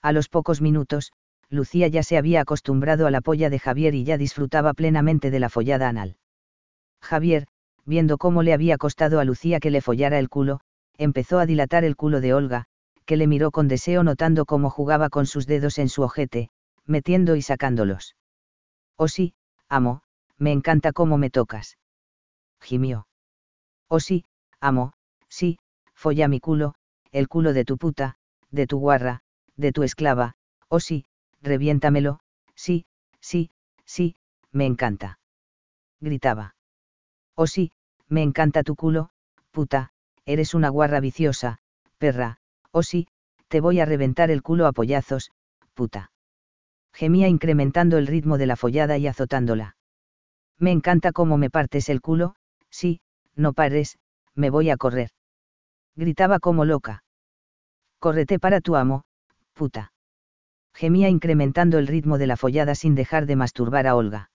[0.00, 1.12] A los pocos minutos,
[1.50, 5.38] Lucía ya se había acostumbrado a la polla de Javier y ya disfrutaba plenamente de
[5.38, 6.16] la follada anal.
[7.02, 7.46] Javier,
[7.84, 10.60] viendo cómo le había costado a Lucía que le follara el culo,
[10.98, 12.66] empezó a dilatar el culo de Olga,
[13.04, 16.50] que le miró con deseo notando cómo jugaba con sus dedos en su ojete,
[16.86, 18.16] metiendo y sacándolos.
[18.96, 19.34] Oh sí,
[19.68, 20.02] amo,
[20.38, 21.78] me encanta cómo me tocas.
[22.60, 23.06] Gimió.
[23.88, 24.24] Oh sí,
[24.60, 24.92] amo,
[25.28, 25.58] sí,
[25.94, 26.74] folla mi culo,
[27.10, 28.16] el culo de tu puta,
[28.50, 29.22] de tu guarra,
[29.56, 30.36] de tu esclava,
[30.68, 31.04] oh sí,
[31.42, 32.20] reviéntamelo,
[32.54, 32.86] sí,
[33.20, 33.50] sí,
[33.84, 34.16] sí,
[34.52, 35.18] me encanta.
[36.00, 36.54] Gritaba.
[37.36, 37.72] Oh sí,
[38.08, 39.10] me encanta tu culo,
[39.50, 39.90] puta,
[40.26, 41.58] eres una guarra viciosa,
[41.98, 42.38] perra,
[42.70, 43.08] oh sí,
[43.48, 45.30] te voy a reventar el culo a pollazos,
[45.74, 46.10] puta.
[46.92, 49.76] Gemía incrementando el ritmo de la follada y azotándola.
[50.58, 52.34] Me encanta cómo me partes el culo,
[52.70, 53.00] sí,
[53.34, 53.98] no pares,
[54.34, 55.10] me voy a correr.
[55.96, 57.02] Gritaba como loca.
[57.98, 59.04] Córrete para tu amo,
[59.54, 59.92] puta.
[60.74, 64.30] Gemía incrementando el ritmo de la follada sin dejar de masturbar a Olga.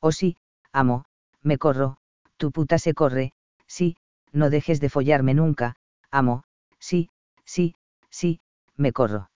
[0.00, 0.36] Oh sí,
[0.72, 1.04] amo,
[1.42, 1.98] me corro,
[2.42, 3.30] tu puta se corre,
[3.68, 3.96] sí,
[4.32, 5.76] no dejes de follarme nunca,
[6.10, 6.42] amo,
[6.80, 7.08] sí,
[7.44, 7.76] sí,
[8.10, 8.40] sí,
[8.76, 9.30] me corro.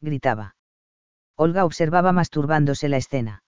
[0.00, 0.54] Gritaba.
[1.34, 3.42] Olga observaba masturbándose la escena.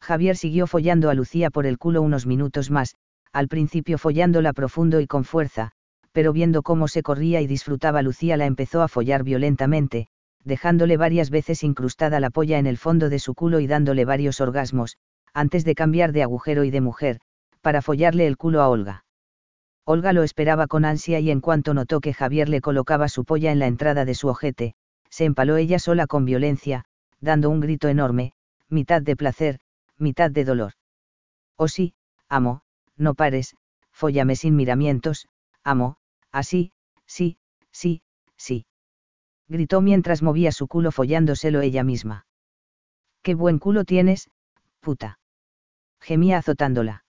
[0.00, 2.94] Javier siguió follando a Lucía por el culo unos minutos más,
[3.32, 5.72] al principio follándola profundo y con fuerza,
[6.12, 10.06] pero viendo cómo se corría y disfrutaba Lucía la empezó a follar violentamente,
[10.44, 14.40] dejándole varias veces incrustada la polla en el fondo de su culo y dándole varios
[14.40, 14.96] orgasmos,
[15.34, 17.20] antes de cambiar de agujero y de mujer,
[17.66, 19.04] para follarle el culo a Olga.
[19.84, 23.50] Olga lo esperaba con ansia y en cuanto notó que Javier le colocaba su polla
[23.50, 24.76] en la entrada de su ojete,
[25.10, 26.84] se empaló ella sola con violencia,
[27.20, 28.34] dando un grito enorme,
[28.68, 29.58] mitad de placer,
[29.98, 30.74] mitad de dolor.
[31.56, 31.94] Oh sí,
[32.28, 32.62] amo,
[32.96, 33.56] no pares,
[33.90, 35.26] fóllame sin miramientos,
[35.64, 35.96] amo,
[36.30, 36.70] así,
[37.04, 37.36] sí,
[37.72, 38.00] sí,
[38.36, 38.66] sí.
[39.48, 42.28] Gritó mientras movía su culo follándoselo ella misma.
[43.22, 44.30] Qué buen culo tienes,
[44.78, 45.18] puta.
[46.00, 47.02] Gemía azotándola.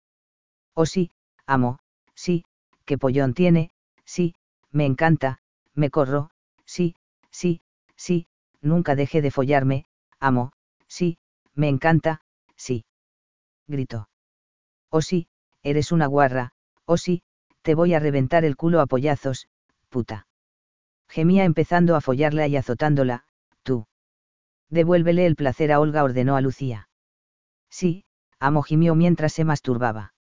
[0.78, 1.10] Oh sí,
[1.46, 1.78] amo,
[2.14, 2.44] sí,
[2.84, 3.70] qué pollón tiene,
[4.04, 4.34] sí,
[4.70, 5.38] me encanta,
[5.74, 6.28] me corro,
[6.66, 6.94] sí,
[7.30, 7.62] sí,
[7.96, 8.26] sí,
[8.60, 9.86] nunca deje de follarme,
[10.20, 10.52] amo,
[10.86, 11.16] sí,
[11.54, 12.20] me encanta,
[12.56, 12.84] sí.
[13.66, 14.10] Gritó.
[14.90, 15.28] Oh sí,
[15.62, 16.52] eres una guarra,
[16.84, 17.22] oh sí,
[17.62, 19.48] te voy a reventar el culo a pollazos,
[19.88, 20.26] puta.
[21.08, 23.24] Gemía empezando a follarla y azotándola,
[23.62, 23.86] tú.
[24.68, 26.90] Devuélvele el placer a Olga ordenó a Lucía.
[27.70, 28.04] Sí,
[28.38, 30.12] amo gimió mientras se masturbaba.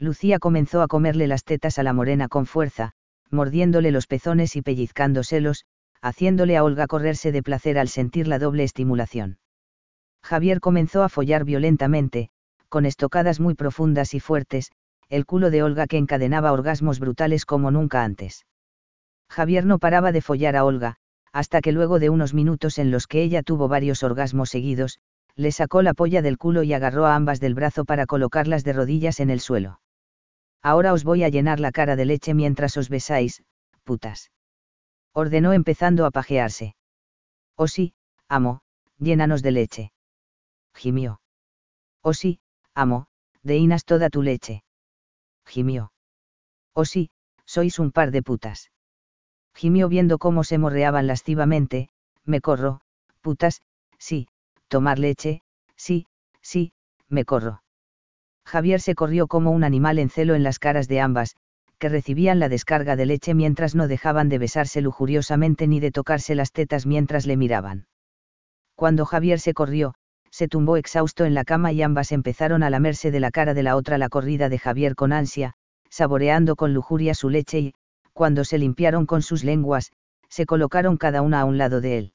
[0.00, 2.92] Lucía comenzó a comerle las tetas a la morena con fuerza,
[3.30, 5.66] mordiéndole los pezones y pellizcándoselos,
[6.00, 9.38] haciéndole a Olga correrse de placer al sentir la doble estimulación.
[10.22, 12.30] Javier comenzó a follar violentamente,
[12.70, 14.72] con estocadas muy profundas y fuertes,
[15.10, 18.46] el culo de Olga que encadenaba orgasmos brutales como nunca antes.
[19.28, 20.96] Javier no paraba de follar a Olga,
[21.30, 24.98] hasta que luego de unos minutos en los que ella tuvo varios orgasmos seguidos,
[25.36, 28.72] le sacó la polla del culo y agarró a ambas del brazo para colocarlas de
[28.72, 29.78] rodillas en el suelo.
[30.62, 33.42] Ahora os voy a llenar la cara de leche mientras os besáis,
[33.84, 34.30] putas.
[35.12, 36.74] Ordenó empezando a pajearse.
[37.56, 37.94] Oh sí,
[38.28, 38.60] amo,
[38.98, 39.92] llénanos de leche.
[40.74, 41.20] Gimió.
[42.02, 42.40] Oh sí,
[42.74, 43.06] amo,
[43.42, 44.62] deinas toda tu leche.
[45.46, 45.92] Gimió.
[46.74, 47.10] Oh sí,
[47.44, 48.70] sois un par de putas.
[49.54, 51.88] Gimió viendo cómo se morreaban lascivamente,
[52.24, 52.80] me corro,
[53.20, 53.62] putas,
[53.98, 54.28] sí,
[54.68, 55.42] tomar leche,
[55.76, 56.06] sí,
[56.40, 56.72] sí,
[57.08, 57.62] me corro.
[58.50, 61.36] Javier se corrió como un animal en celo en las caras de ambas,
[61.78, 66.34] que recibían la descarga de leche mientras no dejaban de besarse lujuriosamente ni de tocarse
[66.34, 67.86] las tetas mientras le miraban.
[68.74, 69.94] Cuando Javier se corrió,
[70.32, 73.62] se tumbó exhausto en la cama y ambas empezaron a lamerse de la cara de
[73.62, 75.54] la otra la corrida de Javier con ansia,
[75.88, 77.74] saboreando con lujuria su leche y,
[78.12, 79.92] cuando se limpiaron con sus lenguas,
[80.28, 82.12] se colocaron cada una a un lado de él.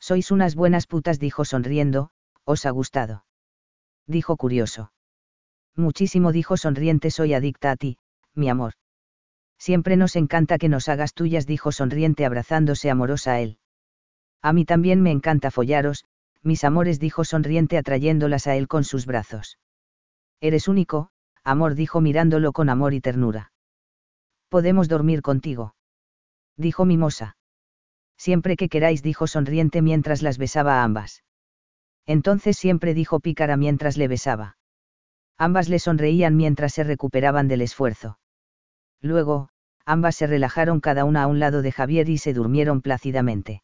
[0.00, 2.08] Sois unas buenas putas, dijo sonriendo,
[2.44, 3.26] os ha gustado.
[4.06, 4.92] Dijo curioso.
[5.76, 7.98] Muchísimo dijo sonriente soy adicta a ti,
[8.34, 8.74] mi amor.
[9.58, 13.58] Siempre nos encanta que nos hagas tuyas dijo sonriente abrazándose amorosa a él.
[14.42, 16.04] A mí también me encanta follaros,
[16.42, 19.58] mis amores dijo sonriente atrayéndolas a él con sus brazos.
[20.40, 21.10] Eres único,
[21.44, 23.52] amor dijo mirándolo con amor y ternura.
[24.48, 25.74] Podemos dormir contigo.
[26.56, 27.36] Dijo Mimosa.
[28.18, 31.22] Siempre que queráis dijo sonriente mientras las besaba a ambas.
[32.04, 34.56] Entonces siempre dijo pícara mientras le besaba.
[35.38, 38.18] Ambas le sonreían mientras se recuperaban del esfuerzo.
[39.00, 39.48] Luego,
[39.84, 43.62] ambas se relajaron cada una a un lado de Javier y se durmieron plácidamente.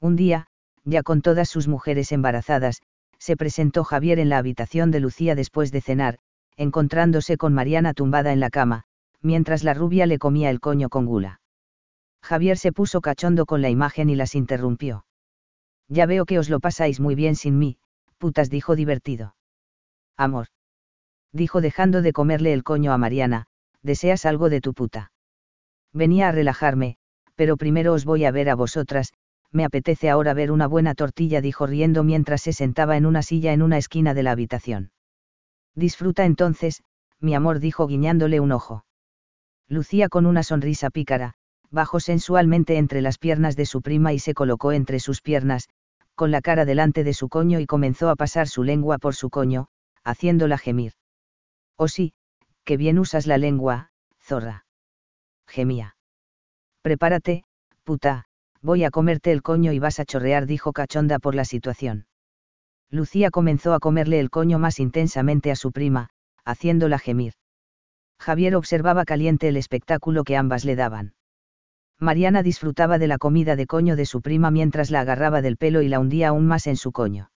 [0.00, 0.46] Un día,
[0.84, 2.82] ya con todas sus mujeres embarazadas,
[3.18, 6.18] se presentó Javier en la habitación de Lucía después de cenar,
[6.56, 8.84] encontrándose con Mariana tumbada en la cama,
[9.20, 11.40] mientras la rubia le comía el coño con gula.
[12.22, 15.04] Javier se puso cachondo con la imagen y las interrumpió.
[15.88, 17.78] Ya veo que os lo pasáis muy bien sin mí,
[18.18, 19.34] putas dijo divertido.
[20.16, 20.48] Amor.
[21.32, 23.46] Dijo dejando de comerle el coño a Mariana,
[23.82, 25.12] deseas algo de tu puta.
[25.92, 26.96] Venía a relajarme,
[27.34, 29.12] pero primero os voy a ver a vosotras,
[29.52, 33.52] me apetece ahora ver una buena tortilla, dijo riendo mientras se sentaba en una silla
[33.52, 34.90] en una esquina de la habitación.
[35.74, 36.82] Disfruta entonces,
[37.20, 38.84] mi amor, dijo guiñándole un ojo.
[39.68, 41.34] Lucía con una sonrisa pícara,
[41.70, 45.68] bajó sensualmente entre las piernas de su prima y se colocó entre sus piernas,
[46.14, 49.30] con la cara delante de su coño y comenzó a pasar su lengua por su
[49.30, 49.68] coño,
[50.04, 50.92] haciéndola gemir.
[51.78, 52.12] Oh sí,
[52.64, 53.90] que bien usas la lengua,
[54.20, 54.66] zorra.
[55.46, 55.96] Gemía.
[56.82, 57.44] Prepárate,
[57.84, 58.24] puta,
[58.60, 62.06] voy a comerte el coño y vas a chorrear, dijo cachonda por la situación.
[62.90, 66.10] Lucía comenzó a comerle el coño más intensamente a su prima,
[66.44, 67.34] haciéndola gemir.
[68.18, 71.14] Javier observaba caliente el espectáculo que ambas le daban.
[72.00, 75.82] Mariana disfrutaba de la comida de coño de su prima mientras la agarraba del pelo
[75.82, 77.30] y la hundía aún más en su coño.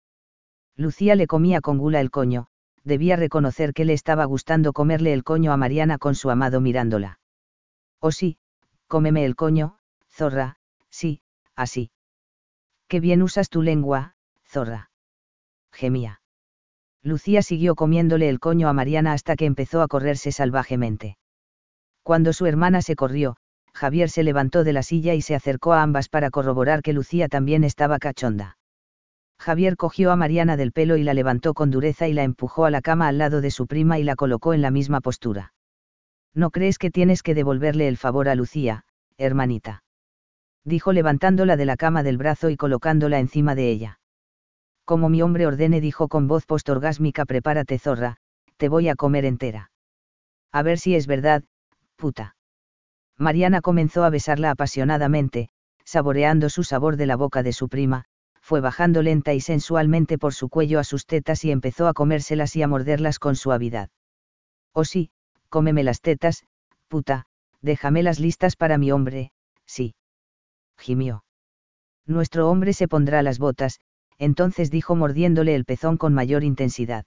[0.76, 2.48] Lucía le comía con gula el coño,
[2.84, 7.20] debía reconocer que le estaba gustando comerle el coño a Mariana con su amado mirándola.
[8.00, 8.38] Oh sí,
[8.88, 9.78] cómeme el coño,
[10.10, 10.58] zorra,
[10.90, 11.22] sí,
[11.56, 11.92] así.
[12.88, 14.92] Qué bien usas tu lengua, zorra.
[15.72, 16.22] Gemía.
[17.04, 21.18] Lucía siguió comiéndole el coño a Mariana hasta que empezó a correrse salvajemente.
[22.04, 23.38] Cuando su hermana se corrió,
[23.74, 27.28] Javier se levantó de la silla y se acercó a ambas para corroborar que Lucía
[27.28, 28.58] también estaba cachonda.
[29.42, 32.70] Javier cogió a Mariana del pelo y la levantó con dureza y la empujó a
[32.70, 35.54] la cama al lado de su prima y la colocó en la misma postura.
[36.36, 38.86] ¿No crees que tienes que devolverle el favor a Lucía,
[39.18, 39.84] hermanita?
[40.64, 44.00] dijo levantándola de la cama del brazo y colocándola encima de ella.
[44.86, 48.18] Como mi hombre ordene, dijo con voz postorgásmica, prepárate zorra,
[48.58, 49.72] te voy a comer entera.
[50.52, 51.44] A ver si es verdad,
[51.96, 52.36] puta.
[53.18, 55.50] Mariana comenzó a besarla apasionadamente,
[55.84, 58.06] saboreando su sabor de la boca de su prima,
[58.52, 62.54] fue bajando lenta y sensualmente por su cuello a sus tetas y empezó a comérselas
[62.58, 63.90] y a morderlas con suavidad.
[64.74, 65.10] Oh sí,
[65.48, 66.44] cómeme las tetas,
[66.90, 67.28] puta,
[67.62, 69.32] déjamelas listas para mi hombre,
[69.66, 69.96] sí
[70.78, 71.24] gimió.
[72.06, 73.80] Nuestro hombre se pondrá las botas,
[74.18, 77.06] entonces dijo mordiéndole el pezón con mayor intensidad.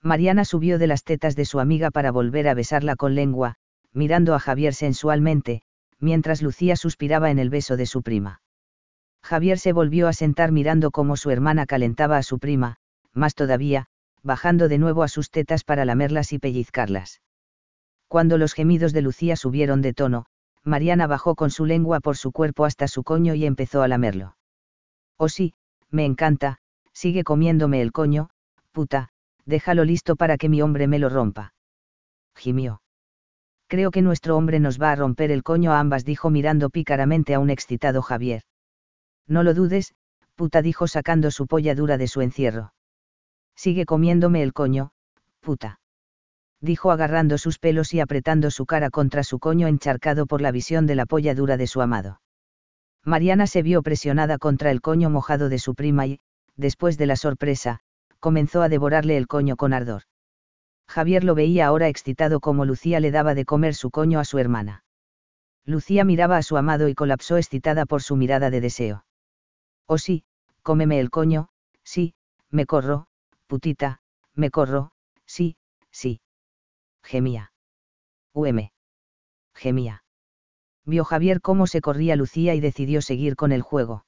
[0.00, 3.56] Mariana subió de las tetas de su amiga para volver a besarla con lengua,
[3.92, 5.62] mirando a Javier sensualmente,
[5.98, 8.42] mientras Lucía suspiraba en el beso de su prima.
[9.22, 12.76] Javier se volvió a sentar mirando cómo su hermana calentaba a su prima,
[13.12, 13.86] más todavía,
[14.22, 17.20] bajando de nuevo a sus tetas para lamerlas y pellizcarlas.
[18.08, 20.26] Cuando los gemidos de Lucía subieron de tono,
[20.64, 24.36] Mariana bajó con su lengua por su cuerpo hasta su coño y empezó a lamerlo.
[25.16, 25.54] Oh sí,
[25.90, 26.58] me encanta,
[26.92, 28.30] sigue comiéndome el coño,
[28.70, 29.08] puta,
[29.44, 31.54] déjalo listo para que mi hombre me lo rompa.
[32.36, 32.82] Gimió.
[33.66, 37.34] Creo que nuestro hombre nos va a romper el coño a ambas, dijo mirando pícaramente
[37.34, 38.42] a un excitado Javier.
[39.26, 39.94] No lo dudes,
[40.34, 42.72] puta, dijo sacando su polla dura de su encierro.
[43.54, 44.92] Sigue comiéndome el coño,
[45.40, 45.80] puta
[46.62, 50.86] dijo agarrando sus pelos y apretando su cara contra su coño encharcado por la visión
[50.86, 52.20] de la polla dura de su amado.
[53.04, 56.20] Mariana se vio presionada contra el coño mojado de su prima y,
[56.56, 57.80] después de la sorpresa,
[58.20, 60.02] comenzó a devorarle el coño con ardor.
[60.86, 64.38] Javier lo veía ahora excitado como Lucía le daba de comer su coño a su
[64.38, 64.84] hermana.
[65.64, 69.04] Lucía miraba a su amado y colapsó excitada por su mirada de deseo.
[69.86, 70.24] Oh sí,
[70.62, 71.48] cómeme el coño,
[71.84, 72.14] sí,
[72.50, 73.06] me corro,
[73.46, 74.00] putita,
[74.34, 74.92] me corro,
[75.26, 75.56] sí,
[75.90, 76.20] sí
[77.02, 77.52] gemía.
[78.32, 78.70] UM.
[79.54, 80.04] Gemía.
[80.84, 84.04] Vio Javier cómo se corría Lucía y decidió seguir con el juego.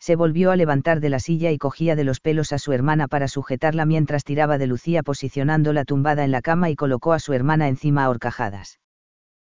[0.00, 3.08] Se volvió a levantar de la silla y cogía de los pelos a su hermana
[3.08, 7.32] para sujetarla mientras tiraba de Lucía posicionándola tumbada en la cama y colocó a su
[7.32, 8.80] hermana encima a horcajadas.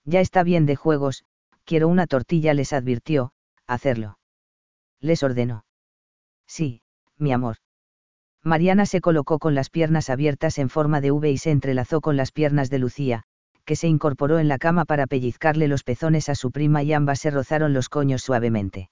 [0.05, 1.25] Ya está bien de juegos,
[1.65, 3.33] quiero una tortilla, les advirtió,
[3.67, 4.19] hacerlo.
[5.01, 5.65] Les ordenó.
[6.47, 6.83] Sí,
[7.19, 7.57] mi amor.
[8.43, 12.17] Mariana se colocó con las piernas abiertas en forma de V y se entrelazó con
[12.17, 13.25] las piernas de Lucía,
[13.65, 17.19] que se incorporó en la cama para pellizcarle los pezones a su prima y ambas
[17.19, 18.91] se rozaron los coños suavemente.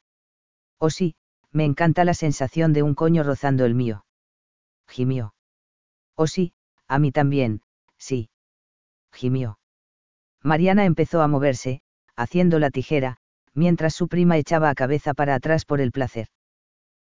[0.79, 1.15] Oh sí,
[1.53, 4.05] me encanta la sensación de un coño rozando el mío.
[4.89, 5.35] Gimió.
[6.17, 6.53] Oh sí,
[6.89, 7.63] a mí también,
[7.97, 8.29] sí.
[9.13, 9.59] Gimió.
[10.43, 11.81] Mariana empezó a moverse,
[12.17, 13.19] haciendo la tijera,
[13.55, 16.29] mientras su prima echaba a cabeza para atrás por el placer.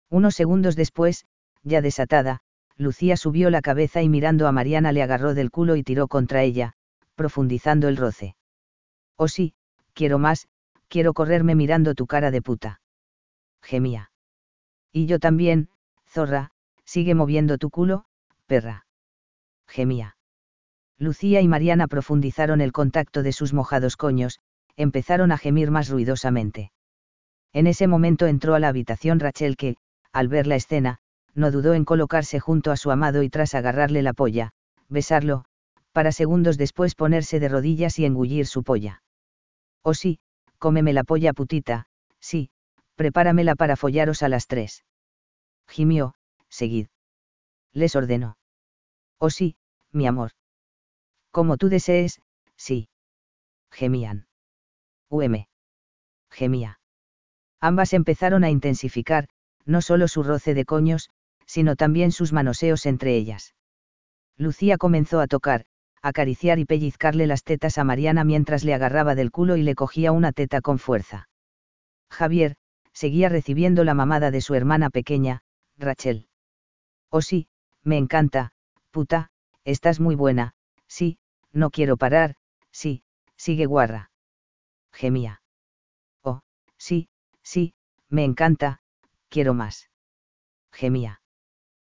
[0.09, 1.25] Unos segundos después,
[1.63, 2.41] ya desatada,
[2.77, 6.43] Lucía subió la cabeza y mirando a Mariana le agarró del culo y tiró contra
[6.43, 6.73] ella,
[7.15, 8.35] profundizando el roce.
[9.15, 9.53] Oh sí,
[9.93, 10.47] quiero más,
[10.87, 12.81] quiero correrme mirando tu cara de puta.
[13.61, 14.11] Gemía.
[14.91, 15.69] Y yo también,
[16.07, 16.51] zorra,
[16.83, 18.05] sigue moviendo tu culo,
[18.47, 18.85] perra.
[19.67, 20.17] Gemía.
[20.97, 24.39] Lucía y Mariana profundizaron el contacto de sus mojados coños,
[24.81, 26.71] empezaron a gemir más ruidosamente.
[27.53, 29.75] En ese momento entró a la habitación Rachel que,
[30.13, 30.99] al ver la escena,
[31.33, 34.51] no dudó en colocarse junto a su amado y tras agarrarle la polla,
[34.89, 35.45] besarlo,
[35.91, 39.03] para segundos después ponerse de rodillas y engullir su polla.
[39.83, 40.19] Oh sí,
[40.57, 41.87] cómeme la polla putita,
[42.19, 42.49] sí,
[42.95, 44.85] prepáramela para follaros a las tres.
[45.67, 46.13] Gimió,
[46.49, 46.87] seguid.
[47.73, 48.37] Les ordenó.
[49.17, 49.55] Oh sí,
[49.91, 50.31] mi amor.
[51.31, 52.21] Como tú desees,
[52.57, 52.89] sí.
[53.71, 54.27] Gemían.
[55.11, 55.45] UM.
[56.29, 56.79] Gemía.
[57.59, 59.27] Ambas empezaron a intensificar,
[59.65, 61.09] no solo su roce de coños,
[61.45, 63.53] sino también sus manoseos entre ellas.
[64.37, 65.65] Lucía comenzó a tocar,
[66.01, 70.13] acariciar y pellizcarle las tetas a Mariana mientras le agarraba del culo y le cogía
[70.13, 71.27] una teta con fuerza.
[72.09, 72.55] Javier,
[72.93, 75.43] seguía recibiendo la mamada de su hermana pequeña,
[75.77, 76.29] Rachel.
[77.09, 77.49] Oh sí,
[77.83, 78.53] me encanta,
[78.91, 79.29] puta,
[79.65, 80.53] estás muy buena,
[80.87, 81.17] sí,
[81.51, 82.35] no quiero parar,
[82.71, 83.03] sí,
[83.35, 84.10] sigue guarra.
[84.91, 85.41] Gemía.
[86.23, 86.41] Oh,
[86.77, 87.09] sí,
[87.43, 87.73] sí,
[88.09, 88.81] me encanta,
[89.29, 89.89] quiero más.
[90.71, 91.21] Gemía.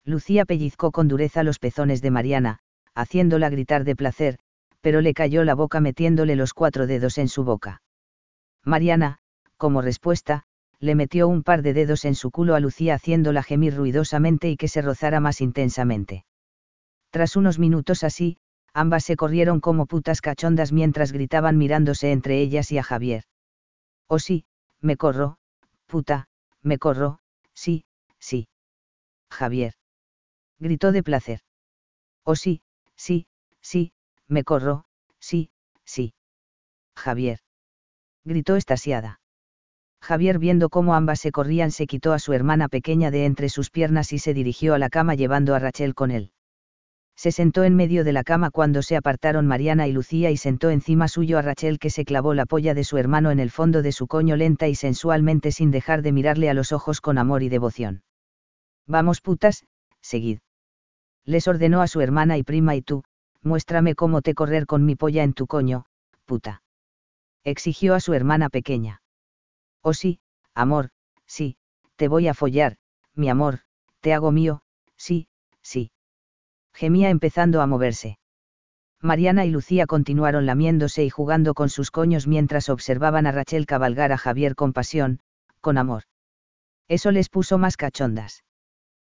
[0.06, 2.60] Lucía pellizcó con dureza los pezones de Mariana,
[2.94, 4.40] haciéndola gritar de placer,
[4.82, 7.82] pero le cayó la boca metiéndole los cuatro dedos en su boca.
[8.66, 9.20] Mariana,
[9.58, 10.44] como respuesta,
[10.80, 14.58] le metió un par de dedos en su culo a Lucía haciéndola gemir ruidosamente y
[14.58, 16.26] que se rozara más intensamente.
[17.10, 18.38] Tras unos minutos así,
[18.74, 23.24] ambas se corrieron como putas cachondas mientras gritaban mirándose entre ellas y a Javier.
[24.08, 24.46] Oh sí,
[24.82, 25.38] me corro,
[25.88, 26.28] puta,
[26.62, 27.20] me corro,
[27.54, 27.86] sí,
[28.20, 28.48] sí.
[29.32, 29.74] Javier.
[30.60, 31.40] Gritó de placer.
[32.24, 32.62] Oh sí,
[32.96, 33.28] sí,
[33.62, 33.94] sí,
[34.28, 34.86] me corro,
[35.20, 35.50] sí,
[35.86, 36.14] sí.
[36.96, 37.40] Javier.
[38.26, 39.20] Gritó estasiada.
[40.02, 43.70] Javier viendo cómo ambas se corrían se quitó a su hermana pequeña de entre sus
[43.70, 46.33] piernas y se dirigió a la cama llevando a Rachel con él.
[47.16, 50.70] Se sentó en medio de la cama cuando se apartaron Mariana y Lucía y sentó
[50.72, 53.82] encima suyo a Rachel que se clavó la polla de su hermano en el fondo
[53.82, 57.44] de su coño lenta y sensualmente sin dejar de mirarle a los ojos con amor
[57.44, 58.04] y devoción.
[58.88, 59.66] Vamos putas,
[60.02, 60.40] seguid.
[61.26, 63.04] Les ordenó a su hermana y prima y tú,
[63.42, 65.86] muéstrame cómo te correr con mi polla en tu coño,
[66.26, 66.64] puta.
[67.44, 69.02] Exigió a su hermana pequeña.
[69.82, 70.20] Oh sí,
[70.54, 70.90] amor,
[71.26, 71.58] sí,
[71.96, 72.78] te voy a follar,
[73.14, 73.60] mi amor,
[74.02, 74.64] te hago mío,
[74.98, 75.28] sí,
[75.62, 75.92] sí
[76.74, 78.18] gemía empezando a moverse.
[79.02, 84.12] Mariana y Lucía continuaron lamiéndose y jugando con sus coños mientras observaban a Rachel cabalgar
[84.12, 85.20] a Javier con pasión,
[85.62, 86.04] con amor.
[86.88, 88.44] Eso les puso más cachondas.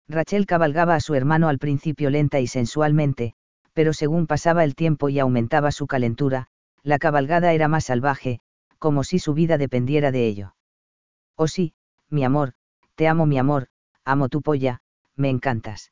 [0.08, 3.34] Rachel cabalgaba a su hermano al principio lenta y sensualmente,
[3.74, 6.48] pero según pasaba el tiempo y aumentaba su calentura,
[6.84, 8.40] la cabalgada era más salvaje,
[8.80, 10.56] como si su vida dependiera de ello.
[11.36, 11.74] Oh sí,
[12.10, 12.54] mi amor,
[12.96, 13.68] te amo mi amor,
[14.04, 14.82] amo tu polla,
[15.16, 15.92] me encantas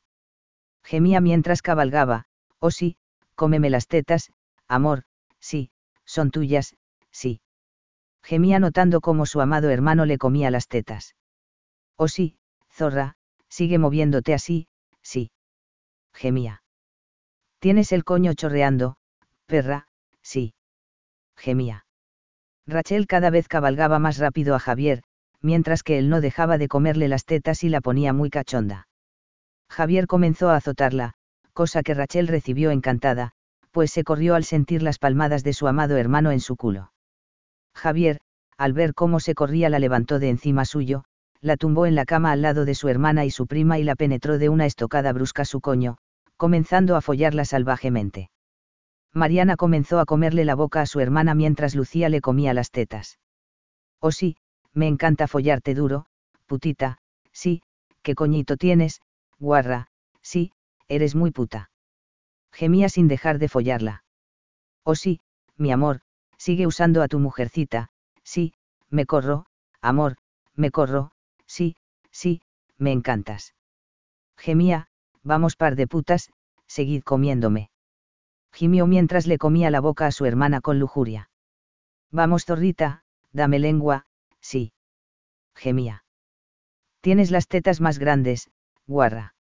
[0.84, 2.26] gemía mientras cabalgaba,
[2.60, 2.96] oh sí,
[3.34, 4.32] cómeme las tetas,
[4.68, 5.04] amor,
[5.40, 5.70] sí,
[6.04, 6.76] son tuyas,
[7.10, 7.40] sí.
[8.22, 11.16] Gemía notando cómo su amado hermano le comía las tetas.
[11.96, 12.38] Oh sí,
[12.70, 13.16] zorra,
[13.48, 14.68] sigue moviéndote así,
[15.02, 15.30] sí.
[16.12, 16.62] Gemía.
[17.58, 18.96] Tienes el coño chorreando,
[19.46, 19.88] perra,
[20.22, 20.54] sí.
[21.36, 21.86] Gemía.
[22.66, 25.02] Rachel cada vez cabalgaba más rápido a Javier,
[25.40, 28.88] mientras que él no dejaba de comerle las tetas y la ponía muy cachonda.
[29.68, 31.14] Javier comenzó a azotarla,
[31.52, 33.32] cosa que Rachel recibió encantada,
[33.70, 36.92] pues se corrió al sentir las palmadas de su amado hermano en su culo.
[37.74, 38.20] Javier,
[38.56, 41.04] al ver cómo se corría la levantó de encima suyo,
[41.40, 43.96] la tumbó en la cama al lado de su hermana y su prima y la
[43.96, 45.98] penetró de una estocada brusca su coño,
[46.36, 48.30] comenzando a follarla salvajemente.
[49.12, 53.18] Mariana comenzó a comerle la boca a su hermana mientras Lucía le comía las tetas.
[54.00, 54.36] Oh sí,
[54.72, 56.06] me encanta follarte duro,
[56.46, 56.98] putita,
[57.32, 57.62] sí,
[58.02, 59.00] qué coñito tienes,
[59.38, 59.88] Guarra,
[60.22, 60.52] sí,
[60.88, 61.70] eres muy puta.
[62.52, 64.04] Gemía sin dejar de follarla.
[64.84, 65.20] Oh sí,
[65.56, 66.00] mi amor,
[66.36, 67.90] sigue usando a tu mujercita,
[68.22, 68.54] sí,
[68.90, 69.46] me corro,
[69.80, 70.16] amor,
[70.54, 71.12] me corro,
[71.46, 71.76] sí,
[72.10, 72.42] sí,
[72.78, 73.54] me encantas.
[74.36, 74.88] Gemía,
[75.22, 76.30] vamos par de putas,
[76.66, 77.70] seguid comiéndome.
[78.52, 81.30] Gimió mientras le comía la boca a su hermana con lujuria.
[82.10, 83.02] Vamos zorrita,
[83.32, 84.06] dame lengua,
[84.40, 84.72] sí.
[85.56, 86.04] Gemía.
[87.00, 88.50] Tienes las tetas más grandes,
[88.86, 89.34] guarra.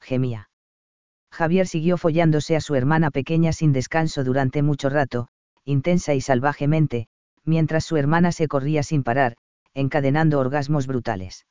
[0.00, 0.50] Gemía.
[1.30, 5.28] Javier siguió follándose a su hermana pequeña sin descanso durante mucho rato,
[5.64, 7.08] intensa y salvajemente,
[7.44, 9.36] mientras su hermana se corría sin parar,
[9.74, 11.46] encadenando orgasmos brutales.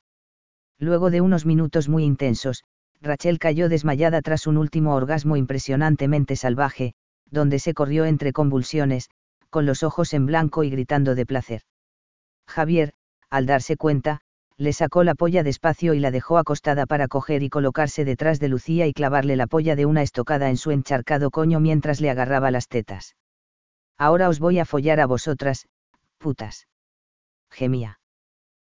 [0.78, 2.64] Luego de unos minutos muy intensos,
[3.00, 6.94] Rachel cayó desmayada tras un último orgasmo impresionantemente salvaje,
[7.30, 9.08] donde se corrió entre convulsiones,
[9.50, 11.62] con los ojos en blanco y gritando de placer.
[12.46, 12.94] Javier,
[13.30, 14.20] al darse cuenta,
[14.58, 18.48] le sacó la polla despacio y la dejó acostada para coger y colocarse detrás de
[18.48, 22.50] Lucía y clavarle la polla de una estocada en su encharcado coño mientras le agarraba
[22.50, 23.14] las tetas.
[23.96, 25.68] Ahora os voy a follar a vosotras,
[26.18, 26.66] putas.
[27.50, 28.00] Gemía.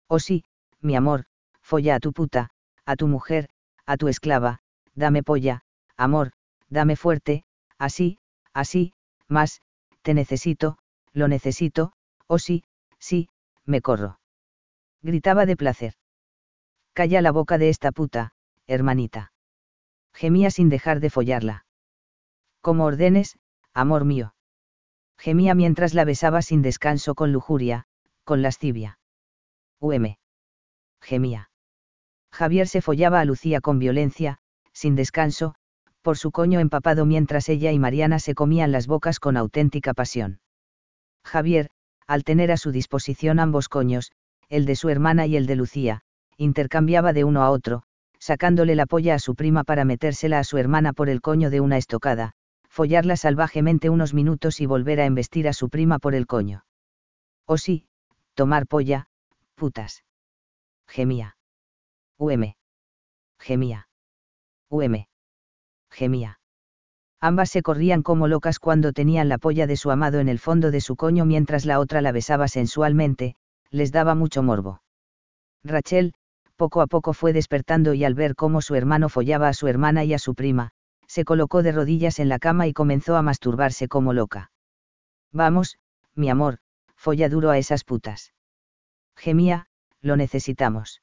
[0.08, 0.44] Oh sí,
[0.80, 1.24] mi amor,
[1.62, 2.50] folla a tu puta,
[2.84, 3.48] a tu mujer,
[3.86, 4.58] a tu esclava,
[4.94, 5.62] dame polla,
[5.96, 6.32] amor,
[6.68, 7.44] dame fuerte,
[7.78, 8.18] así,
[8.52, 8.92] así,
[9.28, 9.60] más,
[10.02, 10.78] te necesito,
[11.12, 11.92] lo necesito,
[12.26, 12.64] oh sí,
[12.98, 13.28] sí,
[13.64, 14.18] me corro.
[15.06, 15.94] Gritaba de placer.
[16.92, 18.32] Calla la boca de esta puta,
[18.66, 19.30] hermanita.
[20.12, 21.64] Gemía sin dejar de follarla.
[22.60, 23.38] Como ordenes,
[23.72, 24.34] amor mío.
[25.16, 27.84] Gemía mientras la besaba sin descanso con lujuria,
[28.24, 28.98] con lascivia.
[29.78, 30.16] UM.
[31.00, 31.50] Gemía.
[32.32, 34.38] Javier se follaba a Lucía con violencia,
[34.72, 35.54] sin descanso,
[36.02, 40.40] por su coño empapado mientras ella y Mariana se comían las bocas con auténtica pasión.
[41.24, 41.70] Javier,
[42.08, 44.10] al tener a su disposición ambos coños,
[44.48, 46.02] el de su hermana y el de Lucía,
[46.36, 47.82] intercambiaba de uno a otro,
[48.18, 51.60] sacándole la polla a su prima para metérsela a su hermana por el coño de
[51.60, 52.32] una estocada,
[52.68, 56.64] follarla salvajemente unos minutos y volver a embestir a su prima por el coño.
[57.46, 57.86] O oh sí,
[58.34, 59.06] tomar polla,
[59.54, 60.04] putas.
[60.86, 61.36] Gemía.
[62.18, 62.54] UM.
[63.38, 63.88] Gemía.
[64.70, 65.06] UM.
[65.90, 66.38] Gemía.
[67.20, 70.70] Ambas se corrían como locas cuando tenían la polla de su amado en el fondo
[70.70, 73.36] de su coño mientras la otra la besaba sensualmente,
[73.70, 74.82] les daba mucho morbo.
[75.64, 76.14] Rachel,
[76.56, 80.04] poco a poco fue despertando y al ver cómo su hermano follaba a su hermana
[80.04, 80.70] y a su prima,
[81.06, 84.50] se colocó de rodillas en la cama y comenzó a masturbarse como loca.
[85.32, 85.78] Vamos,
[86.14, 86.58] mi amor,
[86.96, 88.32] folla duro a esas putas.
[89.16, 89.66] Gemía,
[90.00, 91.02] lo necesitamos.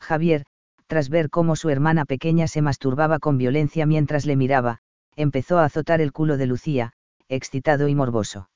[0.00, 0.44] Javier,
[0.86, 4.78] tras ver cómo su hermana pequeña se masturbaba con violencia mientras le miraba,
[5.16, 6.92] empezó a azotar el culo de Lucía,
[7.28, 8.50] excitado y morboso.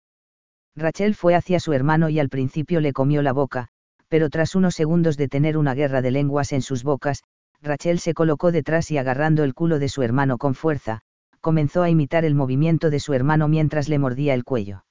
[0.77, 3.69] Rachel fue hacia su hermano y al principio le comió la boca,
[4.09, 7.24] pero tras unos segundos de tener una guerra de lenguas en sus bocas,
[7.62, 11.01] Rachel se colocó detrás y agarrando el culo de su hermano con fuerza,
[11.40, 14.85] comenzó a imitar el movimiento de su hermano mientras le mordía el cuello.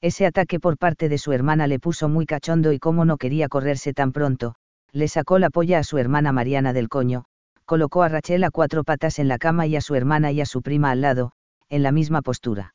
[0.00, 3.48] Ese ataque por parte de su hermana le puso muy cachondo y como no quería
[3.48, 4.54] correrse tan pronto,
[4.92, 7.24] le sacó la polla a su hermana Mariana del coño,
[7.64, 10.46] colocó a Rachel a cuatro patas en la cama y a su hermana y a
[10.46, 11.32] su prima al lado,
[11.68, 12.74] en la misma postura.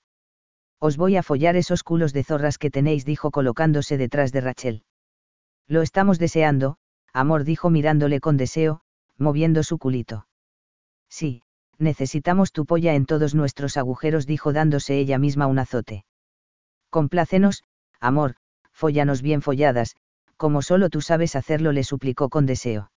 [0.79, 4.83] Os voy a follar esos culos de zorras que tenéis, dijo colocándose detrás de Rachel.
[5.67, 6.77] Lo estamos deseando,
[7.13, 8.81] amor, dijo mirándole con deseo,
[9.17, 10.27] moviendo su culito.
[11.09, 11.41] Sí,
[11.77, 16.05] necesitamos tu polla en todos nuestros agujeros, dijo dándose ella misma un azote.
[16.89, 17.63] Complácenos,
[17.99, 18.35] amor,
[18.71, 19.95] follanos bien folladas,
[20.37, 22.91] como solo tú sabes hacerlo, le suplicó con deseo.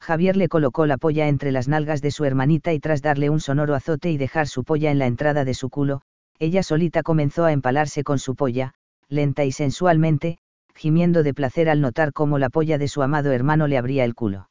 [0.00, 3.40] Javier le colocó la polla entre las nalgas de su hermanita y tras darle un
[3.40, 6.02] sonoro azote y dejar su polla en la entrada de su culo,
[6.42, 8.74] ella solita comenzó a empalarse con su polla,
[9.08, 10.38] lenta y sensualmente,
[10.74, 14.16] gimiendo de placer al notar cómo la polla de su amado hermano le abría el
[14.16, 14.50] culo.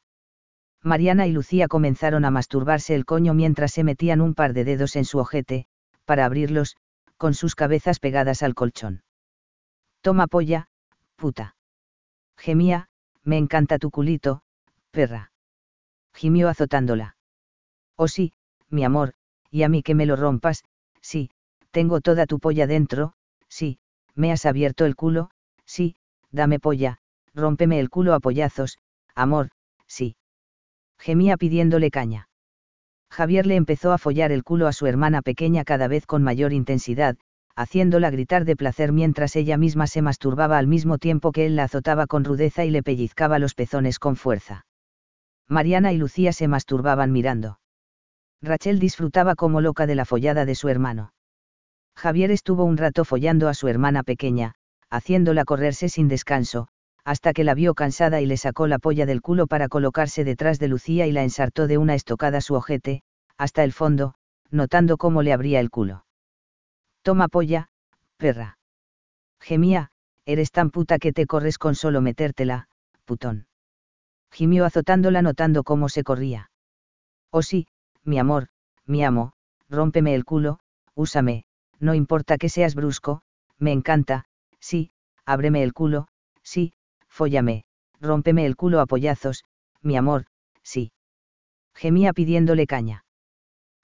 [0.82, 4.96] Mariana y Lucía comenzaron a masturbarse el coño mientras se metían un par de dedos
[4.96, 5.66] en su ojete,
[6.06, 6.78] para abrirlos,
[7.18, 9.02] con sus cabezas pegadas al colchón.
[10.00, 10.68] Toma polla,
[11.16, 11.56] puta.
[12.38, 12.88] Gemía,
[13.22, 14.40] me encanta tu culito,
[14.92, 15.30] perra.
[16.14, 17.16] Gimió azotándola.
[17.96, 18.32] Oh sí,
[18.70, 19.12] mi amor,
[19.50, 20.64] y a mí que me lo rompas,
[21.02, 21.30] sí,
[21.72, 23.14] tengo toda tu polla dentro,
[23.48, 23.78] sí,
[24.14, 25.30] me has abierto el culo,
[25.64, 25.96] sí,
[26.30, 26.98] dame polla,
[27.34, 28.78] rómpeme el culo a pollazos,
[29.14, 29.50] amor,
[29.86, 30.16] sí.
[30.98, 32.28] Gemía pidiéndole caña.
[33.10, 36.52] Javier le empezó a follar el culo a su hermana pequeña cada vez con mayor
[36.52, 37.16] intensidad,
[37.54, 41.64] haciéndola gritar de placer mientras ella misma se masturbaba al mismo tiempo que él la
[41.64, 44.66] azotaba con rudeza y le pellizcaba los pezones con fuerza.
[45.48, 47.58] Mariana y Lucía se masturbaban mirando.
[48.40, 51.12] Rachel disfrutaba como loca de la follada de su hermano.
[52.02, 54.54] Javier estuvo un rato follando a su hermana pequeña,
[54.90, 56.66] haciéndola correrse sin descanso,
[57.04, 60.58] hasta que la vio cansada y le sacó la polla del culo para colocarse detrás
[60.58, 63.04] de Lucía y la ensartó de una estocada su ojete,
[63.38, 64.14] hasta el fondo,
[64.50, 66.04] notando cómo le abría el culo.
[67.02, 67.68] Toma polla,
[68.16, 68.58] perra.
[69.38, 69.92] Gemía,
[70.26, 72.66] eres tan puta que te corres con solo metértela,
[73.04, 73.46] putón.
[74.32, 76.50] Gimió azotándola notando cómo se corría.
[77.30, 77.68] Oh sí,
[78.02, 78.48] mi amor,
[78.86, 79.34] mi amo,
[79.68, 80.58] rómpeme el culo,
[80.96, 81.44] úsame,
[81.82, 83.22] no importa que seas brusco,
[83.58, 84.24] me encanta,
[84.60, 84.92] sí,
[85.26, 86.06] ábreme el culo,
[86.42, 86.74] sí,
[87.08, 87.64] fóllame,
[88.00, 89.44] rómpeme el culo a pollazos,
[89.82, 90.26] mi amor,
[90.62, 90.92] sí.
[91.74, 93.04] Gemía pidiéndole caña.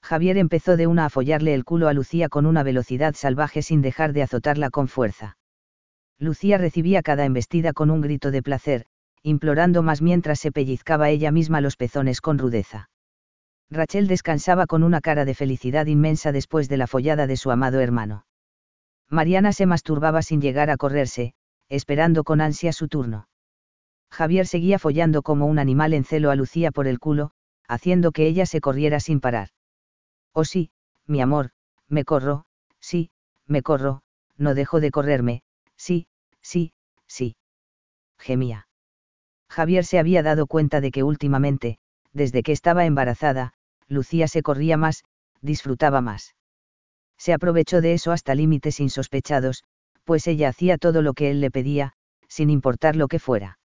[0.00, 3.82] Javier empezó de una a follarle el culo a Lucía con una velocidad salvaje sin
[3.82, 5.36] dejar de azotarla con fuerza.
[6.20, 8.86] Lucía recibía cada embestida con un grito de placer,
[9.24, 12.90] implorando más mientras se pellizcaba ella misma los pezones con rudeza.
[13.70, 17.80] Rachel descansaba con una cara de felicidad inmensa después de la follada de su amado
[17.80, 18.24] hermano.
[19.10, 21.34] Mariana se masturbaba sin llegar a correrse,
[21.68, 23.28] esperando con ansia su turno.
[24.10, 27.32] Javier seguía follando como un animal en celo a Lucía por el culo,
[27.66, 29.48] haciendo que ella se corriera sin parar.
[30.32, 30.70] Oh sí,
[31.06, 31.50] mi amor,
[31.88, 32.46] me corro,
[32.80, 33.10] sí,
[33.46, 34.02] me corro,
[34.36, 35.42] no dejo de correrme,
[35.76, 36.06] sí,
[36.40, 36.72] sí,
[37.06, 37.36] sí.
[38.18, 38.68] Gemía.
[39.50, 41.78] Javier se había dado cuenta de que últimamente,
[42.12, 43.54] desde que estaba embarazada,
[43.88, 45.04] Lucía se corría más,
[45.40, 46.34] disfrutaba más.
[47.16, 49.64] Se aprovechó de eso hasta límites insospechados,
[50.04, 51.92] pues ella hacía todo lo que él le pedía,
[52.28, 53.58] sin importar lo que fuera.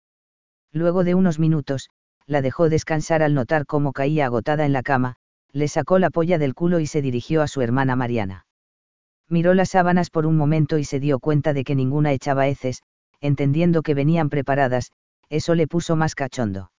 [0.72, 1.90] Luego de unos minutos,
[2.26, 5.16] la dejó descansar al notar cómo caía agotada en la cama,
[5.52, 8.46] le sacó la polla del culo y se dirigió a su hermana Mariana.
[9.28, 12.82] Miró las sábanas por un momento y se dio cuenta de que ninguna echaba heces,
[13.20, 14.92] entendiendo que venían preparadas,
[15.28, 16.70] eso le puso más cachondo.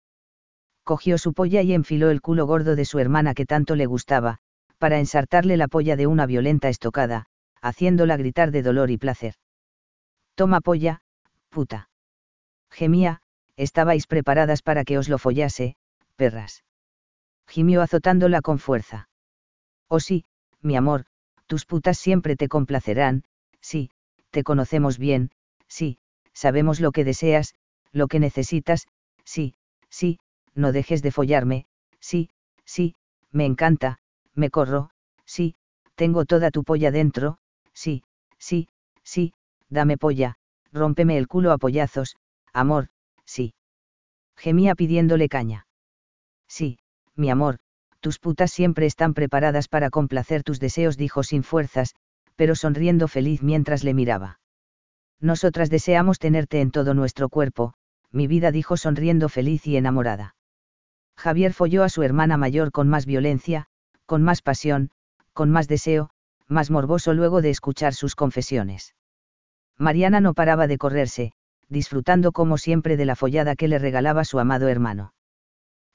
[0.83, 4.39] Cogió su polla y enfiló el culo gordo de su hermana que tanto le gustaba,
[4.77, 7.27] para ensartarle la polla de una violenta estocada,
[7.61, 9.35] haciéndola gritar de dolor y placer.
[10.35, 11.01] Toma polla,
[11.49, 11.89] puta.
[12.71, 13.21] Gemía,
[13.57, 15.75] estabais preparadas para que os lo follase,
[16.15, 16.63] perras.
[17.47, 19.09] Gimió azotándola con fuerza.
[19.87, 20.25] Oh sí,
[20.61, 21.05] mi amor,
[21.47, 23.23] tus putas siempre te complacerán,
[23.59, 23.91] sí,
[24.29, 25.31] te conocemos bien,
[25.67, 25.99] sí,
[26.33, 27.55] sabemos lo que deseas,
[27.91, 28.87] lo que necesitas,
[29.25, 29.53] sí,
[29.89, 30.19] sí,
[30.55, 31.65] no dejes de follarme,
[31.99, 32.29] sí,
[32.65, 32.95] sí,
[33.31, 33.99] me encanta,
[34.33, 34.89] me corro,
[35.25, 35.55] sí,
[35.95, 37.37] tengo toda tu polla dentro,
[37.73, 38.03] sí,
[38.37, 38.67] sí,
[39.03, 39.33] sí,
[39.69, 40.37] dame polla,
[40.71, 42.17] rómpeme el culo a pollazos,
[42.53, 42.89] amor,
[43.25, 43.53] sí.
[44.35, 45.67] Gemía pidiéndole caña.
[46.47, 46.79] Sí,
[47.15, 47.59] mi amor,
[47.99, 51.95] tus putas siempre están preparadas para complacer tus deseos, dijo sin fuerzas,
[52.35, 54.39] pero sonriendo feliz mientras le miraba.
[55.19, 57.75] Nosotras deseamos tenerte en todo nuestro cuerpo,
[58.11, 60.35] mi vida dijo sonriendo feliz y enamorada.
[61.22, 63.68] Javier folló a su hermana mayor con más violencia,
[64.07, 64.89] con más pasión,
[65.34, 66.10] con más deseo,
[66.48, 68.95] más morboso luego de escuchar sus confesiones.
[69.77, 71.34] Mariana no paraba de correrse,
[71.69, 75.14] disfrutando como siempre de la follada que le regalaba su amado hermano.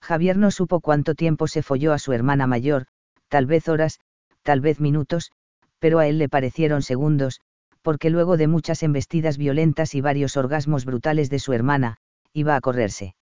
[0.00, 2.86] Javier no supo cuánto tiempo se folló a su hermana mayor,
[3.26, 3.98] tal vez horas,
[4.44, 5.32] tal vez minutos,
[5.80, 7.40] pero a él le parecieron segundos,
[7.82, 11.96] porque luego de muchas embestidas violentas y varios orgasmos brutales de su hermana,
[12.32, 13.16] iba a correrse.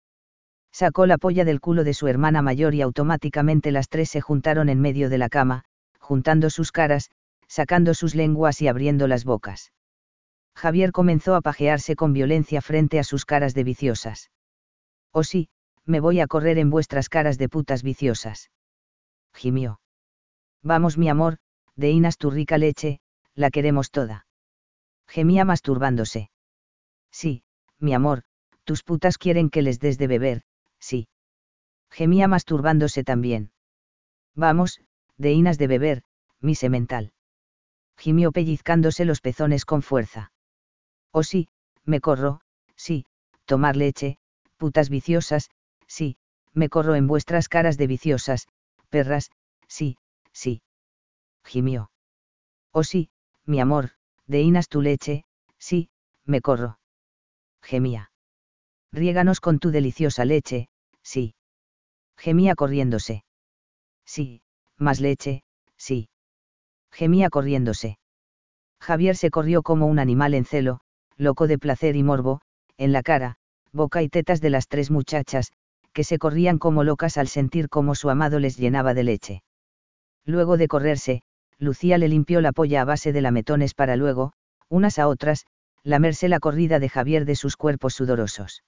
[0.71, 4.69] Sacó la polla del culo de su hermana mayor y automáticamente las tres se juntaron
[4.69, 5.63] en medio de la cama,
[5.99, 7.11] juntando sus caras,
[7.47, 9.73] sacando sus lenguas y abriendo las bocas.
[10.55, 14.31] Javier comenzó a pajearse con violencia frente a sus caras de viciosas.
[15.11, 15.49] Oh sí,
[15.85, 18.51] me voy a correr en vuestras caras de putas viciosas.
[19.33, 19.81] Gimió.
[20.63, 21.37] Vamos mi amor,
[21.75, 22.99] deinas tu rica leche,
[23.35, 24.27] la queremos toda.
[25.07, 26.29] Gemía masturbándose.
[27.11, 27.43] Sí,
[27.79, 28.23] mi amor,
[28.63, 30.43] tus putas quieren que les des de beber,
[30.81, 31.07] sí.
[31.89, 33.51] Gemía masturbándose también.
[34.35, 34.81] Vamos,
[35.17, 36.03] deinas de beber,
[36.41, 37.13] mi semental.
[37.97, 40.31] Gimió pellizcándose los pezones con fuerza.
[41.11, 41.47] Oh sí,
[41.85, 42.41] me corro,
[42.75, 43.05] sí,
[43.45, 44.17] tomar leche,
[44.57, 45.49] putas viciosas,
[45.87, 46.17] sí,
[46.53, 48.47] me corro en vuestras caras de viciosas,
[48.89, 49.29] perras,
[49.67, 49.97] sí,
[50.31, 50.61] sí.
[51.43, 51.91] Gimió.
[52.71, 53.09] Oh sí,
[53.45, 53.91] mi amor,
[54.25, 55.25] deinas tu leche,
[55.57, 55.89] sí,
[56.25, 56.79] me corro.
[57.61, 58.10] Gemía.
[58.93, 60.67] Riéganos con tu deliciosa leche,
[61.01, 61.33] sí.
[62.17, 63.23] Gemía corriéndose.
[64.05, 64.41] Sí,
[64.77, 65.43] más leche,
[65.77, 66.09] sí.
[66.91, 67.97] Gemía corriéndose.
[68.81, 70.81] Javier se corrió como un animal en celo,
[71.15, 72.41] loco de placer y morbo,
[72.77, 73.37] en la cara,
[73.71, 75.51] boca y tetas de las tres muchachas,
[75.93, 79.43] que se corrían como locas al sentir cómo su amado les llenaba de leche.
[80.25, 81.21] Luego de correrse,
[81.57, 84.33] Lucía le limpió la polla a base de lametones para luego,
[84.67, 85.45] unas a otras,
[85.83, 88.63] lamerse la corrida de Javier de sus cuerpos sudorosos.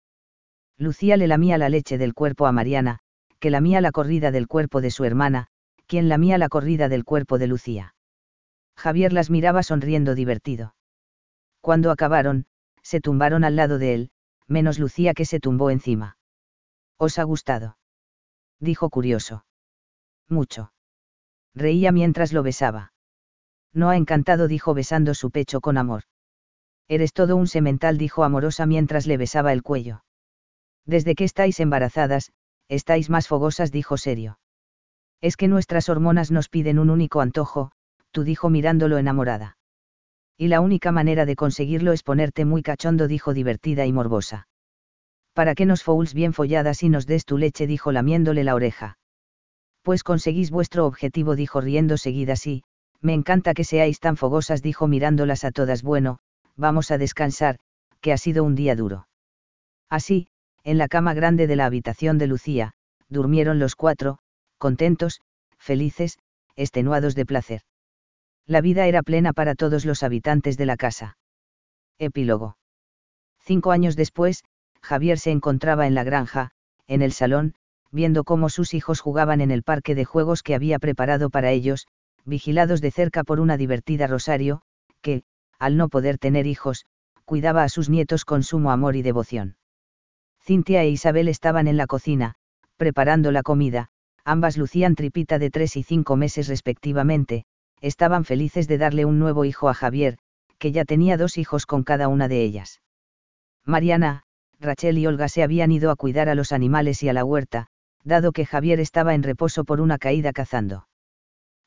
[0.78, 3.00] Lucía le lamía la leche del cuerpo a Mariana,
[3.40, 5.48] que lamía la corrida del cuerpo de su hermana,
[5.86, 7.95] quien lamía la corrida del cuerpo de Lucía.
[8.76, 10.76] Javier las miraba sonriendo divertido.
[11.62, 12.45] Cuando acabaron,
[12.82, 14.12] se tumbaron al lado de él,
[14.48, 16.18] menos Lucía que se tumbó encima.
[16.98, 17.78] ¿Os ha gustado?
[18.60, 19.45] Dijo curioso.
[20.28, 20.74] Mucho.
[21.54, 22.94] Reía mientras lo besaba.
[23.74, 26.04] No ha encantado, dijo besando su pecho con amor.
[26.88, 30.04] Eres todo un semental, dijo amorosa mientras le besaba el cuello.
[30.86, 32.32] Desde que estáis embarazadas,
[32.68, 34.40] estáis más fogosas, dijo serio.
[35.22, 37.72] Es que nuestras hormonas nos piden un único antojo,
[38.12, 39.58] tú dijo mirándolo enamorada.
[40.38, 44.48] Y la única manera de conseguirlo es ponerte muy cachondo, dijo divertida y morbosa.
[45.34, 48.98] Para que nos fouls bien folladas y nos des tu leche, dijo lamiéndole la oreja.
[49.82, 52.64] Pues conseguís vuestro objetivo, dijo riendo seguida sí,
[53.02, 55.84] me encanta que seáis tan fogosas, dijo mirándolas a todas.
[55.84, 56.20] Bueno,
[56.56, 57.60] vamos a descansar,
[58.00, 59.08] que ha sido un día duro.
[59.90, 60.28] Así,
[60.64, 62.73] en la cama grande de la habitación de Lucía,
[63.10, 64.19] durmieron los cuatro,
[64.57, 65.22] contentos,
[65.57, 66.18] felices,
[66.56, 67.61] extenuados de placer.
[68.45, 71.18] La vida era plena para todos los habitantes de la casa.
[71.98, 72.57] Epílogo.
[73.40, 74.44] Cinco años después,
[74.81, 76.52] Javier se encontraba en la granja,
[76.88, 77.56] en el salón,
[77.91, 81.88] viendo cómo sus hijos jugaban en el parque de juegos que había preparado para ellos,
[82.26, 84.61] vigilados de cerca por una divertida Rosario,
[85.02, 85.23] que,
[85.60, 86.85] al no poder tener hijos,
[87.26, 89.56] cuidaba a sus nietos con sumo amor y devoción.
[90.45, 92.36] Cintia e Isabel estaban en la cocina,
[92.76, 93.88] preparando la comida,
[94.26, 97.45] ambas lucían tripita de tres y cinco meses respectivamente,
[97.80, 100.18] estaban felices de darle un nuevo hijo a Javier,
[100.57, 102.82] que ya tenía dos hijos con cada una de ellas.
[103.65, 104.24] Mariana,
[104.60, 107.68] Rachel y Olga se habían ido a cuidar a los animales y a la huerta,
[108.03, 110.90] dado que Javier estaba en reposo por una caída cazando.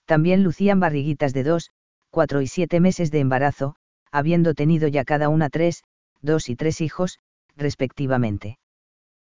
[0.05, 1.71] También lucían barriguitas de dos,
[2.11, 3.77] cuatro y siete meses de embarazo,
[4.13, 5.83] habiendo tenido ya cada una tres,
[6.21, 7.21] dos y tres hijos,
[7.57, 8.59] respectivamente.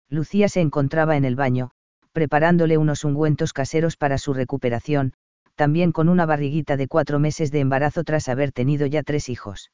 [0.10, 1.72] Lucía se encontraba en el baño,
[2.12, 5.14] preparándole unos ungüentos caseros para su recuperación,
[5.56, 9.72] también con una barriguita de cuatro meses de embarazo tras haber tenido ya tres hijos.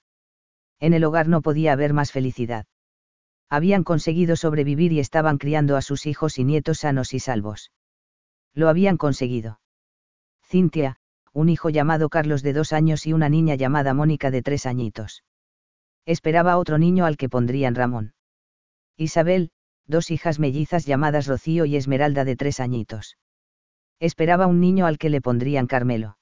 [0.79, 2.65] En el hogar no podía haber más felicidad.
[3.49, 7.71] Habían conseguido sobrevivir y estaban criando a sus hijos y nietos sanos y salvos.
[8.53, 9.59] Lo habían conseguido.
[10.43, 10.97] Cintia,
[11.33, 15.23] un hijo llamado Carlos de dos años y una niña llamada Mónica de tres añitos.
[16.05, 18.13] Esperaba otro niño al que pondrían Ramón.
[18.97, 19.51] Isabel,
[19.91, 23.17] dos hijas mellizas llamadas Rocío y Esmeralda de tres añitos.
[23.99, 26.17] Esperaba un niño al que le pondrían Carmelo.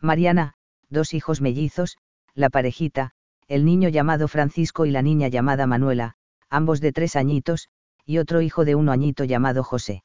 [0.00, 0.54] Mariana,
[0.90, 1.96] dos hijos mellizos,
[2.34, 3.12] la parejita,
[3.46, 6.16] el niño llamado Francisco y la niña llamada Manuela,
[6.50, 7.68] ambos de tres añitos,
[8.04, 10.02] y otro hijo de uno añito llamado José.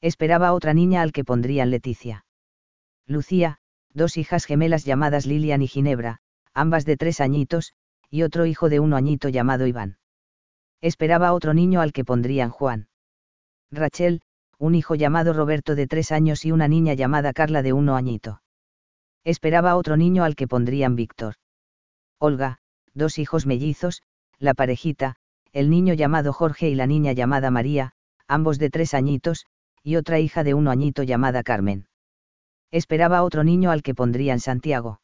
[0.00, 2.24] Esperaba otra niña al que pondrían Leticia.
[3.06, 3.58] Lucía,
[3.92, 6.20] dos hijas gemelas llamadas Lilian y Ginebra,
[6.54, 7.72] ambas de tres añitos,
[8.10, 9.98] y otro hijo de uno añito llamado Iván.
[10.80, 12.88] Esperaba otro niño al que pondrían Juan.
[13.70, 14.22] Rachel,
[14.58, 18.42] un hijo llamado Roberto de tres años y una niña llamada Carla de uno añito.
[19.24, 21.34] Esperaba otro niño al que pondrían Víctor.
[22.18, 22.58] Olga,
[22.94, 24.02] dos hijos mellizos,
[24.38, 25.16] la parejita,
[25.52, 27.92] el niño llamado Jorge y la niña llamada María,
[28.28, 29.46] ambos de tres añitos,
[29.82, 31.88] y otra hija de uno añito llamada Carmen.
[32.70, 35.00] Esperaba otro niño al que pondrían Santiago.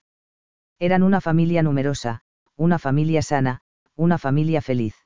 [0.78, 2.22] Eran una familia numerosa,
[2.56, 3.62] una familia sana,
[3.96, 5.01] una familia feliz.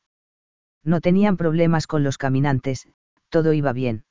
[0.86, 2.86] No tenían problemas con los caminantes,
[3.28, 4.04] todo iba bien.